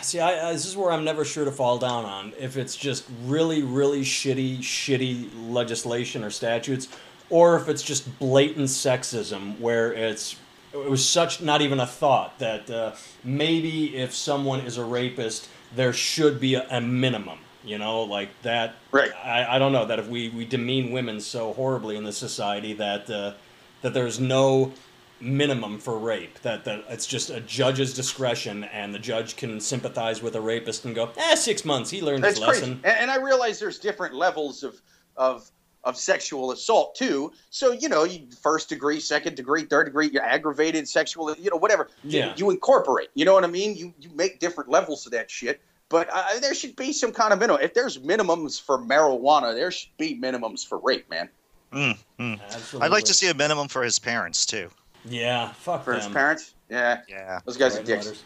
See, 0.01 0.19
I, 0.19 0.53
this 0.53 0.65
is 0.65 0.77
where 0.77 0.91
I'm 0.91 1.03
never 1.03 1.25
sure 1.25 1.45
to 1.45 1.51
fall 1.51 1.77
down 1.77 2.05
on 2.05 2.33
if 2.39 2.57
it's 2.57 2.75
just 2.75 3.05
really, 3.25 3.63
really 3.63 4.01
shitty, 4.01 4.59
shitty 4.59 5.29
legislation 5.49 6.23
or 6.23 6.29
statutes, 6.29 6.87
or 7.29 7.55
if 7.55 7.67
it's 7.67 7.81
just 7.81 8.19
blatant 8.19 8.67
sexism 8.67 9.59
where 9.59 9.93
it's 9.93 10.35
it 10.71 10.89
was 10.89 11.07
such 11.07 11.41
not 11.41 11.61
even 11.61 11.79
a 11.79 11.87
thought 11.87 12.37
that 12.39 12.69
uh, 12.69 12.93
maybe 13.23 13.95
if 13.97 14.13
someone 14.13 14.61
is 14.61 14.77
a 14.77 14.83
rapist, 14.83 15.49
there 15.75 15.93
should 15.93 16.39
be 16.39 16.55
a, 16.55 16.67
a 16.69 16.81
minimum. 16.81 17.39
You 17.65 17.77
know, 17.77 18.03
like 18.03 18.29
that. 18.43 18.75
Right. 18.91 19.11
I, 19.13 19.55
I 19.55 19.59
don't 19.59 19.73
know 19.73 19.85
that 19.85 19.99
if 19.99 20.07
we, 20.07 20.29
we 20.29 20.45
demean 20.45 20.91
women 20.93 21.19
so 21.19 21.51
horribly 21.53 21.97
in 21.97 22.05
this 22.05 22.17
society 22.17 22.73
that 22.73 23.09
uh, 23.09 23.33
that 23.81 23.93
there's 23.93 24.19
no 24.19 24.71
minimum 25.21 25.79
for 25.79 25.97
rape. 25.97 26.39
That 26.41 26.65
that 26.65 26.85
it's 26.89 27.05
just 27.05 27.29
a 27.29 27.39
judge's 27.41 27.93
discretion, 27.93 28.63
and 28.65 28.93
the 28.93 28.99
judge 28.99 29.35
can 29.35 29.59
sympathize 29.59 30.21
with 30.21 30.35
a 30.35 30.41
rapist 30.41 30.85
and 30.85 30.95
go, 30.95 31.11
"Eh, 31.17 31.35
six 31.35 31.65
months. 31.65 31.89
He 31.89 32.01
learned 32.01 32.23
That's 32.23 32.37
his 32.37 32.45
crazy. 32.45 32.61
lesson." 32.61 32.81
And, 32.83 32.97
and 32.97 33.11
I 33.11 33.17
realize 33.17 33.59
there's 33.59 33.79
different 33.79 34.15
levels 34.15 34.63
of 34.63 34.81
of 35.17 35.49
of 35.83 35.97
sexual 35.97 36.51
assault 36.51 36.95
too. 36.95 37.31
So 37.49 37.71
you 37.71 37.89
know, 37.89 38.03
you 38.03 38.27
first 38.41 38.69
degree, 38.69 38.99
second 38.99 39.35
degree, 39.35 39.63
third 39.63 39.85
degree, 39.85 40.09
you 40.11 40.19
aggravated 40.19 40.87
sexual, 40.87 41.33
you 41.35 41.49
know, 41.49 41.57
whatever. 41.57 41.89
Yeah. 42.03 42.27
You, 42.27 42.33
you, 42.45 42.49
incorporate. 42.51 43.09
You 43.13 43.25
know 43.25 43.33
what 43.33 43.43
I 43.43 43.47
mean? 43.47 43.75
You 43.75 43.93
you 43.99 44.09
make 44.15 44.39
different 44.39 44.69
levels 44.69 45.05
of 45.05 45.11
that 45.13 45.31
shit. 45.31 45.61
But 45.89 46.07
uh, 46.11 46.39
there 46.39 46.53
should 46.53 46.75
be 46.75 46.93
some 46.93 47.11
kind 47.11 47.33
of 47.33 47.39
minimum. 47.39 47.63
If 47.63 47.73
there's 47.73 47.97
minimums 47.97 48.61
for 48.61 48.77
marijuana, 48.77 49.55
there 49.55 49.71
should 49.71 49.89
be 49.97 50.15
minimums 50.15 50.65
for 50.65 50.77
rape, 50.77 51.09
man. 51.09 51.29
Mm, 51.73 51.97
mm. 52.19 52.81
I'd 52.81 52.91
like 52.91 53.05
to 53.05 53.13
see 53.13 53.27
a 53.29 53.33
minimum 53.33 53.67
for 53.67 53.83
his 53.83 53.97
parents 53.97 54.45
too. 54.45 54.69
Yeah, 55.05 55.51
fuck 55.53 55.83
for 55.83 55.93
them. 55.93 56.01
his 56.01 56.11
parents. 56.11 56.53
Yeah, 56.69 57.01
yeah. 57.07 57.39
Those 57.45 57.57
guys 57.57 57.77
are 57.77 57.83
dicks. 57.83 58.05
Letters. 58.05 58.23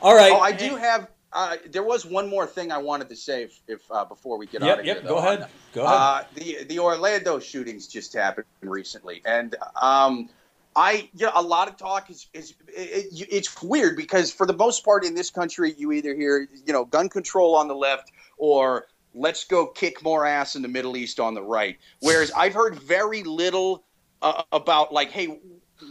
All 0.00 0.14
right. 0.14 0.32
Oh, 0.32 0.40
I 0.40 0.52
do 0.52 0.76
have 0.76 1.08
uh, 1.32 1.56
there 1.70 1.82
was 1.82 2.04
one 2.04 2.28
more 2.28 2.46
thing 2.46 2.72
I 2.72 2.78
wanted 2.78 3.08
to 3.08 3.16
say 3.16 3.44
if, 3.44 3.60
if 3.68 3.80
uh, 3.90 4.04
before 4.04 4.36
we 4.36 4.46
get 4.46 4.62
yep, 4.62 4.70
out 4.70 4.80
of 4.80 4.86
yep, 4.86 4.96
here. 4.96 5.04
Yep, 5.04 5.08
go 5.08 5.18
ahead. 5.18 5.46
Go 5.72 5.84
ahead. 5.84 5.96
Uh, 5.96 6.24
the 6.34 6.64
the 6.64 6.78
Orlando 6.78 7.38
shootings 7.38 7.86
just 7.86 8.12
happened 8.14 8.46
recently, 8.62 9.22
and 9.24 9.54
um, 9.80 10.28
I 10.74 11.08
you 11.14 11.26
know, 11.26 11.32
a 11.34 11.42
lot 11.42 11.68
of 11.68 11.76
talk 11.76 12.10
is 12.10 12.26
is 12.34 12.54
it, 12.68 13.06
it, 13.12 13.28
it's 13.30 13.62
weird 13.62 13.96
because 13.96 14.32
for 14.32 14.46
the 14.46 14.56
most 14.56 14.84
part 14.84 15.04
in 15.04 15.14
this 15.14 15.30
country, 15.30 15.74
you 15.78 15.92
either 15.92 16.14
hear 16.14 16.48
you 16.66 16.72
know 16.72 16.84
gun 16.84 17.08
control 17.08 17.54
on 17.54 17.68
the 17.68 17.76
left 17.76 18.10
or 18.36 18.86
let's 19.14 19.44
go 19.44 19.66
kick 19.66 20.02
more 20.02 20.26
ass 20.26 20.56
in 20.56 20.62
the 20.62 20.68
Middle 20.68 20.96
East 20.96 21.20
on 21.20 21.34
the 21.34 21.42
right. 21.42 21.78
Whereas 22.00 22.32
I've 22.32 22.54
heard 22.54 22.76
very 22.76 23.22
little 23.22 23.84
uh, 24.22 24.42
about 24.52 24.92
like, 24.92 25.10
hey, 25.10 25.38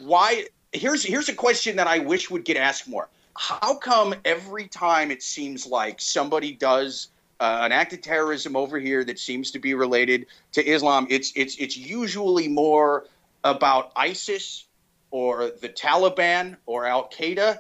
why? 0.02 0.46
Here's 0.72 1.04
here's 1.04 1.30
a 1.30 1.34
question 1.34 1.76
that 1.78 1.88
I 1.88 2.00
wish 2.00 2.30
would 2.30 2.46
get 2.46 2.58
asked 2.58 2.88
more 2.88 3.10
how 3.40 3.74
come 3.76 4.14
every 4.26 4.68
time 4.68 5.12
it 5.12 5.24
seems 5.24 5.66
like 5.66 6.02
somebody 6.02 6.52
does 6.52 7.08
uh, 7.40 7.60
an 7.62 7.72
act 7.72 7.94
of 7.94 8.02
terrorism 8.02 8.58
over 8.58 8.78
here 8.78 9.06
that 9.06 9.18
seems 9.18 9.50
to 9.52 9.60
be 9.60 9.74
related 9.74 10.26
to 10.52 10.66
Islam, 10.66 11.08
it's 11.10 11.32
it's 11.38 11.56
it's 11.56 11.78
usually 11.78 12.50
more 12.50 13.06
about 13.46 13.94
ISIS 13.96 14.66
or 15.12 15.52
the 15.62 15.70
Taliban 15.70 16.58
or 16.66 16.86
Al 16.86 17.10
Qaeda. 17.10 17.60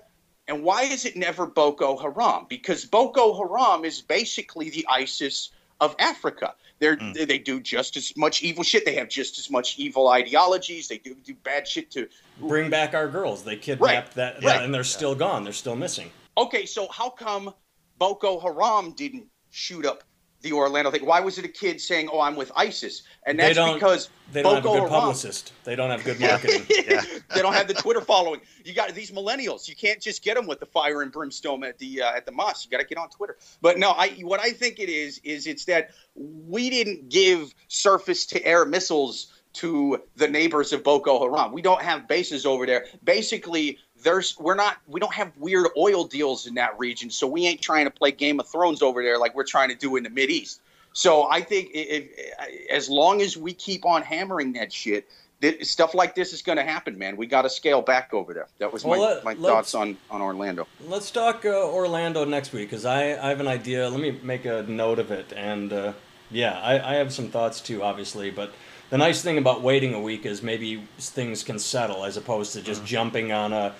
And 0.49 0.63
why 0.63 0.83
is 0.83 1.05
it 1.05 1.15
never 1.15 1.45
Boko 1.45 1.95
Haram? 1.95 2.45
Because 2.49 2.83
Boko 2.83 3.33
Haram 3.37 3.85
is 3.85 4.01
basically 4.01 4.69
the 4.69 4.85
ISIS 4.89 5.51
of 5.81 5.95
Africa. 5.99 6.55
They're, 6.79 6.97
mm. 6.97 7.27
They 7.27 7.37
do 7.37 7.59
just 7.59 7.97
as 7.97 8.15
much 8.15 8.41
evil 8.41 8.63
shit. 8.63 8.85
They 8.85 8.95
have 8.95 9.09
just 9.09 9.37
as 9.37 9.49
much 9.49 9.77
evil 9.77 10.07
ideologies. 10.07 10.87
They 10.87 10.97
do 10.97 11.15
do 11.15 11.33
bad 11.43 11.67
shit 11.67 11.91
to 11.91 12.07
bring 12.39 12.69
back 12.69 12.93
our 12.93 13.07
girls. 13.07 13.43
They 13.43 13.57
kidnapped 13.57 13.81
right. 13.81 14.11
that, 14.15 14.41
that 14.41 14.43
right. 14.43 14.63
and 14.63 14.73
they're 14.73 14.83
still 14.83 15.15
gone. 15.15 15.43
They're 15.43 15.53
still 15.53 15.75
missing. 15.75 16.09
Okay, 16.37 16.65
so 16.65 16.87
how 16.89 17.09
come 17.09 17.53
Boko 17.97 18.39
Haram 18.39 18.91
didn't 18.91 19.25
shoot 19.49 19.85
up 19.85 20.03
the 20.41 20.53
Orlando 20.53 20.91
thing. 20.91 21.05
Why 21.05 21.19
was 21.19 21.37
it 21.37 21.45
a 21.45 21.49
kid 21.49 21.81
saying, 21.81 22.09
"Oh, 22.11 22.21
I'm 22.21 22.35
with 22.35 22.51
ISIS"? 22.55 23.03
And 23.25 23.39
that's 23.39 23.57
they 23.57 23.73
because 23.73 24.09
they 24.31 24.41
don't 24.41 24.55
Boko 24.55 24.73
have 24.73 24.77
a 24.77 24.81
good 24.81 24.89
Haram, 24.89 25.01
publicist. 25.01 25.53
They 25.63 25.75
don't 25.75 25.89
have 25.89 26.03
good 26.03 26.19
marketing. 26.19 26.65
yeah. 26.87 27.01
they 27.33 27.41
don't 27.41 27.53
have 27.53 27.67
the 27.67 27.73
Twitter 27.73 28.01
following. 28.01 28.41
You 28.63 28.73
got 28.73 28.93
these 28.93 29.11
millennials. 29.11 29.67
You 29.67 29.75
can't 29.75 30.01
just 30.01 30.23
get 30.23 30.35
them 30.35 30.47
with 30.47 30.59
the 30.59 30.65
fire 30.65 31.01
and 31.01 31.11
brimstone 31.11 31.63
at 31.63 31.77
the 31.77 32.01
uh, 32.01 32.15
at 32.15 32.25
the 32.25 32.31
mosque. 32.31 32.65
You 32.65 32.71
got 32.71 32.81
to 32.81 32.87
get 32.87 32.97
on 32.97 33.09
Twitter. 33.09 33.37
But 33.61 33.77
no, 33.77 33.91
I 33.91 34.09
what 34.21 34.39
I 34.39 34.51
think 34.51 34.79
it 34.79 34.89
is 34.89 35.19
is 35.23 35.47
it's 35.47 35.65
that 35.65 35.91
we 36.15 36.69
didn't 36.69 37.09
give 37.09 37.53
surface 37.67 38.25
to 38.27 38.45
air 38.45 38.65
missiles 38.65 39.33
to 39.51 40.01
the 40.15 40.27
neighbors 40.27 40.71
of 40.73 40.83
Boko 40.83 41.19
Haram. 41.19 41.51
We 41.51 41.61
don't 41.61 41.81
have 41.81 42.07
bases 42.07 42.45
over 42.45 42.65
there. 42.65 42.85
Basically, 43.03 43.79
there's 44.03 44.37
we're 44.39 44.55
not 44.55 44.77
we 44.87 44.99
don't 44.99 45.13
have 45.13 45.31
weird 45.37 45.67
oil 45.77 46.05
deals 46.05 46.47
in 46.47 46.55
that 46.55 46.77
region, 46.79 47.09
so 47.09 47.27
we 47.27 47.45
ain't 47.45 47.61
trying 47.61 47.85
to 47.85 47.91
play 47.91 48.11
Game 48.11 48.39
of 48.39 48.47
Thrones 48.47 48.81
over 48.81 49.03
there 49.03 49.17
like 49.17 49.35
we're 49.35 49.43
trying 49.43 49.69
to 49.69 49.75
do 49.75 49.95
in 49.95 50.03
the 50.03 50.09
Mid 50.09 50.29
East. 50.29 50.61
So 50.93 51.29
I 51.29 51.41
think 51.41 51.69
if, 51.73 52.07
if, 52.09 52.69
as 52.69 52.89
long 52.89 53.21
as 53.21 53.37
we 53.37 53.53
keep 53.53 53.85
on 53.85 54.01
hammering 54.01 54.53
that 54.53 54.73
shit, 54.73 55.07
that 55.41 55.65
stuff 55.65 55.93
like 55.93 56.15
this 56.15 56.33
is 56.33 56.41
going 56.41 56.57
to 56.57 56.63
happen, 56.63 56.97
man. 56.97 57.15
We 57.15 57.27
got 57.27 57.43
to 57.43 57.49
scale 57.49 57.81
back 57.81 58.13
over 58.13 58.33
there. 58.33 58.47
That 58.57 58.73
was 58.73 58.83
well, 58.83 59.21
my, 59.23 59.35
my 59.35 59.41
thoughts 59.41 59.75
on, 59.75 59.97
on 60.09 60.21
Orlando. 60.21 60.67
Let's 60.87 61.11
talk 61.11 61.45
uh, 61.45 61.49
Orlando 61.49 62.25
next 62.25 62.51
week 62.51 62.69
because 62.69 62.85
I, 62.85 63.11
I 63.11 63.29
have 63.29 63.39
an 63.39 63.47
idea. 63.47 63.87
Let 63.87 63.99
me 63.99 64.19
make 64.23 64.45
a 64.45 64.63
note 64.63 64.99
of 64.99 65.11
it. 65.11 65.31
And 65.35 65.71
uh, 65.71 65.93
yeah, 66.31 66.59
I, 66.59 66.93
I 66.93 66.95
have 66.95 67.13
some 67.13 67.29
thoughts 67.29 67.61
too, 67.61 67.83
obviously. 67.83 68.31
But 68.31 68.51
the 68.89 68.97
nice 68.97 69.21
thing 69.21 69.37
about 69.37 69.61
waiting 69.61 69.93
a 69.93 70.01
week 70.01 70.25
is 70.25 70.43
maybe 70.43 70.83
things 70.97 71.43
can 71.43 71.59
settle 71.59 72.03
as 72.03 72.17
opposed 72.17 72.53
to 72.53 72.61
just 72.61 72.81
mm-hmm. 72.81 72.87
jumping 72.87 73.31
on 73.31 73.53
a 73.53 73.73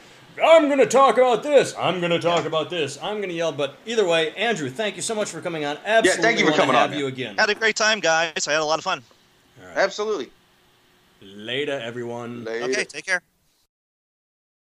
I'm 0.43 0.67
going 0.67 0.79
to 0.79 0.85
talk 0.85 1.17
about 1.17 1.43
this. 1.43 1.75
I'm 1.77 1.99
going 1.99 2.11
to 2.11 2.19
talk 2.19 2.41
yeah. 2.41 2.47
about 2.47 2.69
this. 2.69 2.97
I'm 3.01 3.17
going 3.17 3.29
to 3.29 3.35
yell. 3.35 3.51
But 3.51 3.75
either 3.85 4.07
way, 4.07 4.33
Andrew, 4.35 4.69
thank 4.69 4.95
you 4.95 5.01
so 5.01 5.15
much 5.15 5.29
for 5.29 5.41
coming 5.41 5.65
on. 5.65 5.77
Absolutely, 5.85 6.09
yeah, 6.09 6.21
thank 6.21 6.39
you 6.39 6.45
for 6.45 6.57
coming 6.57 6.75
have 6.75 6.91
on. 6.91 6.97
you 6.97 7.07
again. 7.07 7.37
Had 7.37 7.49
a 7.49 7.55
great 7.55 7.75
time, 7.75 7.99
guys. 7.99 8.47
I 8.47 8.53
had 8.53 8.61
a 8.61 8.65
lot 8.65 8.79
of 8.79 8.83
fun. 8.83 9.03
Absolutely. 9.75 10.29
Later, 11.21 11.79
everyone. 11.79 12.45
Later. 12.45 12.65
Okay, 12.65 12.85
take 12.85 13.05
care. 13.05 13.21